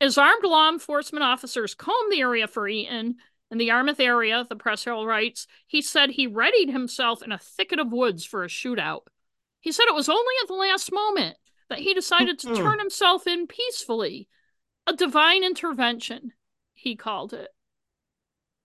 [0.00, 3.16] As armed law enforcement officers combed the area for Eaton,
[3.50, 7.38] in the Yarmouth area, the press herald writes, he said he readied himself in a
[7.38, 9.02] thicket of woods for a shootout.
[9.60, 11.36] He said it was only at the last moment
[11.68, 12.62] that he decided to mm-hmm.
[12.62, 14.28] turn himself in peacefully.
[14.86, 16.32] A divine intervention,
[16.72, 17.48] he called it.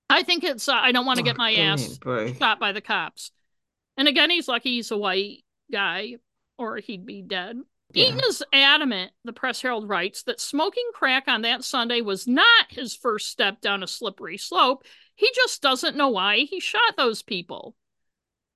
[0.10, 2.00] I think it's, uh, I don't want to get my ass
[2.38, 3.32] shot by the cops.
[3.98, 6.16] And again, he's lucky he's a white guy,
[6.58, 7.58] or he'd be dead.
[7.94, 8.08] Yeah.
[8.08, 12.66] Eaton is adamant, the Press Herald writes, that smoking crack on that Sunday was not
[12.70, 14.84] his first step down a slippery slope.
[15.16, 17.76] He just doesn't know why he shot those people.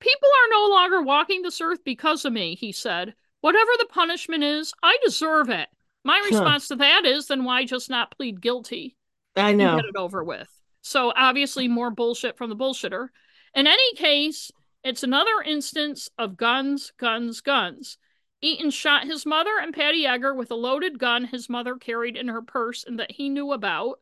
[0.00, 3.14] People are no longer walking this earth because of me, he said.
[3.40, 5.68] Whatever the punishment is, I deserve it.
[6.04, 6.74] My response huh.
[6.74, 8.96] to that is, then why just not plead guilty?
[9.36, 9.76] I know.
[9.76, 10.48] Get it over with.
[10.82, 13.08] So obviously, more bullshit from the bullshitter.
[13.54, 14.50] In any case,
[14.82, 17.98] it's another instance of guns, guns, guns.
[18.40, 22.28] Eaton shot his mother and Patty Eger with a loaded gun his mother carried in
[22.28, 24.00] her purse and that he knew about.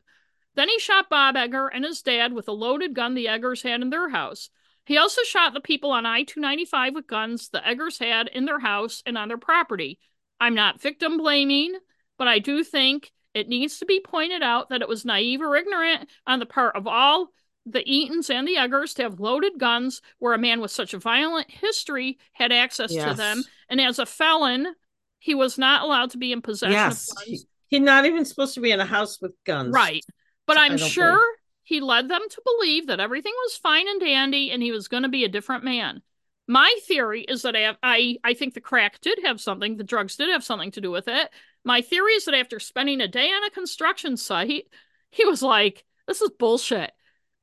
[0.55, 3.81] Then he shot Bob Eger and his dad with a loaded gun the Egers had
[3.81, 4.49] in their house.
[4.85, 8.59] He also shot the people on I 295 with guns the Egers had in their
[8.59, 9.99] house and on their property.
[10.39, 11.77] I'm not victim blaming,
[12.17, 15.55] but I do think it needs to be pointed out that it was naive or
[15.55, 17.29] ignorant on the part of all
[17.65, 20.99] the Eatons and the Egers to have loaded guns where a man with such a
[20.99, 23.09] violent history had access yes.
[23.09, 23.43] to them.
[23.69, 24.73] And as a felon,
[25.19, 27.11] he was not allowed to be in possession yes.
[27.11, 27.45] of guns.
[27.67, 29.73] He's not even supposed to be in a house with guns.
[29.73, 30.03] Right.
[30.47, 31.23] But I'm sure believe.
[31.63, 35.03] he led them to believe that everything was fine and dandy and he was going
[35.03, 36.01] to be a different man.
[36.47, 39.83] My theory is that I, have, I I think the crack did have something, the
[39.83, 41.29] drugs did have something to do with it.
[41.65, 44.67] My theory is that after spending a day on a construction site,
[45.11, 46.91] he was like, "This is bullshit.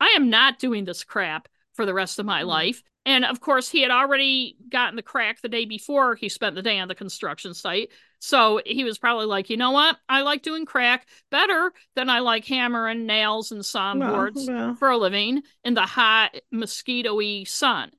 [0.00, 2.46] I am not doing this crap for the rest of my mm.
[2.46, 2.82] life.
[3.04, 6.62] And of course, he had already gotten the crack the day before he spent the
[6.62, 7.90] day on the construction site.
[8.18, 9.96] So he was probably like, you know what?
[10.08, 14.74] I like doing crack better than I like hammering nails and sawn boards well, well.
[14.74, 17.92] for a living in the hot, mosquito-y sun.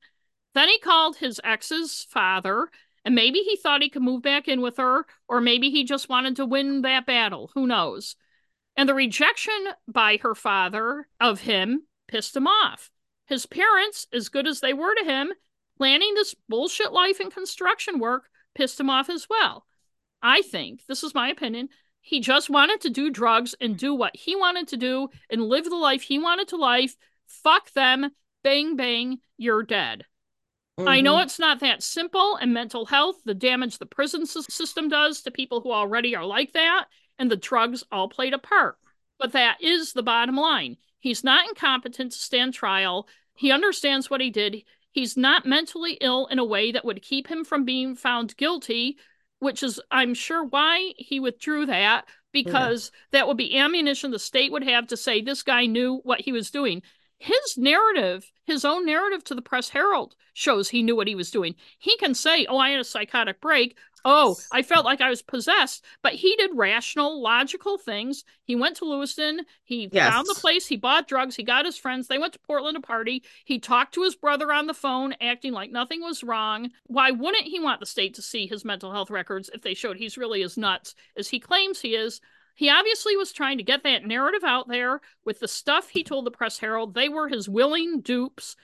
[0.54, 2.68] Then he called his ex's father,
[3.08, 6.10] and maybe he thought he could move back in with her, or maybe he just
[6.10, 7.50] wanted to win that battle.
[7.54, 8.18] Who knows?
[8.76, 9.54] And the rejection
[9.88, 12.92] by her father of him pissed him off.
[13.26, 15.32] His parents, as good as they were to him,
[15.78, 19.66] planning this bullshit life in construction work pissed him off as well.
[20.22, 21.70] I think, this is my opinion,
[22.02, 25.64] he just wanted to do drugs and do what he wanted to do and live
[25.64, 26.98] the life he wanted to life.
[27.26, 28.12] Fuck them.
[28.44, 30.04] Bang, bang, you're dead.
[30.80, 30.88] Mm-hmm.
[30.88, 31.24] I know mm-hmm.
[31.24, 35.62] it's not that simple, and mental health, the damage the prison system does to people
[35.62, 36.86] who already are like that,
[37.18, 38.78] and the drugs all played a part.
[39.18, 40.78] But that is the bottom line.
[41.00, 43.08] He's not incompetent to stand trial.
[43.34, 44.64] He understands what he did.
[44.92, 48.98] He's not mentally ill in a way that would keep him from being found guilty,
[49.40, 53.20] which is, I'm sure, why he withdrew that, because yeah.
[53.20, 56.32] that would be ammunition the state would have to say this guy knew what he
[56.32, 56.84] was doing.
[57.20, 61.32] His narrative, his own narrative to the Press Herald, shows he knew what he was
[61.32, 61.56] doing.
[61.80, 63.76] He can say, Oh, I had a psychotic break.
[64.06, 65.84] Oh, I felt like I was possessed.
[66.02, 68.24] But he did rational, logical things.
[68.44, 69.42] He went to Lewiston.
[69.64, 70.14] He yes.
[70.14, 70.68] found the place.
[70.68, 71.36] He bought drugs.
[71.36, 72.08] He got his friends.
[72.08, 73.24] They went to Portland to party.
[73.44, 76.70] He talked to his brother on the phone, acting like nothing was wrong.
[76.86, 79.98] Why wouldn't he want the state to see his mental health records if they showed
[79.98, 82.22] he's really as nuts as he claims he is?
[82.58, 86.26] He obviously was trying to get that narrative out there with the stuff he told
[86.26, 86.96] the Press Herald.
[86.96, 88.56] They were his willing dupes,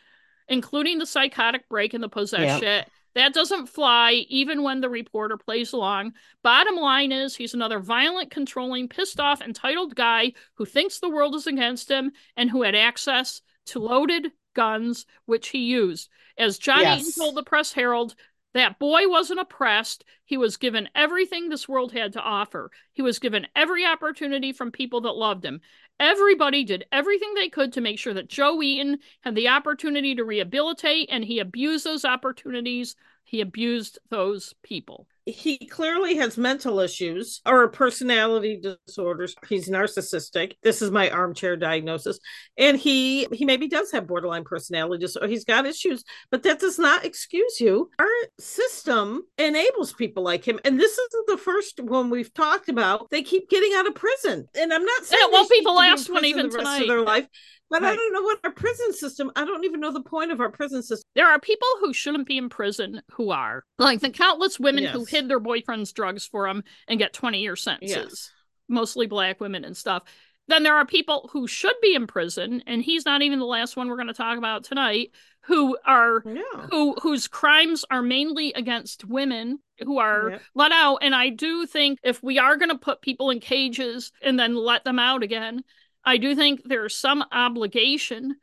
[0.48, 2.64] including the psychotic break and the possession.
[2.64, 2.90] Yep.
[3.14, 6.14] That doesn't fly, even when the reporter plays along.
[6.42, 11.36] Bottom line is, he's another violent, controlling, pissed off, entitled guy who thinks the world
[11.36, 16.10] is against him and who had access to loaded guns, which he used.
[16.36, 17.14] As Johnny yes.
[17.14, 18.16] told the Press Herald,
[18.54, 20.04] that boy wasn't oppressed.
[20.26, 22.72] He was given everything this world had to offer.
[22.94, 25.62] He was given every opportunity from people that loved him.
[26.00, 30.24] Everybody did everything they could to make sure that Joe Eaton had the opportunity to
[30.24, 32.96] rehabilitate, and he abused those opportunities.
[33.24, 35.08] He abused those people.
[35.26, 39.36] He clearly has mental issues or personality disorders.
[39.48, 40.54] He's narcissistic.
[40.64, 42.20] This is my armchair diagnosis.
[42.58, 45.28] And he he maybe does have borderline personality disorder.
[45.28, 47.90] He's got issues, but that does not excuse you.
[48.00, 48.08] Our
[48.40, 50.60] system enables people like him.
[50.66, 53.10] And this isn't the first one we've talked about.
[53.10, 54.46] They keep getting out of prison.
[54.56, 56.82] And I'm not saying won't be the last one even the rest tonight.
[56.82, 57.28] of their life.
[57.74, 57.94] But Right.
[57.94, 59.32] I don't know what our prison system.
[59.36, 61.10] I don't even know the point of our prison system.
[61.16, 63.64] There are people who shouldn't be in prison who are.
[63.80, 67.56] Like the countless women who hid their boyfriend's drugs for them and get 20 year
[67.56, 67.98] sentences.
[67.98, 68.32] Yes.
[68.70, 70.04] Mostly black women and stuff.
[70.48, 73.76] Then there are people who should be in prison, and he's not even the last
[73.76, 75.10] one we're going to talk about tonight,
[75.46, 76.68] who are Yeah.
[76.70, 80.42] who whose crimes are mainly against women who are Yep.
[80.54, 84.12] let out and i do think if we are going to put people in cages
[84.22, 85.64] and then let them out again
[86.06, 88.36] i do think there's some obligation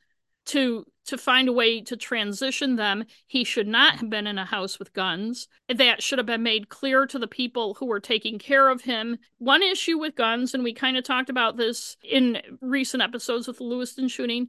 [0.46, 3.04] to to find a way to transition them.
[3.26, 5.48] He should not have been in a house with guns.
[5.68, 9.18] That should have been made clear to the people who were taking care of him.
[9.38, 13.58] One issue with guns and we kind of talked about this in recent episodes with
[13.58, 14.48] the lewiston shooting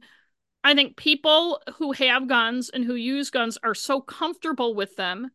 [0.64, 5.30] I think people who have guns and who use guns are so comfortable with them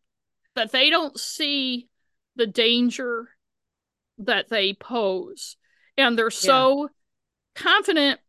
[0.54, 1.88] that they don't see
[2.36, 3.28] the danger
[4.18, 5.56] that they pose.
[5.98, 6.88] And they're so
[7.58, 8.20] confident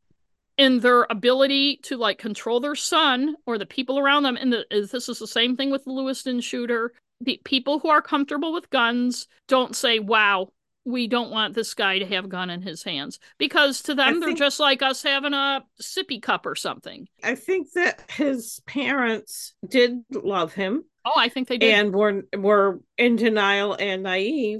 [0.57, 4.35] in their ability to like control their son or the people around them.
[4.35, 6.91] And the, this is the same thing with the Lewiston shooter.
[7.21, 10.49] The people who are comfortable with guns don't say, wow,
[10.85, 14.17] we don't want this guy to have a gun in his hands because to them
[14.17, 17.07] I they're just like us having a sippy cup or something.
[17.23, 21.73] I think that his parents did love him Oh, I think they did.
[21.73, 24.59] and were were in denial and naive.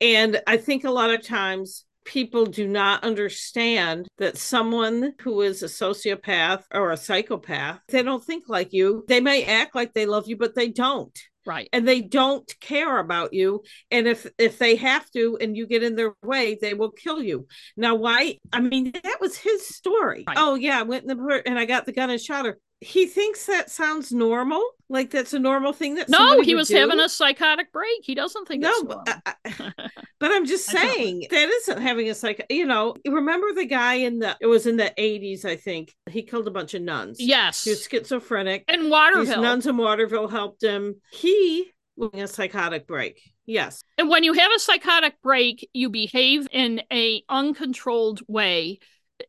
[0.00, 5.62] And I think a lot of times people do not understand that someone who is
[5.62, 9.04] a sociopath or a psychopath, they don't think like you.
[9.08, 11.16] They may act like they love you, but they don't.
[11.46, 11.68] right.
[11.72, 13.62] and they don't care about you
[13.92, 17.22] and if if they have to and you get in their way they will kill
[17.22, 17.46] you
[17.76, 20.36] now why i mean that was his story Right.
[20.40, 23.06] oh yeah i went in the and i got the gun and shot her he
[23.06, 26.76] thinks that sounds normal like that's a normal thing that No, he was do.
[26.76, 28.00] having a psychotic break.
[28.02, 29.22] He doesn't think no it's but.
[29.26, 29.72] I-
[30.20, 34.18] but i'm just saying that isn't having a psych you know remember the guy in
[34.18, 37.64] the it was in the 80s i think he killed a bunch of nuns yes.
[37.64, 42.86] he was schizophrenic and these nuns in waterville helped him he was having a psychotic
[42.86, 48.78] break yes And when you have a psychotic break, you behave in a uncontrolled way.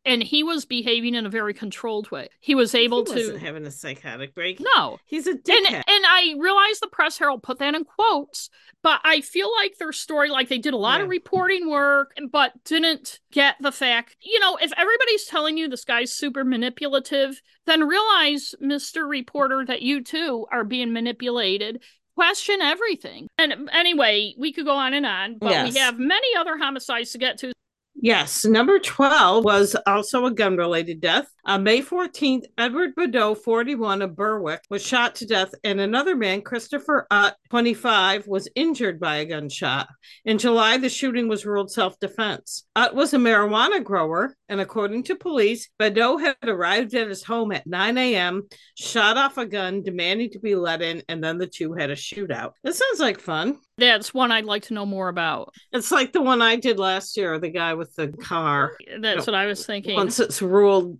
[0.05, 2.27] And he was behaving in a very controlled way.
[2.39, 4.59] He was able he to wasn't having a psychotic break.
[4.59, 4.99] No.
[5.05, 5.83] He's a And dickhead.
[5.87, 8.49] and I realize the press herald put that in quotes,
[8.83, 12.51] but I feel like their story, like they did a lot of reporting work, but
[12.65, 14.17] didn't get the fact.
[14.21, 19.07] You know, if everybody's telling you this guy's super manipulative, then realize, Mr.
[19.07, 21.81] Reporter, that you too are being manipulated.
[22.15, 23.27] Question everything.
[23.37, 25.73] And anyway, we could go on and on, but Yes.
[25.73, 27.53] we have many other homicides to get to.
[27.99, 31.27] Yes, number 12 was also a gun related death.
[31.45, 36.43] On May 14th, Edward Badeau, 41 of Berwick, was shot to death, and another man,
[36.43, 37.07] Christopher
[37.49, 39.87] 25, was injured by a gunshot.
[40.25, 42.65] In July, the shooting was ruled self defense.
[42.75, 47.51] Utt was a marijuana grower, and according to police, Badeau had arrived at his home
[47.51, 48.47] at 9 a.m.,
[48.77, 51.95] shot off a gun, demanding to be let in, and then the two had a
[51.95, 52.51] shootout.
[52.63, 53.57] That sounds like fun.
[53.77, 55.53] That's one I'd like to know more about.
[55.71, 58.73] It's like the one I did last year, the guy with the car.
[58.99, 59.31] That's No.
[59.31, 59.95] what I was thinking.
[59.95, 60.97] Once it's ruled,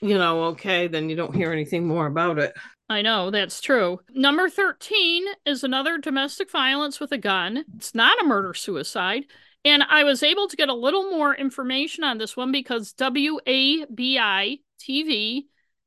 [0.00, 2.54] you know, okay, then you don't hear anything more about it.
[2.88, 4.00] I know, that's true.
[4.10, 7.64] Number 13 is another domestic violence with a gun.
[7.76, 9.24] It's not a murder suicide.
[9.64, 14.60] And I was able to get a little more information on this one because WABI
[14.80, 15.42] TV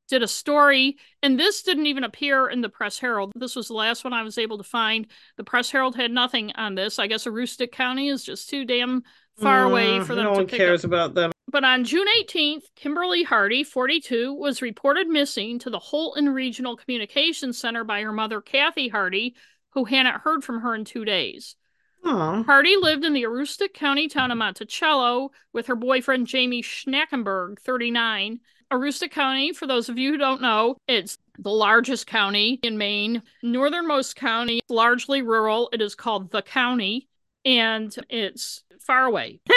[0.07, 3.31] did a story, and this didn't even appear in the Press Herald.
[3.35, 5.07] This was the last one I was able to find.
[5.35, 6.99] The Press Herald had nothing on this.
[6.99, 9.03] I guess Aroostook County is just too damn
[9.41, 10.89] far away Mm, for them no to one pick cares up.
[10.91, 11.31] about them.
[11.55, 17.57] But on June 18th, Kimberly Hardy, 42, was reported missing to the Houlton Regional Communications
[17.57, 19.35] Center by her mother, Kathy Hardy,
[19.69, 21.55] who hadn't heard from her in two days.
[22.03, 27.61] Oh, Hardy lived in the Aroostook County town of Monticello with her boyfriend, Jamie Schnackenberg,
[27.61, 28.41] 39.
[28.69, 33.23] Aroostook County, for those of you who don't know, it's the largest county in Maine,
[33.41, 35.69] northernmost county, largely rural.
[35.71, 37.07] It is called the county,
[37.45, 39.39] and it's far away.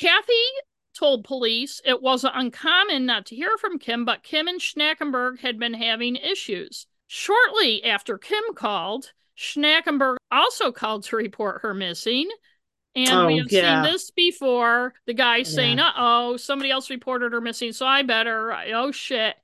[0.00, 0.32] Kathy
[0.98, 5.58] told police it wasn't uncommon not to hear from Kim, but Kim and Schnackenberg had
[5.58, 6.86] been having issues.
[7.06, 12.28] Shortly after Kim called, Schnackenberg also called to report her missing.
[12.96, 13.82] And Oh, we have yeah.
[13.82, 14.94] seen this before.
[15.06, 19.36] The guy saying, uh oh, somebody else reported her missing, so I better, oh shit.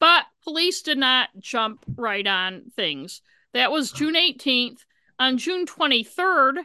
[0.00, 3.20] But police did not jump right on things.
[3.52, 4.78] That was June 18th.
[5.18, 6.64] On June 23rd,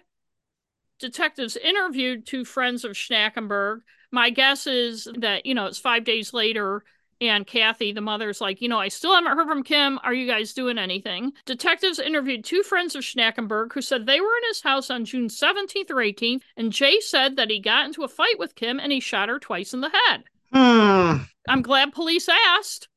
[0.99, 3.81] detectives interviewed two friends of Schnackenberg.
[4.11, 6.83] My guess is that, you know, it's five days later
[7.21, 9.99] and Kathy, the mother's like, you know, I still haven't heard from Kim.
[10.03, 11.33] Are you guys doing anything?
[11.45, 15.27] Detectives interviewed two friends of Schnackenberg who said they were in his house on June
[15.27, 18.91] 17th or 18th, and Jay said that he got into a fight with Kim and
[18.91, 20.23] he shot her twice in the head.
[20.53, 21.23] Hmm.
[21.47, 22.87] I'm glad police asked.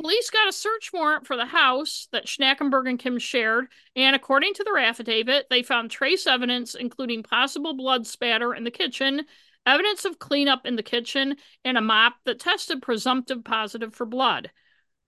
[0.00, 4.52] Police got a search warrant for the house that Schnackenberg and Kim shared, and according
[4.54, 9.22] to their affidavit, they found trace evidence, including possible blood spatter in the kitchen,
[9.66, 14.50] evidence of cleanup in the kitchen, and a mop that tested presumptive positive for blood.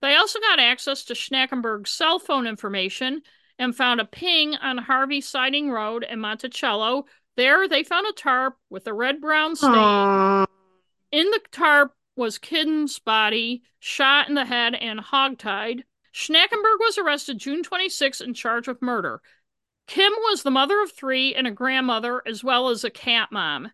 [0.01, 3.21] They also got access to Schnackenberg's cell phone information
[3.57, 7.05] and found a ping on Harvey Siding Road in Monticello.
[7.35, 9.71] There, they found a tarp with a red brown stain.
[9.71, 10.47] Aww.
[11.11, 15.83] In the tarp was Kidden's body, shot in the head and hogtied.
[16.13, 19.21] Schnackenberg was arrested June 26 in charge of murder.
[19.87, 23.71] Kim was the mother of three and a grandmother, as well as a cat mom.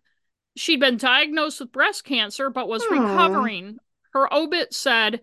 [0.56, 2.91] She'd been diagnosed with breast cancer but was Aww.
[2.91, 3.77] recovering.
[4.14, 5.22] Her obit said,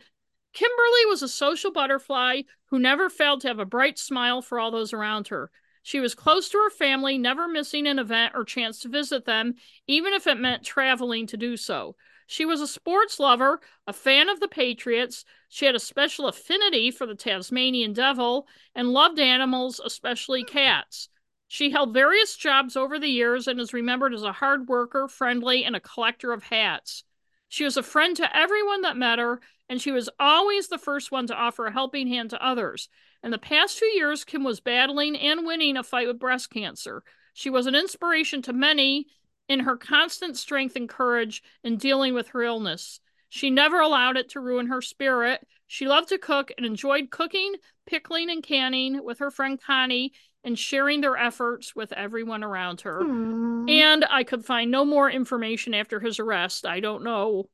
[0.53, 4.71] Kimberly was a social butterfly who never failed to have a bright smile for all
[4.71, 5.51] those around her.
[5.83, 9.55] She was close to her family, never missing an event or chance to visit them,
[9.87, 11.97] even if it meant traveling to do so.
[12.27, 15.25] She was a sports lover, a fan of the Patriots.
[15.49, 21.09] She had a special affinity for the Tasmanian devil and loved animals, especially cats.
[21.53, 25.67] She held various jobs over the years and is remembered as a hard worker, friendly,
[25.67, 27.05] and a collector of hats.
[27.47, 31.13] She was a friend to everyone that met her, and she was always the first
[31.13, 32.89] one to offer a helping hand to others.
[33.23, 37.03] In the past few years, Kim was battling and winning a fight with breast cancer.
[37.35, 39.09] She was an inspiration to many
[39.47, 42.99] in her constant strength and courage in dealing with her illness.
[43.29, 45.47] She never allowed it to ruin her spirit.
[45.67, 50.59] She loved to cook and enjoyed cooking, pickling, and canning with her friend Connie and
[50.59, 53.01] sharing their efforts with everyone around her.
[53.03, 53.71] Aww.
[53.71, 56.67] And I could find no more information after his arrest.
[56.67, 57.45] I don't know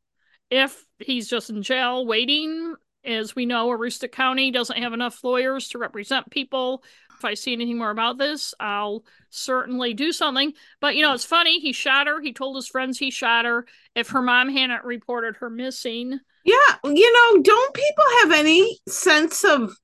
[0.51, 2.75] if he's just in jail waiting.
[3.05, 6.83] As we know, Aroostook County doesn't have enough lawyers to represent people.
[7.17, 10.53] If I see anything more about this, I'll certainly do something.
[10.81, 11.61] But you know, it's funny.
[11.61, 12.21] He shot her.
[12.21, 13.67] He told his friends he shot her.
[13.95, 19.45] If her mom hadn't reported her missing, Yeah, you know, don't people have any sense
[19.45, 19.75] of?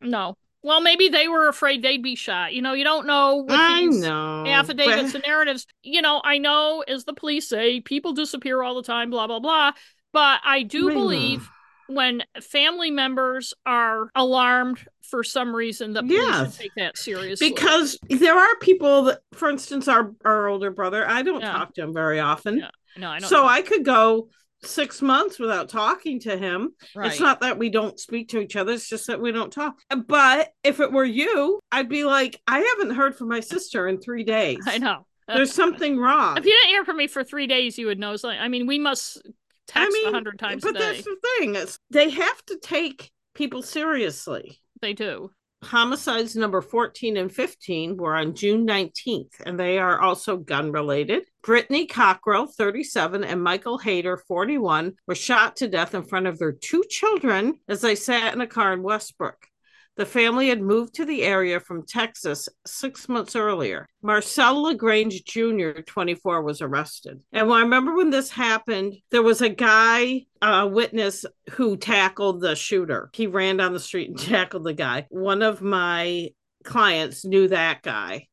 [0.00, 0.36] no.
[0.62, 2.52] Well, maybe they were afraid they'd be shot.
[2.52, 5.66] You know, you don't know with I know affidavits but- and narratives.
[5.82, 9.38] You know, I know, as the police say, people disappear all the time, blah, blah,
[9.40, 9.72] blah.
[10.12, 11.00] But I do I know.
[11.00, 11.48] believe
[11.88, 17.50] when family members are alarmed for some reason that police should take that seriously.
[17.50, 21.06] because there are people that, for instance, our our older brother.
[21.08, 21.52] I don't Yeah.
[21.52, 23.28] talk to him very often, Yeah, no, I don't.
[23.28, 24.30] so I could go
[24.62, 26.74] six months without talking to him.
[26.94, 27.10] right.
[27.10, 29.78] It's not that we don't speak to each other; it's just that we don't talk.
[30.06, 34.00] But if it were you, I'd be like, I haven't heard from my sister in
[34.00, 34.60] three days.
[34.66, 35.06] I know.
[35.28, 36.36] There's something wrong.
[36.38, 38.38] If you didn't hear from me for three days, you would know something.
[38.38, 39.20] I mean, we must
[39.66, 40.78] text a hundred times but a day.
[40.78, 44.60] that's the thing is they have to take people seriously.
[44.80, 45.32] They do.
[45.64, 51.24] Homicides number 14 and 15 were on June 19th, and they are also gun related.
[51.42, 56.52] Brittany Cockrell, 37, and Michael Hayter, 41, were shot to death in front of their
[56.52, 59.48] two children as they sat in a car in Westbrook.
[59.96, 63.88] The family had moved to the area from Texas six months earlier.
[64.02, 67.20] Marcel LaGrange Jr., 24, was arrested.
[67.32, 72.54] And I remember when this happened, there was a guy, a witness, who tackled the
[72.54, 73.10] shooter.
[73.14, 75.06] He ran down the street and tackled the guy.
[75.08, 76.30] One of my
[76.62, 78.26] clients knew that guy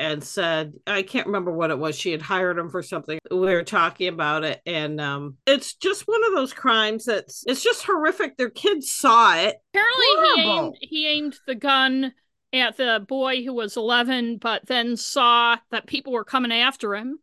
[0.00, 3.38] and said i can't remember what it was she had hired him for something we
[3.38, 7.84] were talking about it and um it's just one of those crimes that's it's just
[7.84, 12.12] horrific their kids saw it Apparently, he aimed he aimed the gun
[12.52, 17.20] at the boy who was eleven, but then saw that people were coming after him,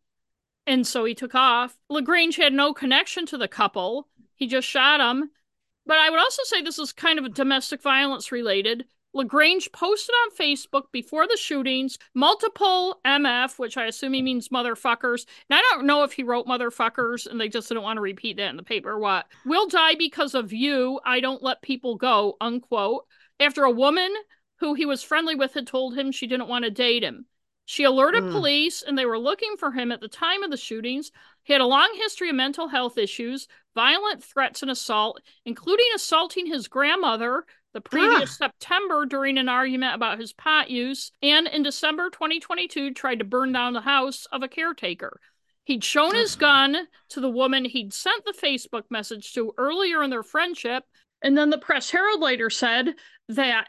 [0.66, 1.78] and so he took off.
[1.90, 5.30] Lagrange had no connection to the couple; he just shot him.
[5.86, 8.86] But I would also say this is kind of domestic violence related.
[9.18, 15.26] Lagrange posted on Facebook before the shootings multiple MF, which I assume he means motherfuckers.
[15.49, 18.38] And I don't know if he wrote motherfuckers and they just didn't want to repeat
[18.38, 19.26] that in the paper or what.
[19.45, 20.99] Will die because of you.
[21.03, 23.06] I don't let people go, unquote.
[23.39, 24.14] After a woman
[24.60, 27.26] who he was friendly with had told him she didn't want to date him.
[27.65, 28.31] She alerted Mm.
[28.31, 31.11] police and they were looking for him at the time of the shootings.
[31.44, 36.45] He had a long history of mental health issues, violent threats, and assault, including assaulting
[36.45, 37.45] his grandmother
[37.78, 43.20] the previous September during an argument about his pot use, and in December 2022 tried
[43.20, 45.20] to burn down the house of a caretaker.
[45.64, 50.10] He'd shown his gun to the woman he'd sent the Facebook message to earlier in
[50.10, 50.86] their friendship,
[51.22, 52.95] and then the Press Herald later said
[53.30, 53.68] that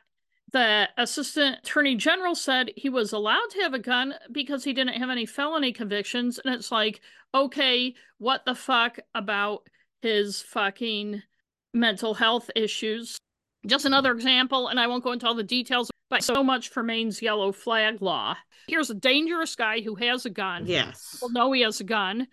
[0.55, 4.99] the assistant attorney general said he was allowed to have a gun because he didn't
[4.99, 6.41] have any felony convictions.
[6.43, 7.03] And it's like,
[7.35, 9.69] okay, what the fuck about
[10.01, 11.23] his fucking
[11.75, 13.19] mental health issues?
[13.67, 16.83] Just another example, and I won't go into all the details, but so much for
[16.83, 18.37] Maine's yellow flag law.
[18.67, 20.67] Here's a dangerous guy who has a gun.
[20.67, 21.19] Yes.
[21.21, 22.29] Well, know he has a gun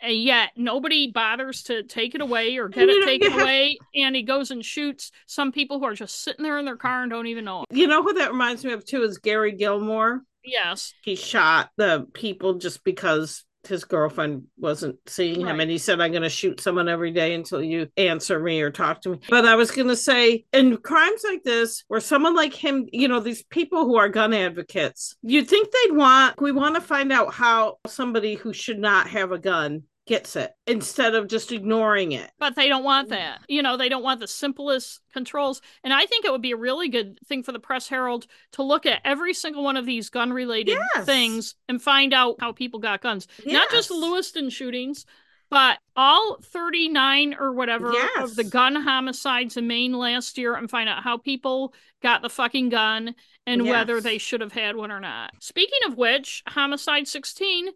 [0.00, 3.42] and yet nobody bothers to take it away or get it taken yeah.
[3.42, 6.76] away and he goes and shoots some people who are just sitting there in their
[6.76, 7.64] car and don't even know him.
[7.70, 12.06] you know who that reminds me of too is gary gilmore yes he shot the
[12.12, 15.60] people just because his girlfriend wasn't seeing him right.
[15.60, 18.70] and he said i'm going to shoot someone every day until you answer me or
[18.70, 22.34] talk to me but i was going to say in crimes like this where someone
[22.34, 26.52] like him you know these people who are gun advocates you'd think they'd want we
[26.52, 31.14] want to find out how somebody who should not have a gun gets it instead
[31.14, 32.30] of just ignoring it.
[32.38, 33.40] But they don't want that.
[33.48, 35.60] You know, they don't want the simplest controls.
[35.82, 38.62] And I think it would be a really good thing for the Press Herald to
[38.62, 41.04] look at every single one of these gun related yes.
[41.04, 43.26] things and find out how people got guns.
[43.44, 43.52] Yes.
[43.52, 45.06] Not just the Lewiston shootings,
[45.50, 48.22] but all 39 or whatever yes.
[48.22, 52.30] of the gun homicides in Maine last year and find out how people got the
[52.30, 53.14] fucking gun
[53.46, 55.32] and whether they should have had one or not.
[55.40, 57.68] Speaking of which, homicide 16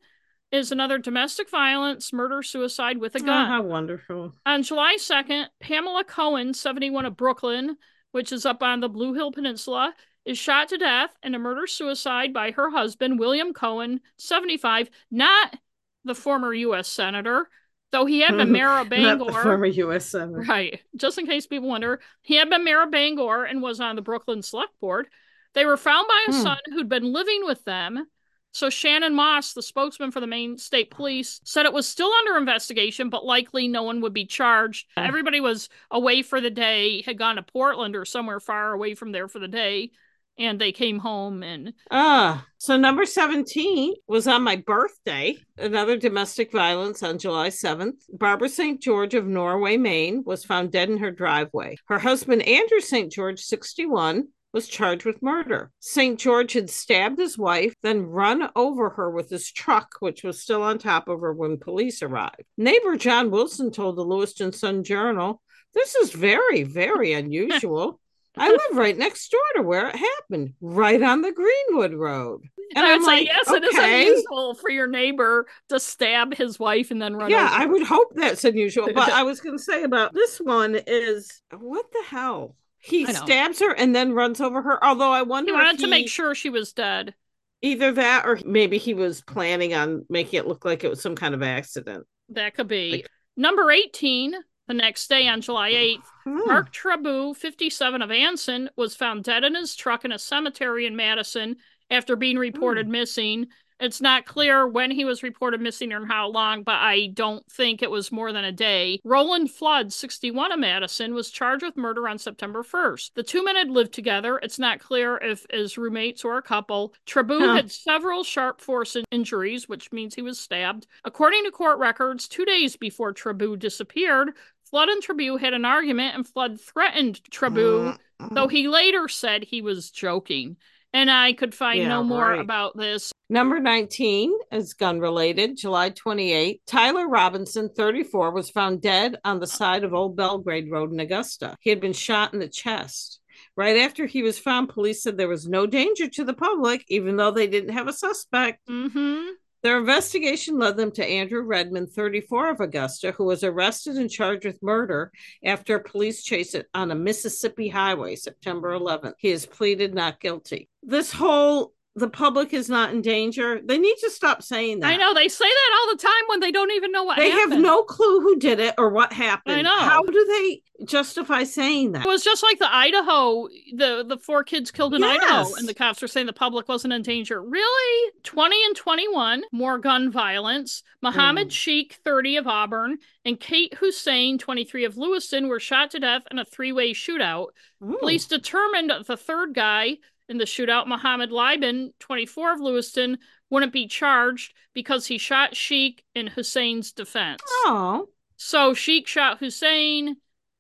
[0.53, 3.47] is another domestic violence, murder, suicide with a gun.
[3.47, 4.35] Oh, how wonderful.
[4.45, 7.77] On July 2nd, Pamela Cohen, 71 of Brooklin,
[8.13, 9.95] which is up on the Blue Hill Peninsula,
[10.25, 15.57] is shot to death in a murder suicide by her husband, William Cohen, 75, not
[16.05, 16.89] the former U.S.
[16.89, 17.49] Senator,
[17.93, 19.33] though he had been mayor of Bangor.
[19.43, 20.07] former U.S.
[20.07, 20.41] Senator.
[20.41, 20.81] Right.
[20.97, 24.03] Just in case people wonder, he had been mayor of Bangor and was on the
[24.03, 25.09] Brooklin Select Board.
[25.55, 26.43] They were found by a hmm.
[26.43, 28.07] son who'd been living with them
[28.53, 32.37] so Shannon Moss, the spokesman for the Maine State Police, said it was still under
[32.37, 34.87] investigation, but likely no one would be charged.
[34.97, 39.13] Everybody was away for the day, had gone to Portland or somewhere far away from
[39.13, 39.93] there for the day,
[40.37, 42.45] and they came home and ah.
[42.59, 45.37] So number 17 was on my birthday.
[45.57, 48.03] Another domestic violence on July 7th.
[48.13, 48.81] Barbara St.
[48.81, 51.77] George of Norway, Maine, was found dead in her driveway.
[51.87, 53.13] Her husband Andrew St.
[53.13, 55.71] George, 61, was charged with murder.
[55.81, 56.19] St.
[56.19, 60.63] George had stabbed his wife, then run over her with his truck, which was still
[60.63, 62.45] on top of her when police arrived.
[62.57, 65.41] Neighbor John Wilson told the Lewiston Sun Journal,
[65.75, 68.01] This is very, very unusual.
[68.37, 72.43] I live right next door to where it happened, right on the Greenwood Road.
[72.77, 73.57] And I am like, yes, okay.
[73.57, 77.31] it is unusual for your neighbor to stab his wife and then run.
[77.31, 78.89] Yeah, I would hope that's unusual.
[78.95, 82.55] But I was going to say about this one is what the hell?
[82.81, 84.83] He stabs her and then runs over her.
[84.83, 87.15] Although I wonder, he wanted he, to make sure she was dead.
[87.63, 91.15] Either that, or maybe he was planning on making it look like it was some
[91.15, 92.07] kind of accident.
[92.31, 94.35] That could be like, number eighteen.
[94.67, 96.47] The next day, on July 8th, hmm.
[96.47, 100.95] Mark Trabue, 57 of Anson, was found dead in his truck in a cemetery in
[100.95, 101.57] Madison
[101.91, 102.93] after being reported hmm.
[102.93, 103.47] missing.
[103.81, 107.83] It's not clear when he was reported missing or how long, but I don't think
[107.83, 109.01] it was more than a day.
[109.05, 113.13] Roland Flood, 61 of Madison, was charged with murder on September 1st.
[113.15, 114.39] The two men had lived together.
[114.43, 116.95] It's not clear if as roommates or a couple.
[117.07, 117.55] Trabue huh.
[117.55, 120.87] had several sharp force injuries, which means he was stabbed.
[121.05, 124.33] According to court records, two days before Trabue disappeared,
[124.65, 128.35] Flood and Trabue had an argument, and Flood threatened Trabue, mm-hmm.
[128.35, 130.57] though he later said he was joking
[130.93, 132.41] and I could find yeah, no more right.
[132.41, 133.13] about this.
[133.29, 135.57] Number 19 is gun related.
[135.57, 140.93] July 28, Tyler Robinson, 34, was found dead on the side of Old Belgrade Road
[140.93, 141.57] in Augusta.
[141.61, 143.21] He had been shot in the chest.
[143.57, 147.17] Right after he was found, police said there was no danger to the public, even
[147.17, 148.67] though they didn't have a suspect.
[148.69, 149.29] Mm-hmm.
[149.63, 154.47] Their investigation led them to Andrew Redmond, 34 of Augusta, who was arrested and charged
[154.47, 155.13] with murder
[155.45, 159.15] after a police chase on a Mississippi highway September 11th.
[159.19, 160.69] He has pleaded not guilty.
[160.83, 163.61] This whole the public is not in danger.
[163.65, 164.87] They need to stop saying that.
[164.87, 167.31] I know they say that all the time when they don't even know what they
[167.31, 167.53] happened.
[167.55, 169.57] have no clue who did it or what happened.
[169.57, 169.77] I know.
[169.77, 172.07] How do they justify saying that?
[172.07, 175.21] It was just like the Idaho, the the four kids killed in yes.
[175.21, 177.43] Idaho, and the cops were saying the public wasn't in danger.
[177.43, 178.13] Really?
[178.23, 180.85] 20 and 21, more gun violence.
[181.03, 181.53] Muhammad mm.
[181.53, 186.39] Sheikh, 30 of Auburn, and Kate Hussein, 23 of Lewiston, were shot to death in
[186.39, 187.49] a three-way shootout.
[187.83, 187.97] Ooh.
[187.99, 189.97] Police determined the third guy
[190.31, 193.19] in the shootout, Muhammad Liban, 24 of Lewiston,
[193.51, 197.43] wouldn't be charged because he shot Sheikh in Hussein's defense.
[197.47, 198.09] Oh.
[198.37, 200.17] So Sheikh shot Hussein,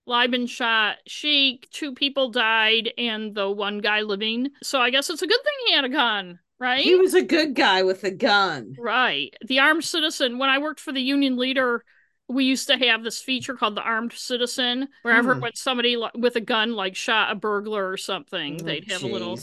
[0.07, 4.49] Liban shot Sheikh, two people died, and the one guy living.
[4.61, 6.83] So I guess it's a good thing he had a gun, right?
[6.83, 8.75] He was a good guy with a gun.
[8.77, 9.33] Right.
[9.47, 11.85] The armed citizen, when I worked for the Union leader
[12.31, 15.40] we used to have this feature called the armed citizen wherever Hmm.
[15.40, 19.07] when somebody with a gun like shot a burglar or something Oh, they'd have a
[19.07, 19.39] little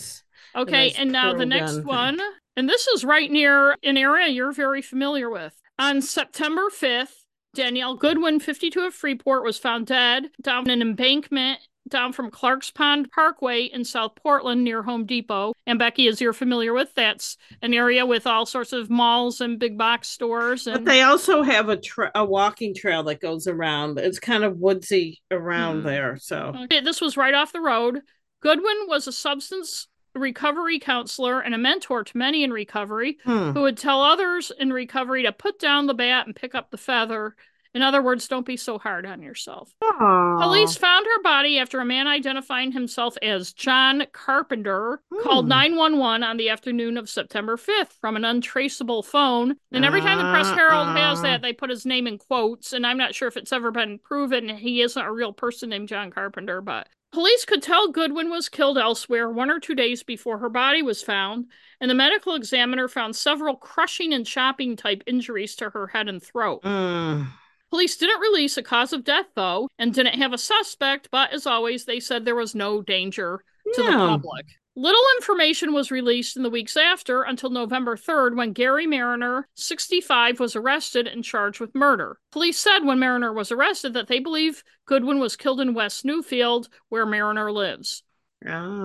[0.56, 1.86] okay and now the next gun.
[1.86, 2.22] one
[2.56, 7.96] and this is right near an area you're very familiar with on september 5th danielle
[7.96, 11.60] goodwin 52 of freeport was found dead down an embankment
[11.90, 15.54] down from Clark's Pond Parkway in South Portland near Home Depot.
[15.66, 19.60] And Becky, as you're familiar with, that's an area with all sorts of malls and
[19.60, 20.68] big box stores.
[20.68, 24.00] And But they also have a tra- a walking trail that goes around.
[24.00, 25.88] It's kind of woodsy around Hmm.
[25.88, 26.18] there.
[26.18, 28.02] So Okay, this was right off the road.
[28.42, 33.52] Goodwin was a substance recovery counselor and a mentor to many in recovery Hmm.
[33.52, 36.78] who would tell others in recovery to put down the bat and pick up the
[36.78, 37.36] feather.
[37.78, 39.72] In other words, don't be so hard on yourself.
[40.00, 45.50] Police found her body after a man identifying himself as John Carpenter called Hmm.
[45.50, 49.58] 911 on the afternoon of September 5th from an untraceable phone.
[49.72, 51.22] And every time the Press Herald has Uh-uh.
[51.28, 52.74] that, they put his name in quotes.
[52.74, 55.88] And I'm not sure if it's ever been proven he isn't a real person named
[55.88, 60.40] John Carpenter, but police could tell Goodwin was killed elsewhere one or two days before
[60.40, 61.46] her body was found.
[61.80, 66.24] And the medical examiner found several crushing and chopping type injuries to her head and
[66.24, 66.62] throat.
[66.64, 67.26] Hmm.
[67.70, 71.46] Police didn't release a cause of death, though, and didn't have a suspect, but as
[71.46, 74.46] always, they said there was no danger to the public.
[74.76, 80.40] Little information was released in the weeks after until November 3rd when Gary Mariner, 65,
[80.40, 82.20] was arrested and charged with murder.
[82.32, 86.68] Police said when Mariner was arrested that they believe Goodwin was killed in West Newfield,
[86.90, 88.04] where Mariner lives,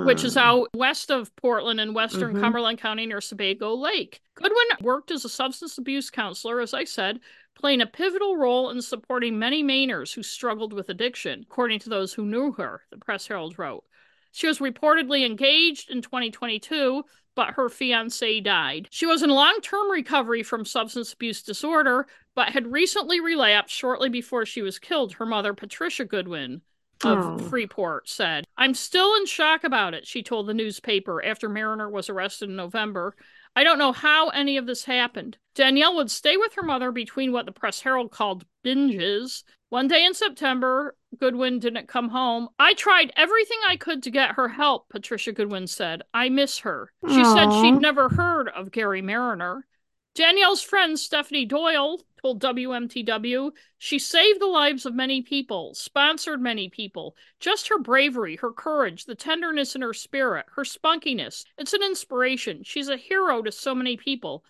[0.06, 0.44] which is Ah.
[0.48, 2.40] out west of Portland in western Mhm.
[2.40, 4.22] Cumberland County near Sebago Lake.
[4.34, 7.20] Goodwin worked as a substance abuse counselor, as I said,
[7.54, 12.12] playing a pivotal role in supporting many Mainers who struggled with addiction, according to those
[12.14, 13.84] who knew her, the Press Herald wrote.
[14.32, 17.04] She was reportedly engaged in 2022,
[17.34, 18.88] but her fiance died.
[18.90, 24.08] She was in long term recovery from substance abuse disorder, but had recently relapsed shortly
[24.08, 26.62] before she was killed, her mother, Patricia Goodwin
[27.04, 27.38] of Oh.
[27.48, 28.44] Freeport said.
[28.56, 32.56] I'm still in shock about it, she told the newspaper after Mariner was arrested in
[32.56, 33.14] November.
[33.54, 35.36] I don't know how any of this happened.
[35.54, 39.42] Danielle would stay with her mother between what the Press Herald called binges.
[39.68, 42.48] One day in September, Goodwin didn't come home.
[42.58, 46.02] I tried everything I could to get her help, Patricia Goodwin said.
[46.14, 46.92] I miss her.
[47.08, 49.66] She said she'd never heard of Gary Mariner.
[50.14, 56.68] Danielle's friend Stephanie Doyle told WMTW she saved the lives of many people, sponsored many
[56.68, 57.16] people.
[57.40, 61.44] Just her bravery, her courage, the tenderness in her spirit, her spunkiness.
[61.56, 62.62] It's an inspiration.
[62.62, 64.44] She's a hero to so many people.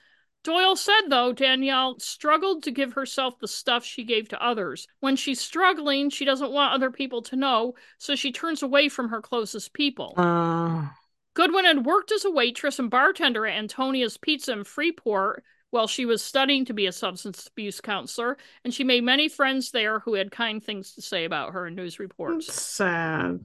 [0.44, 4.89] Doyle said, though, Danielle struggled to give herself the stuff she gave to others.
[4.98, 9.10] When she's struggling, she doesn't want other people to know, so she turns away from
[9.10, 10.14] her closest people.
[10.16, 10.89] Uh,
[11.34, 16.04] Goodwin had worked as a waitress and bartender at Antonia's Pizza in Freeport while she
[16.04, 20.14] was studying to be a substance abuse counselor, and she made many friends there who
[20.14, 22.52] had kind things to say about her in news reports.
[22.52, 23.42] sad.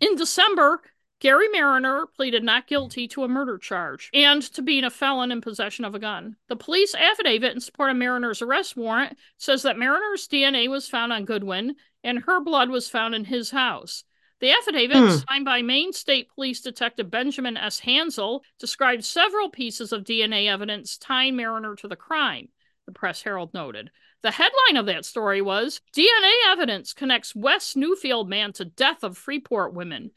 [0.00, 0.82] In December,
[1.18, 5.40] Gary Mariner pleaded not guilty to a murder charge and to being a felon in
[5.40, 6.36] possession of a gun.
[6.48, 11.12] The police affidavit in support of Mariner's arrest warrant says that Mariner's DNA was found
[11.12, 14.04] on Goodwin and her blood was found in his house.
[14.40, 15.16] The affidavit, Hmm.
[15.28, 17.78] signed by Maine State Police Detective Benjamin S.
[17.80, 22.48] Hansel, described several pieces of DNA evidence tying Mariner to the crime,
[22.86, 23.90] the Press Herald noted.
[24.22, 29.16] The headline of that story was DNA evidence connects West Newfield man to death of
[29.18, 30.10] Freeport women.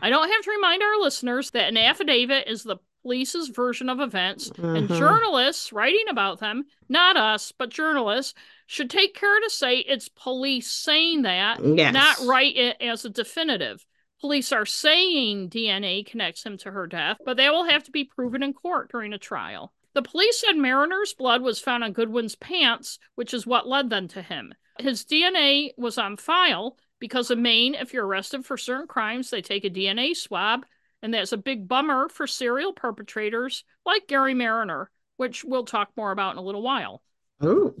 [0.00, 2.76] I don't have to remind our listeners that an affidavit is the
[3.06, 4.98] police's version of events, and Mhm.
[4.98, 8.34] journalists writing about them, not us, but journalists,
[8.66, 11.94] should take care to say it's police saying that, Yes.
[11.94, 13.86] not write it as a definitive.
[14.20, 18.02] Police are saying DNA connects him to her death, but that will have to be
[18.02, 19.72] proven in court during a trial.
[19.94, 24.08] The police said Mariner's blood was found on Goodwin's pants, which is what led them
[24.08, 24.52] to him.
[24.80, 29.42] His DNA was on file because in Maine, if you're arrested for certain crimes, they
[29.42, 30.66] take a DNA swab,
[31.02, 36.12] and that's a big bummer for serial perpetrators like Gary Mariner, which we'll talk more
[36.12, 37.02] about in a little while.
[37.44, 37.74] Ooh.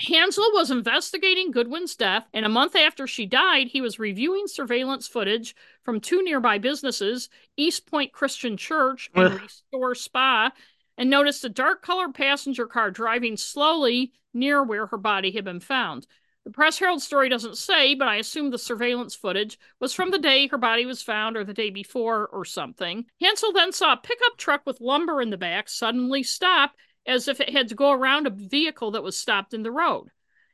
[0.00, 5.06] Hansel was investigating Goodwin's death, and a month after she died, he was reviewing surveillance
[5.06, 9.40] footage from two nearby businesses, East Point Christian Church and.
[9.40, 10.52] Restore Spa,
[10.96, 15.60] and noticed a dark colored passenger car driving slowly near where her body had been
[15.60, 16.06] found.
[16.44, 20.18] The Press Herald story doesn't say, but I assume the surveillance footage was from the
[20.18, 23.04] day her body was found or the day before or something.
[23.20, 26.72] Hansel then saw a pickup truck with lumber in the back suddenly stop
[27.06, 30.08] as if it had to go around a vehicle that was stopped in the road.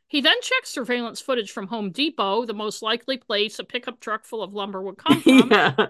[0.09, 4.25] He then checked surveillance footage from Home Depot, the most likely place a pickup truck
[4.25, 5.87] full of lumber would come from, yeah.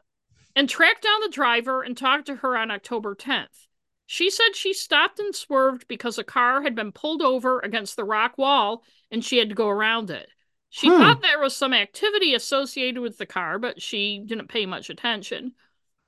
[0.54, 3.66] and tracked down the driver and talked to her on October 10th.
[4.06, 8.04] She said she stopped and swerved because a car had been pulled over against the
[8.04, 10.28] rock wall and she had to go around it.
[10.70, 10.96] She hmm.
[10.96, 15.52] thought there was some activity associated with the car, but she didn't pay much attention.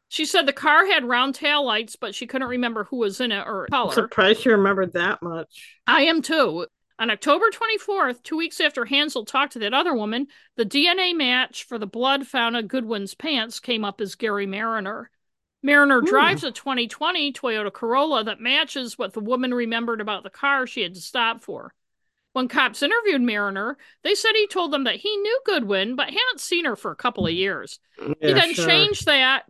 [0.09, 3.31] She said the car had round tail lights, but she couldn't remember who was in
[3.31, 3.91] it or color.
[3.91, 5.79] I'm surprised she remembered that much.
[5.87, 6.67] I am too.
[6.99, 10.27] On October 24th, two weeks after Hansel talked to that other woman,
[10.57, 15.11] the DNA match for the blood found on Goodwin's pants came up as Gary Mariner.
[15.63, 16.07] Mariner Ooh.
[16.07, 20.83] drives a 2020 Toyota Corolla that matches what the woman remembered about the car she
[20.83, 21.73] had to stop for.
[22.33, 26.41] When cops interviewed Mariner, they said he told them that he knew Goodwin, but hadn't
[26.41, 27.81] seen her for a couple of years.
[27.99, 28.67] Yeah, he then sure.
[28.67, 29.45] changed that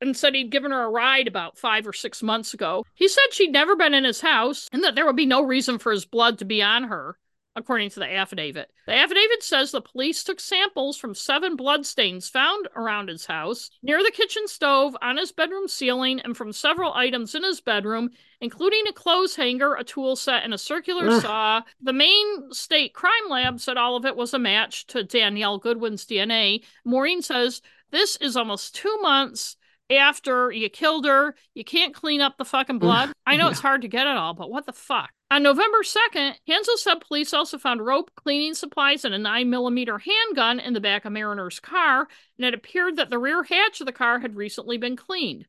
[0.00, 2.84] and said he'd given her a ride about five or six months ago.
[2.94, 5.78] He said she'd never been in his house and that there would be no reason
[5.78, 7.16] for his blood to be on her,
[7.56, 8.70] according to the affidavit.
[8.86, 14.02] The affidavit says the police took samples from seven bloodstains found around his house, near
[14.02, 18.10] the kitchen stove, on his bedroom ceiling, and from several items in his bedroom,
[18.40, 21.22] including a clothes hanger, a tool set, and a circular Ugh.
[21.22, 21.62] saw.
[21.80, 26.04] The Maine State Crime Lab said all of it was a match to Danielle Goodwin's
[26.04, 26.62] DNA.
[26.84, 29.56] Maureen says, This is almost two months
[29.90, 31.34] after you killed her.
[31.54, 33.12] You can't clean up the fucking blood.
[33.26, 35.10] I know it's hard to get it all, but what the fuck?
[35.28, 40.60] On November 2nd, Hansel said police also found rope, cleaning supplies, and a 9mm handgun
[40.60, 42.06] in the back of Mariner's car,
[42.38, 45.46] and it appeared that the rear hatch of the car had recently been cleaned.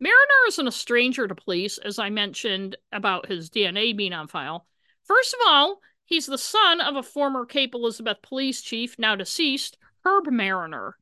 [0.00, 4.66] Mariner isn't a stranger to police, as I mentioned about his DNA being on file.
[5.04, 9.76] First of all, he's the son of a former Cape Elizabeth police chief, now deceased,
[10.02, 10.96] Herb Mariner.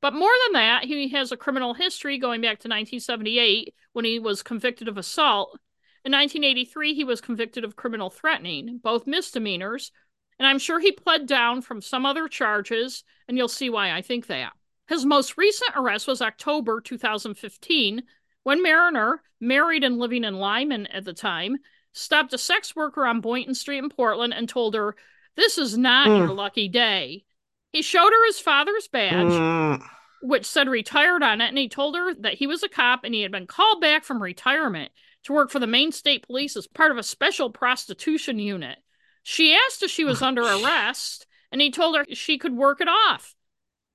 [0.00, 4.18] But more than that, he has a criminal history going back to 1978 when he
[4.18, 5.60] was convicted of assault.
[6.04, 9.92] In 1983, he was convicted of criminal threatening, both misdemeanors,
[10.38, 14.02] and I'm sure he pled down from some other charges, and you'll see why I
[14.02, 14.52] think that.
[14.88, 18.02] His most recent arrest was October 2015
[18.42, 21.58] when Mariner, married and living in Lyman at the time,
[21.92, 24.96] stopped a sex worker on Boynton Street in Portland and told her,
[25.36, 26.18] This is not mm.
[26.18, 27.24] your lucky day.
[27.70, 29.82] He showed her his father's badge, mm.
[30.22, 33.14] which said retired on it, and he told her that he was a cop and
[33.14, 34.90] he had been called back from retirement
[35.24, 38.78] to work for the Maine State Police as part of a special prostitution unit.
[39.22, 42.80] She asked if she was oh, under arrest, and he told her she could work
[42.80, 43.34] it off.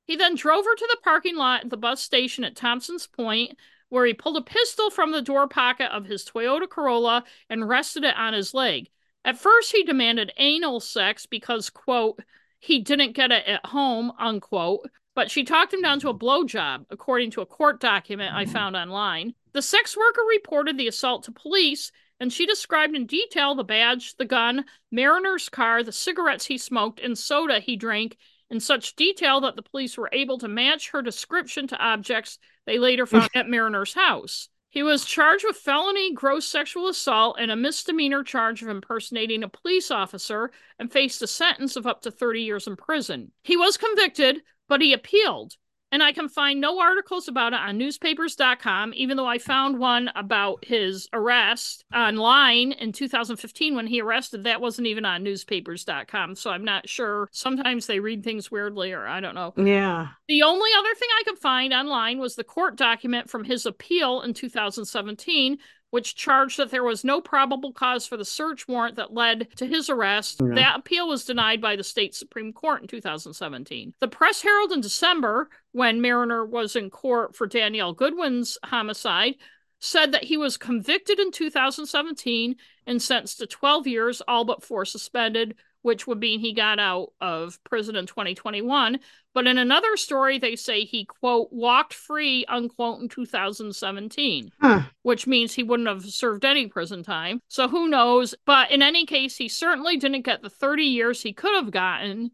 [0.06, 3.58] He then drove her to the parking lot at the bus station at Thompson's Point,
[3.90, 8.04] where he pulled a pistol from the door pocket of his Toyota Corolla and rested
[8.04, 8.90] it on his leg.
[9.26, 12.22] At first, he demanded anal sex because, quote,
[12.60, 14.90] he didn't get it at home, unquote.
[15.16, 16.26] But she talked him down to a mm-hmm.
[16.26, 18.54] blowjob, according to a court document I mm-hmm.
[18.54, 19.34] found online.
[19.54, 24.16] The sex worker reported the assault to police, and she described in detail the badge,
[24.16, 28.18] the gun, Mariner's car, the cigarettes he smoked, and soda he drank
[28.50, 32.80] in such detail that the police were able to match her description to objects they
[32.80, 33.10] later mm.
[33.10, 34.50] found at Mariner's house.
[34.70, 39.50] He was charged with felony gross sexual assault and a misdemeanor charge of impersonating a
[39.50, 43.32] police officer and faced a sentence of up to 30 years in prison.
[43.44, 45.56] He was convicted, but he appealed
[45.98, 50.12] and I can find no articles about it on newspapers.com, even though I found one
[50.14, 54.44] about his arrest online in 2015 when he arrested.
[54.44, 57.30] That wasn't even on newspapers.com, so I'm not sure.
[57.32, 59.56] Sometimes they read things weirdly, or I don't know.
[59.58, 60.10] Yeah.
[60.28, 64.22] The only other thing I could find online was the court document from his appeal
[64.22, 65.58] in 2017,
[65.98, 69.66] which charged that there was no probable cause for the search warrant that led to
[69.66, 70.40] his arrest.
[70.40, 70.54] Yeah.
[70.54, 73.96] That appeal was denied by the state Supreme Court in 2017.
[74.00, 79.38] The Press Herald in December, when Mariner was in court for Danielle Goodwin's homicide,
[79.80, 84.86] said that he was convicted in 2017 and sentenced to 12 years, all but four
[84.86, 89.00] suspended, which would mean he got out of prison in 2021.
[89.38, 94.82] But in another story, they say he, quote, walked free, unquote, in 2017, huh.
[95.04, 97.44] which means he wouldn't have served any prison time.
[97.48, 98.34] So who knows?
[98.48, 102.32] But in any case, he certainly didn't get the 30 years he could have gotten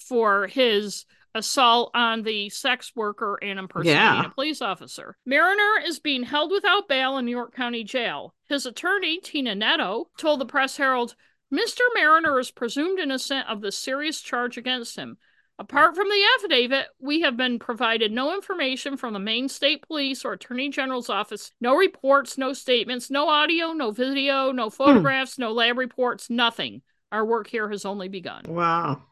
[0.00, 1.04] for his
[1.34, 4.24] assault on the sex worker and impersonating yeah.
[4.24, 5.18] a police officer.
[5.26, 8.34] Mariner is being held without bail in New York County Jail.
[8.48, 11.16] His attorney, Tina Netto, told the Press Herald,
[11.52, 11.80] Mr.
[11.94, 15.18] Mariner is presumed innocent of the serious charge against him.
[15.60, 20.24] Apart from the affidavit, we have been provided no information from the Maine State Police
[20.24, 25.42] or Attorney General's office, no reports, no statements, no audio, no video, no photographs, hmm.
[25.42, 26.80] no lab reports, nothing.
[27.12, 28.44] Our work here has only begun.
[28.48, 29.02] Wow.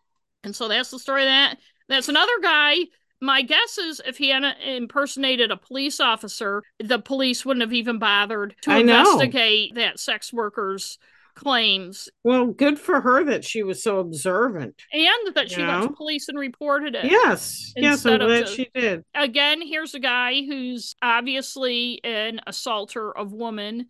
[0.43, 1.59] And so that's the story of that.
[1.91, 2.77] That's another guy.
[3.21, 7.99] My guess is if he had impersonated a police officer, the police wouldn't have even
[7.99, 9.83] bothered to I investigate know.
[9.83, 10.99] that sex worker's
[11.39, 12.09] claims.
[12.25, 14.75] Well, good for her that she was so observant.
[14.93, 15.69] And that she know?
[15.69, 17.05] went to police and reported it.
[17.05, 17.73] Yes.
[17.77, 19.05] Yes, I'm glad she did.
[19.15, 23.87] Again, here's a guy who's obviously an assaulter of women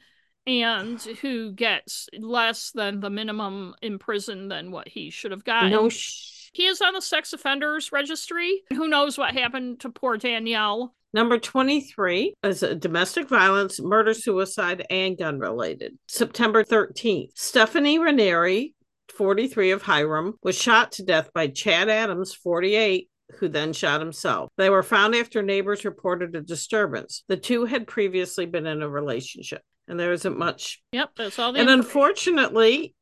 [0.47, 5.71] and who gets less than the minimum in prison than what he should have gotten.
[5.71, 8.63] No sh- he is on the sex offenders registry.
[8.71, 10.95] Who knows what happened to poor Danielle?
[11.15, 15.97] Number 23 is a domestic violence, murder, suicide, and gun related.
[16.07, 18.75] September 13th, Stephanie Ranieri,
[19.17, 23.09] 43 of Hiram, was shot to death by Chad Adams, 48,
[23.39, 24.51] who then shot himself.
[24.59, 27.25] They were found after neighbors reported a disturbance.
[27.29, 30.83] The two had previously been in a relationship, and there isn't much.
[30.93, 31.57] Yep, that's all.
[31.57, 32.95] And unfortunately,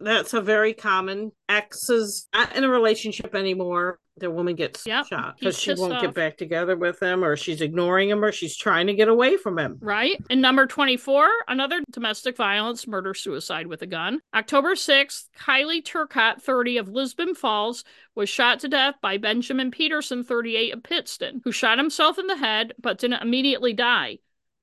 [0.00, 1.32] that's a very common.
[1.48, 3.98] Ex is not in a relationship anymore.
[4.18, 6.00] The woman gets yep, shot because she won't off.
[6.00, 9.36] get back together with him or she's ignoring him or she's trying to get away
[9.36, 9.76] from him.
[9.78, 10.16] Right.
[10.30, 14.20] And number 24 another domestic violence murder suicide with a gun.
[14.34, 20.24] October 6th kylie turcott 30 of lisbon falls was shot to death by benjamin peterson
[20.24, 24.18] 38 of pittston who shot himself in the head but didn't immediately die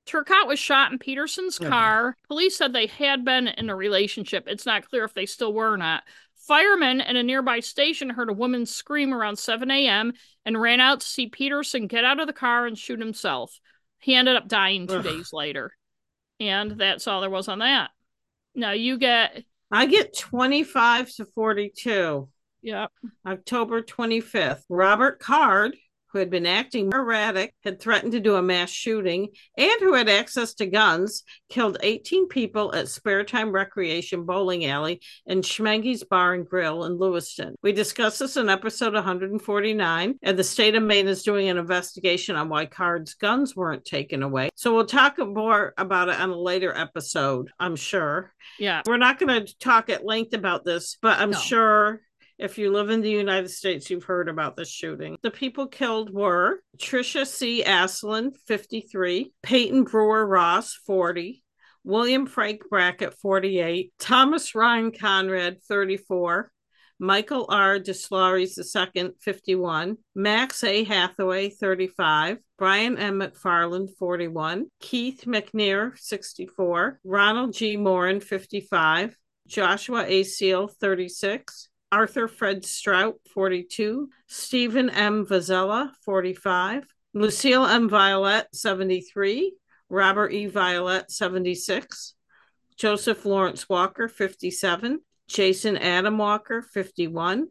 [0.06, 2.16] Turcott was shot in Peterson's oh, car.
[2.28, 4.44] Police said they had been in a relationship.
[4.46, 6.02] It's not clear if they still were or not.
[6.36, 10.12] Firemen at a nearby station heard a woman scream around 7 a.m.
[10.44, 13.58] and ran out to see Peterson get out of the car and shoot himself.
[13.98, 15.04] He ended up dying two Ugh.
[15.04, 15.72] days later.
[16.38, 17.90] And that's all there was on that.
[18.54, 19.44] Now you get.
[19.70, 22.28] I get 25 to 42.
[22.60, 22.90] Yep.
[23.26, 24.62] October 25th.
[24.68, 25.76] Robert Card
[26.14, 29.26] who had been acting erratic, had threatened to do a mass shooting,
[29.58, 35.00] and who had access to guns, killed 18 people at Spare Time Recreation Bowling Alley
[35.26, 37.56] and Schemengees Bar and Grill in Lewiston.
[37.64, 42.36] We discussed this in episode 149, and the state of Maine is doing an investigation
[42.36, 44.50] on why Card's guns weren't taken away.
[44.54, 48.32] So we'll talk more about it on a later episode, I'm sure.
[48.60, 48.82] Yeah.
[48.86, 51.38] We're not going to talk at length about this, but I'm no.
[51.38, 52.02] sure
[52.38, 55.16] if you live in the United States, you've heard about this shooting.
[55.22, 57.62] The people killed were Tricia C.
[57.64, 61.42] Asselin, 53, Peyton Brewer Ross, 40,
[61.84, 66.50] William Frank Brackett, 48, Thomas Ryan Conrad, 34,
[66.98, 67.78] Michael R.
[67.78, 68.58] Deslauriers
[68.96, 70.84] II, 51, Maxx A.
[70.84, 73.18] Hathaway, 35, Bryan M.
[73.18, 77.76] MacFarlane, 41, Keith Macneir, 64, Ronald G.
[77.76, 79.16] Morin, 55,
[79.46, 80.22] Joshua A.
[80.22, 85.24] Seal, 36, Arthur Fred Strout, 42, Stephen M.
[85.24, 86.84] Vozzella, 45,
[87.14, 87.88] Lucille M.
[87.88, 89.54] Violette, 73,
[89.88, 90.46] Robert E.
[90.46, 92.14] Violette, 76,
[92.76, 97.46] Joseph Lawrence Walker, 57, Jason Adam Walker, 51,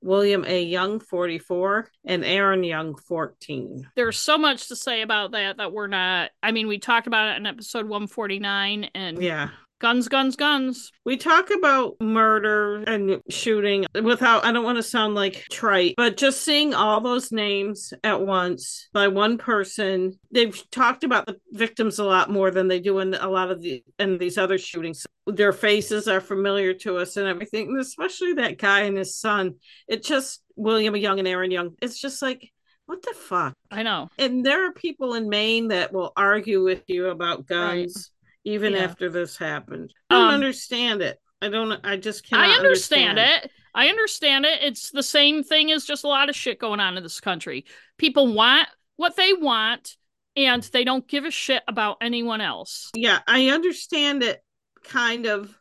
[0.00, 0.62] William A.
[0.62, 3.90] Young, 44, and Aaron Young, 14.
[3.96, 6.30] There's so much to say about that that we're not.
[6.42, 10.90] I mean, we talked about it in episode 149, and yeah, guns, guns, guns.
[11.04, 16.16] We talk about murder and shooting without, I don't want to sound like trite, but
[16.16, 21.98] just seeing all those names at once by one person, they've talked about the victims
[21.98, 25.06] a lot more than they do in a lot of the, in these other shootings.
[25.26, 29.56] Their faces are familiar to us and everything, and especially that guy and his son.
[29.88, 32.50] It just, William Young and Aaron Young, it's just like,
[32.86, 33.54] what the fuck?
[33.70, 34.08] I know.
[34.18, 37.94] And there are people in Maine that will argue with you about guns.
[37.96, 38.13] Right
[38.44, 38.80] even yeah.
[38.80, 39.92] after this happened.
[40.10, 41.18] I don't um, understand it.
[41.40, 41.78] I don't.
[41.84, 42.42] I just can't.
[42.42, 43.50] I understand, understand, it.
[43.74, 44.62] I understand it.
[44.62, 47.64] It's the same thing as just a lot of shit going on in this country.
[47.98, 49.96] People want what they want,
[50.36, 52.90] and they don't give a shit about anyone else.
[52.94, 54.42] Yeah, I understand it,
[54.84, 55.54] kind of,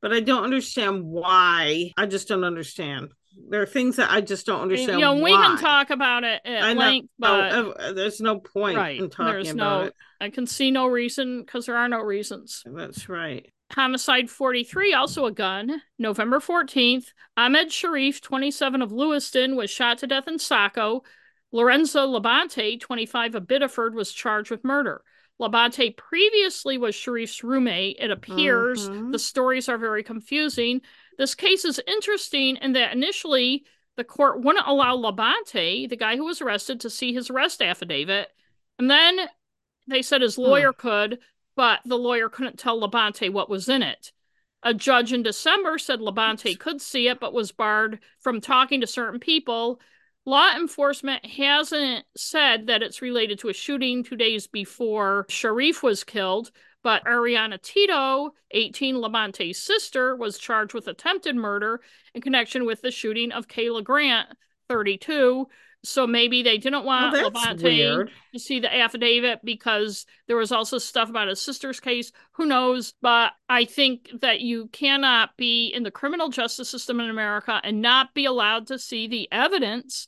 [0.00, 1.92] but I don't understand why.
[1.96, 3.08] I just don't understand.
[3.48, 4.98] There are things that I just don't understand.
[4.98, 8.76] You know, we can talk about it at I length, but uh, there's no point
[8.76, 9.00] right.
[9.00, 9.94] in talking there's about no, it.
[10.20, 12.62] I can see no reason because there are no reasons.
[12.66, 13.50] That's right.
[13.72, 15.82] Homicide 43, also a gun.
[15.98, 17.06] November 14th,
[17.36, 21.02] Ahmed Sharif, 27 of Lewiston, was shot to death in Saco.
[21.52, 25.02] Lorenzo Labonte, 25 of Biddeford, was charged with murder.
[25.40, 27.96] Labonte previously was Sharif's roommate.
[27.98, 29.10] It appears mm-hmm.
[29.10, 30.80] the stories are very confusing.
[31.18, 33.64] This case is interesting in that initially
[33.96, 38.28] the court wouldn't allow Labonte, the guy who was arrested, to see his arrest affidavit.
[38.78, 39.20] And then
[39.86, 40.80] they said his lawyer hmm.
[40.80, 41.18] could,
[41.54, 44.12] but the lawyer couldn't tell Labonte what was in it.
[44.62, 48.86] A judge in December said Labonte could see it, but was barred from talking to
[48.86, 49.80] certain people.
[50.24, 56.02] Law enforcement hasn't said that it's related to a shooting two days before Sharif was
[56.02, 56.50] killed,
[56.86, 61.80] but Ariana Tito, 18 Labonte's sister, was charged with attempted murder
[62.14, 64.28] in connection with the shooting of Kayla Grant,
[64.68, 65.48] 32.
[65.82, 70.78] So maybe they didn't want well, Labonte to see the affidavit because there was also
[70.78, 72.12] stuff about his sister's case.
[72.34, 72.94] Who knows?
[73.02, 77.82] But I think that you cannot be in the criminal justice system in America and
[77.82, 80.06] not be allowed to see the evidence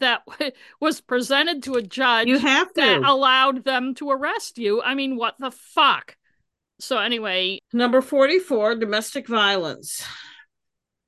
[0.00, 0.22] that
[0.80, 2.80] was presented to a judge you have to.
[2.80, 4.82] that allowed them to arrest you.
[4.82, 6.16] I mean, what the fuck?
[6.78, 10.04] So anyway, Number 44, domestic violence.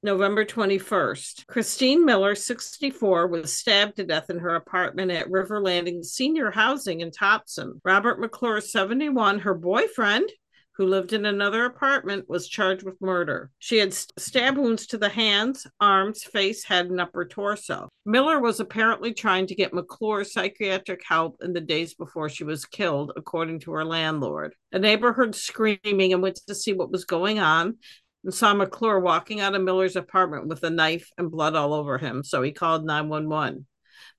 [0.02, 1.46] November 21st.
[1.48, 7.00] Christine Miller, 64, was stabbed to death in her apartment at River Landing Senior Housing
[7.00, 7.80] in Topsham.
[7.84, 10.30] Robert McClure, 71, her boyfriend,
[10.78, 13.50] who lived in another apartment, was charged with murder.
[13.58, 17.88] She had stab wounds to the hands, arms, face, head, and upper torso.
[18.06, 22.64] Miller was apparently trying to get McClure psychiatric help in the days before she was
[22.64, 24.54] killed, according to her landlord.
[24.70, 27.76] A neighbor heard screaming and went to see what was going on
[28.24, 31.98] and saw McClure walking out of Miller's apartment with a knife and blood all over
[31.98, 33.66] him, so he called 911.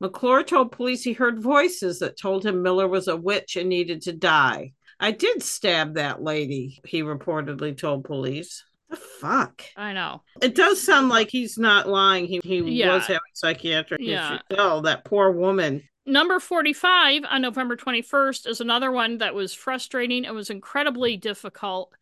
[0.02, 4.02] McClure told police he heard voices that told him Miller was a witch and needed
[4.04, 4.74] to die.
[5.00, 8.64] I did stab that lady, he reportedly told police.
[8.90, 9.64] The fuck?
[9.78, 10.24] I know.
[10.42, 12.26] It does sound like he's not lying.
[12.26, 12.96] He, he Yeah.
[12.96, 14.28] was having psychiatric Yeah.
[14.36, 14.42] issues.
[14.58, 15.84] Oh, that poor woman.
[16.06, 20.26] Number 45 on November 21st is another one that was frustrating.
[20.26, 21.94] It was incredibly difficult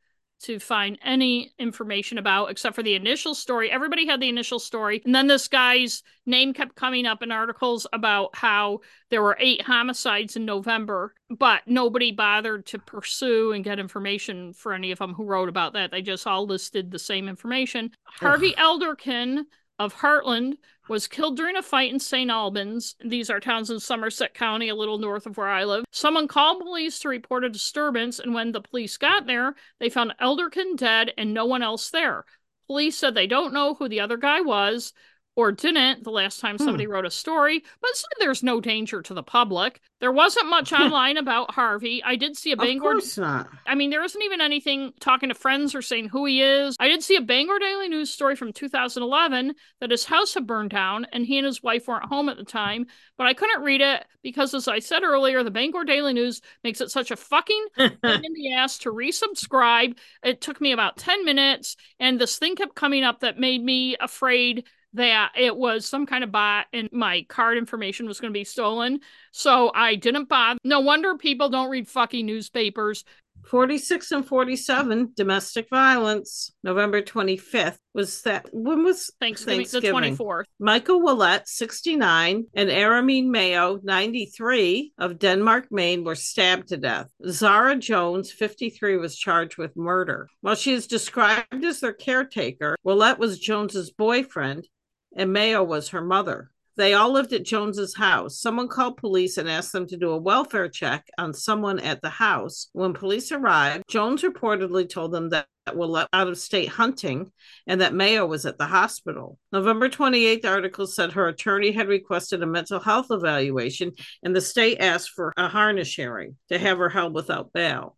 [0.44, 3.72] to find any information about except for the initial story.
[3.72, 5.02] Everybody had the initial story.
[5.06, 9.62] And then this guy's name kept coming up in articles about how there were eight
[9.62, 15.14] homicides in November, but nobody bothered to pursue and get information for any of them
[15.14, 15.92] who wrote about that.
[15.92, 17.92] They just all listed the same information.
[18.06, 19.46] Harvey Elderkin
[19.80, 22.32] of Hartland was killed during a fight in St.
[22.32, 22.96] Albans.
[23.04, 25.86] These are towns in Somerset County, a little north of where I live.
[25.92, 30.14] Someone called police to report a disturbance, and when the police got there, they found
[30.22, 32.26] Elderkin dead and no one else there.
[32.68, 34.94] Police said they don't know who the other guy was
[35.38, 36.92] or didn't the last time somebody hmm.
[36.92, 39.80] wrote a story, but said there's no danger to the public.
[40.00, 42.04] There wasn't much online about Harvey.
[42.04, 42.94] I did see a Bangor.
[42.94, 43.48] Of course not.
[43.68, 46.76] I mean, there isn't even anything talking to friends or saying who he is.
[46.80, 50.72] I did see a Bangor Daily News story from 2011 that his house had burned
[50.72, 53.82] down and he and his wife weren't home at the time, but I couldn't read
[53.82, 57.66] it because, as I said earlier, the Bangor Daily News makes it such a fucking
[57.78, 59.96] pain in the ass to resubscribe.
[60.24, 63.96] It took me about 10 minutes, and this thing kept coming up that made me
[64.02, 68.38] afraid that it was some kind of bot and my card information was going to
[68.38, 69.00] be stolen.
[69.32, 70.60] So I didn't bother.
[70.64, 73.04] No wonder people don't read fucking newspapers.
[73.46, 76.52] 46 and 47, domestic violence.
[76.64, 78.48] November 25th was that.
[78.52, 80.02] When was Thanksgiving, Thanksgiving.
[80.02, 80.44] the 24th.
[80.60, 87.08] Michael Willett, 69, and Aramine Mayo, 93, of Denmark, Maine, were stabbed to death.
[87.28, 90.28] Zara Jones, 53, was charged with murder.
[90.42, 94.68] While she is described as their caretaker, Willett was Jones's boyfriend,
[95.18, 96.52] and Mayo was her mother.
[96.78, 98.40] They all lived at Jones's house.
[98.40, 102.10] Someone called police and asked them to do a welfare check on someone at the
[102.10, 102.70] house.
[102.74, 107.32] When police arrived, Jones reportedly told them that Willett out of state hunting
[107.66, 109.40] and that Mayo was at the hospital.
[109.52, 114.78] November 28th article said her attorney had requested a mental health evaluation and the state
[114.80, 117.98] asked for a Harnish hearing to have her held without bail.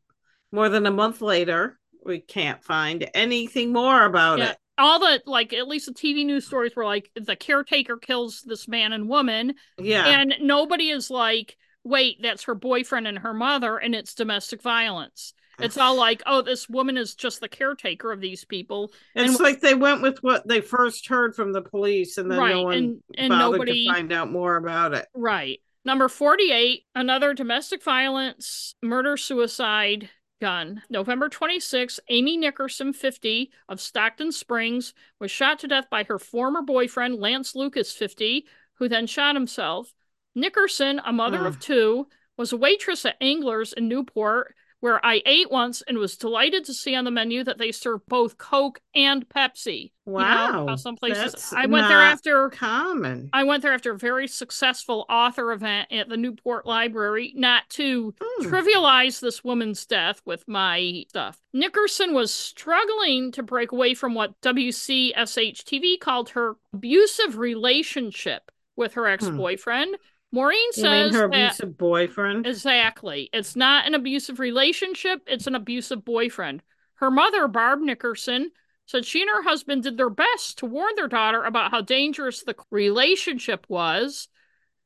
[0.53, 4.51] More than a month later, we can't find anything more about Yeah.
[4.51, 4.57] it.
[4.79, 8.67] All the, like, at least the TV news stories were like, the caretaker kills this
[8.67, 10.07] man and woman, Yeah.
[10.07, 15.33] and nobody is like, wait, that's her boyfriend and her mother, and it's domestic violence.
[15.59, 18.91] It's all like, oh, this woman is just the caretaker of these people.
[19.15, 22.39] it's and- like they went with what they first heard from the police and then
[22.39, 22.55] right.
[22.55, 25.05] no one and and bothered nobody to find out more about it.
[25.13, 25.59] Right.
[25.85, 30.09] Number 48, another domestic violence, murder suicide
[30.39, 30.81] gun.
[30.89, 36.61] November 26, Amy Nickerson, 50, of Stockton Springs, was shot to death by her former
[36.61, 38.45] boyfriend, Lance Lucas, 50,
[38.75, 39.93] who then shot himself.
[40.35, 42.07] Nickerson, a mother of two,
[42.37, 46.73] was a waitress at Anglers in Newport, where I ate once and was delighted to
[46.73, 49.91] see on the menu that they serve both Coke and Pepsi.
[50.05, 53.29] You know, Wow, some places that's I went there after Common.
[53.31, 58.15] I went there after a very successful author event at the Newport Library, not to
[58.19, 58.45] Hmm.
[58.45, 61.37] trivialize this woman's death with my stuff.
[61.53, 68.93] Nickerson was struggling to break away from what WCSH TV called her abusive relationship with
[68.93, 69.95] her ex boyfriend.
[70.31, 70.59] Maureen.
[70.75, 72.45] You says her that abusive boyfriend?
[72.45, 73.29] Exactly.
[73.33, 76.61] It's not an abusive relationship, it's an abusive boyfriend.
[76.95, 78.51] Her mother, Barb Nickerson,
[78.85, 82.43] said she and her husband did their best to warn their daughter about how dangerous
[82.43, 84.27] the relationship was.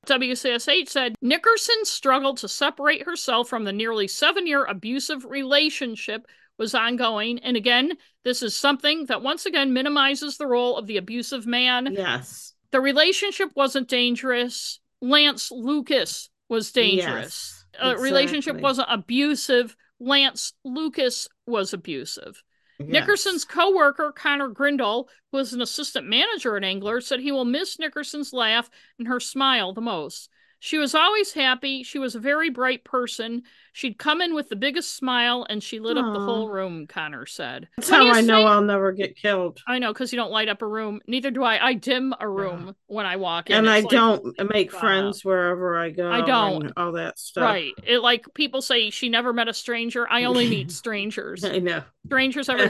[0.06, 6.76] WCSH said Nickerson struggled to separate herself from the nearly seven year abusive relationship was
[6.76, 7.40] ongoing.
[7.40, 7.94] And again,
[8.24, 11.94] this is something that once again minimizes the role of the abusive man.
[11.94, 12.54] yes.
[12.72, 14.80] The relationship wasn't dangerous.
[15.04, 17.66] Lance Lucas was dangerous.
[17.74, 19.76] Yes, A relationship wasn't abusive.
[20.00, 22.42] Lance Lucas was abusive.
[22.80, 22.90] Yes.
[22.90, 27.78] Nickerson's co-worker Connor Grindle, who is an assistant manager at Angler, said he will miss
[27.80, 30.30] Nickerson's laugh and her smile the most.
[30.64, 31.84] She was always happy.
[31.84, 33.44] She was a very bright person.
[33.74, 37.26] She'd come in with the biggest smile and she lit up the whole room, Connor
[37.26, 37.68] said.
[37.76, 39.60] That's how I know I'll never get killed.
[39.68, 41.02] I know, because you don't light up a room.
[41.06, 41.62] Neither do I.
[41.62, 42.72] I dim a room yeah.
[42.88, 43.58] when I walk in.
[43.58, 46.10] And it's I like, don't make friends wherever I go.
[46.10, 46.72] I don't.
[46.78, 47.44] all that stuff.
[47.44, 47.74] Right.
[47.86, 50.10] It like people say she never met a stranger.
[50.10, 51.44] I only meet strangers.
[51.44, 51.84] I know.
[52.06, 52.70] Strangers ever.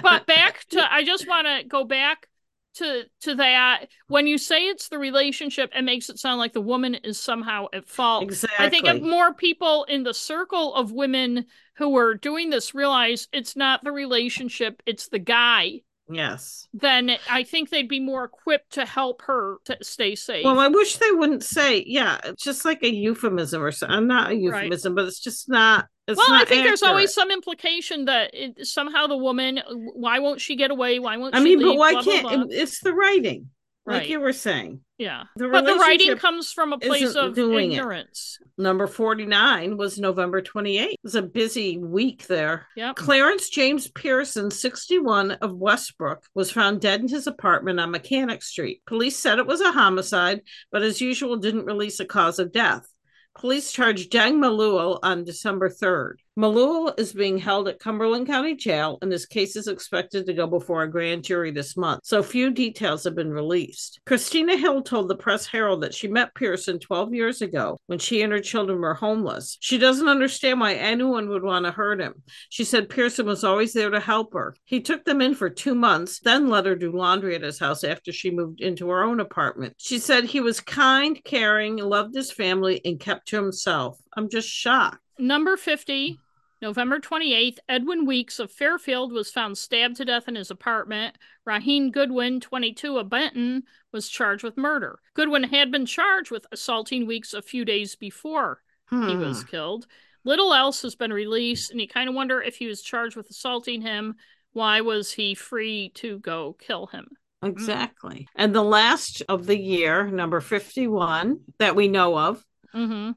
[0.00, 2.28] but back to I just want to go back
[2.74, 3.86] to to that.
[4.08, 7.66] When you say it's the relationship it makes it sound like the woman is somehow
[7.72, 8.22] at fault.
[8.22, 11.46] Exactly i think if more people in the circle of women
[11.76, 15.80] who are doing this realize it's not the relationship it's the guy
[16.10, 20.58] yes then i think they'd be more equipped to help her to stay safe well
[20.58, 24.94] i wish they wouldn't say yeah just like a euphemism or something not a euphemism
[24.94, 25.02] right.
[25.02, 26.64] but it's just not it's well, I think accurate.
[26.64, 29.60] there's always some implication that it, somehow the woman,
[29.94, 30.98] why won't she get away?
[30.98, 31.68] Why won't I mean, leave?
[31.68, 32.46] but why blah, can't blah, blah.
[32.50, 33.50] it's the writing,
[33.84, 33.98] right.
[33.98, 34.80] like you were saying.
[34.98, 38.38] Yeah, the but the writing comes from a place of ignorance.
[38.40, 38.62] It.
[38.62, 40.92] Number forty nine was November twenty eighth.
[40.92, 42.68] It was a busy week there.
[42.76, 42.92] Yeah.
[42.94, 48.42] Clarence James Pearson, sixty one of Westbrook, was found dead in his apartment on Mechanic
[48.42, 48.82] Street.
[48.86, 52.86] Police said it was a homicide, but as usual, didn't release a cause of death.
[53.34, 56.16] Police charged Deng Maluel on December 3rd.
[56.34, 60.46] Maluel is being held at Cumberland County Jail, and his case is expected to go
[60.46, 64.00] before a grand jury this month, so few details have been released.
[64.06, 68.22] Christina Hill told the Press Herald that she met Pearson 12 years ago when she
[68.22, 69.58] and her children were homeless.
[69.60, 72.22] She doesn't understand why anyone would want to hurt him.
[72.48, 74.54] She said Pearson was always there to help her.
[74.64, 77.84] He took them in for two months, then let her do laundry at his house
[77.84, 79.74] after she moved into her own apartment.
[79.76, 83.98] She said he was kind, caring, loved his family, and kept to himself.
[84.16, 84.98] I'm just shocked.
[85.18, 86.18] Number 50,
[86.60, 91.16] November 28th, Edwin Weeks of Fairfield was found stabbed to death in his apartment.
[91.46, 95.00] Raheen Goodwin, 22 of Benton, was charged with murder.
[95.14, 99.08] Goodwin had been charged with assaulting Weeks a few days before hmm.
[99.08, 99.86] he was killed.
[100.24, 103.28] Little else has been released, and you kind of wonder if he was charged with
[103.28, 104.14] assaulting him.
[104.52, 107.08] Why was he free to go kill him?
[107.42, 108.28] Exactly.
[108.36, 113.12] And the last of the year, number 51, that we know of, mm-hmm.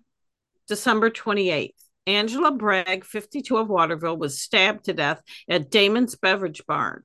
[0.67, 1.71] December 28th.
[2.07, 7.03] Angela Bragg, 52 of Waterville, was stabbed to death at Damon's Beverage Barn.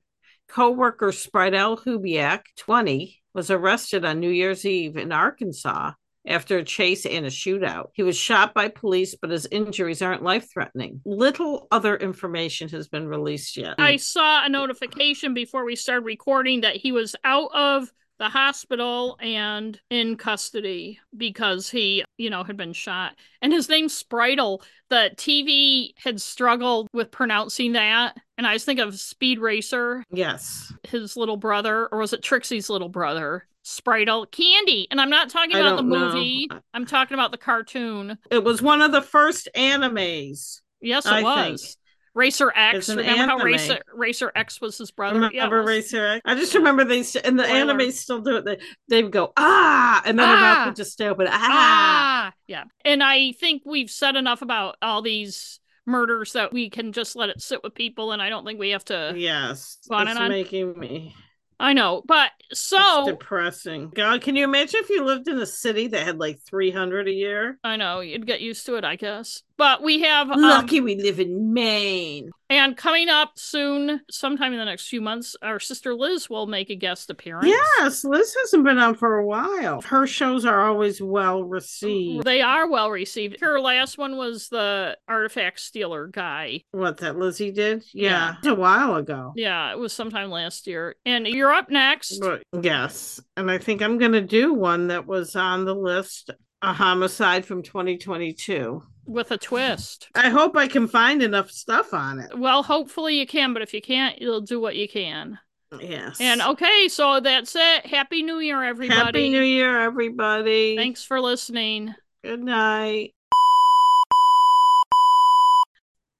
[0.48, 5.92] Co-worker Spridell Hubiak, 20, was arrested on New Year's Eve in Arkansas
[6.26, 7.86] after a chase and a shootout.
[7.94, 11.00] He was shot by police, but his injuries aren't life threatening.
[11.06, 13.76] Little other information has been released yet.
[13.78, 19.16] I saw a notification before we started recording that he was out of the hospital
[19.18, 23.16] and in custody because he, you know, had been shot.
[23.40, 24.62] And his name's Spritel.
[24.90, 28.18] The TV had struggled with pronouncing that.
[28.36, 30.04] And I was thinking of Speed Racer.
[30.12, 30.70] Yes.
[30.82, 33.46] His little brother, or was it Trixie's little brother?
[33.64, 34.86] Spritel Candy.
[34.90, 36.46] And I'm not talking about the movie.
[36.50, 36.60] Know.
[36.74, 38.18] I'm talking about the cartoon.
[38.30, 40.60] It was one of the first animes.
[40.82, 41.62] Yes, it I was.
[41.62, 41.76] Think.
[42.14, 42.88] Racer X.
[42.88, 43.28] Remember anime.
[43.28, 45.16] how Racer Racer X was his brother?
[45.16, 46.22] Remember yeah, Racer X?
[46.24, 48.44] I just remember they and the anime still do it.
[48.44, 48.58] They
[48.88, 51.26] they would go ah, and then ah, their mouth would just stay open.
[51.30, 51.38] Ah.
[51.40, 52.64] ah, yeah.
[52.84, 57.30] And I think we've said enough about all these murders that we can just let
[57.30, 59.12] it sit with people, and I don't think we have to.
[59.16, 61.14] Yes, it's making me.
[61.60, 63.90] I know, but so it's depressing.
[63.90, 67.12] God, can you imagine if you lived in a city that had like 300 a
[67.12, 67.58] year?
[67.62, 69.42] I know, you'd get used to it, I guess.
[69.60, 72.30] But we have um, lucky we live in Maine.
[72.48, 76.70] And coming up soon, sometime in the next few months, our sister Liz will make
[76.70, 77.46] a guest appearance.
[77.46, 79.82] Yes, Liz hasn't been on for a while.
[79.82, 82.24] Her shows are always well received.
[82.24, 83.42] They are well received.
[83.42, 86.62] Her last one was the artifact stealer guy.
[86.70, 87.84] What that Lizzie did?
[87.92, 88.52] Yeah, yeah.
[88.52, 89.34] a while ago.
[89.36, 90.96] Yeah, it was sometime last year.
[91.04, 92.18] And you're up next.
[92.18, 96.30] But, yes, and I think I'm going to do one that was on the list
[96.62, 100.08] a homicide from 2022 with a twist.
[100.14, 102.38] I hope I can find enough stuff on it.
[102.38, 105.38] Well, hopefully you can, but if you can't, you'll do what you can.
[105.80, 106.20] Yes.
[106.20, 107.86] And okay, so that's it.
[107.86, 108.98] Happy New Year, everybody.
[108.98, 110.76] Happy New Year, everybody.
[110.76, 111.94] Thanks for listening.
[112.22, 113.14] Good night.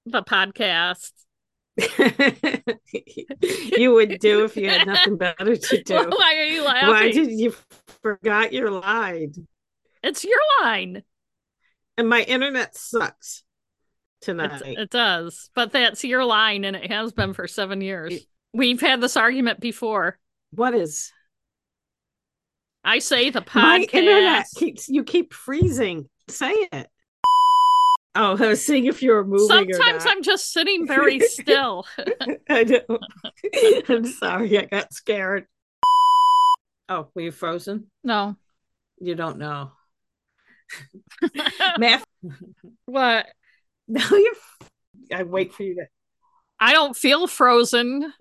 [0.06, 1.12] The podcast.
[3.78, 5.94] you would do if you had nothing better to do.
[6.10, 6.88] Why are you laughing?
[6.88, 7.54] Why did you
[8.02, 9.46] forgot your line?
[10.02, 11.02] It's your line.
[11.96, 13.42] And my internet sucks
[14.20, 14.62] tonight.
[14.64, 15.50] It, it does.
[15.54, 18.26] But that's your line, and it has been for seven years.
[18.52, 20.18] We've had this argument before.
[20.52, 21.12] What is?
[22.82, 23.62] I say the podcast.
[23.62, 26.08] My internet keeps you keep freezing.
[26.28, 26.88] Say it.
[28.14, 29.48] Oh, I was seeing if you were moving.
[29.48, 31.86] Sometimes I'm just sitting very still.
[32.48, 32.98] I know.
[33.88, 35.46] I'm sorry, I got scared.
[36.88, 37.90] Oh, were you frozen?
[38.02, 38.36] No.
[38.98, 39.72] You don't know.
[41.78, 42.04] Math.
[42.86, 43.26] what?
[43.92, 44.34] No, you're.
[45.18, 45.86] I wait for you to.
[46.60, 48.12] I don't feel frozen.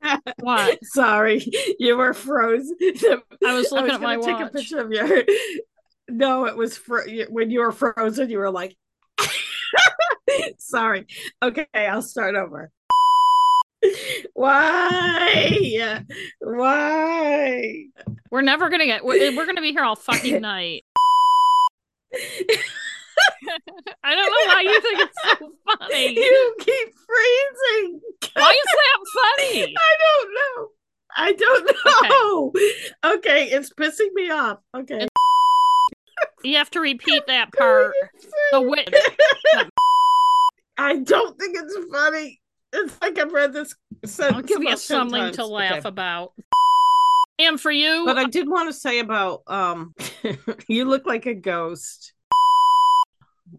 [0.38, 0.78] what?
[0.84, 1.44] Sorry,
[1.80, 2.76] you were frozen.
[2.80, 5.24] I was looking I was at my gonna take a picture of your.
[6.08, 8.30] No, it was fr- when you were frozen.
[8.30, 8.76] You were like.
[10.58, 11.08] Sorry.
[11.42, 12.70] Okay, I'll start over.
[14.34, 16.02] Why?
[16.40, 17.84] Why?
[18.30, 19.04] We're never gonna get.
[19.04, 20.84] We're, we're gonna be here all fucking night.
[24.04, 26.14] I don't know why you think it's so funny.
[26.16, 28.00] You keep freezing.
[28.34, 29.74] Why is that funny?
[29.76, 30.68] I don't know.
[31.16, 31.66] I don't
[33.04, 33.12] know.
[33.16, 34.58] Okay, it's pissing me off.
[34.76, 35.06] Okay.
[36.44, 37.92] You have to repeat that part.
[38.52, 38.94] The wit.
[40.78, 42.39] I don't think it's funny.
[42.72, 43.74] It's like I've read this
[44.04, 44.36] sentence.
[44.36, 45.36] I'll give you something times.
[45.36, 45.88] to laugh Okay.
[45.88, 46.32] about.
[47.38, 49.94] And for you, But I did want to say about um
[50.68, 52.12] you look like a ghost.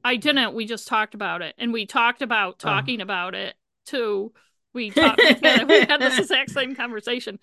[0.05, 0.53] I didn't.
[0.53, 2.69] We just talked about it, and we talked about Oh.
[2.69, 3.55] talking about it
[3.85, 4.31] too.
[4.73, 5.17] We talked.
[5.19, 7.39] we had we had this exact same conversation.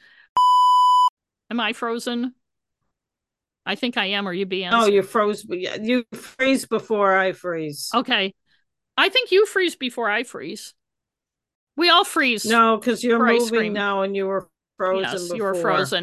[1.51, 2.35] Am I frozen?
[3.67, 4.27] I think I am.
[4.27, 4.73] Are you being?
[4.73, 7.91] Oh, you froze yeah, you freeze before I freeze.
[7.95, 8.33] Okay.
[8.97, 10.75] I think you freeze before I freeze.
[11.79, 12.45] We all freeze.
[12.45, 13.73] No, because you're moving cream.
[13.73, 14.49] now and you were
[14.79, 15.37] frozen yes, before.
[15.37, 16.03] you were frozen.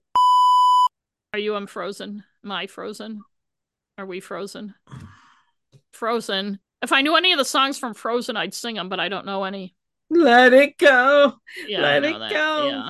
[1.34, 2.24] Are you unfrozen?
[2.46, 3.24] Am I frozen?
[3.98, 4.74] Are we frozen?
[5.92, 6.60] Frozen.
[6.82, 9.26] If I knew any of the songs from Frozen, I'd sing them, but I don't
[9.26, 9.76] know any.
[10.10, 11.34] Let it go.
[11.68, 12.32] Yeah, Let it that.
[12.32, 12.68] go.
[12.68, 12.90] Yeah.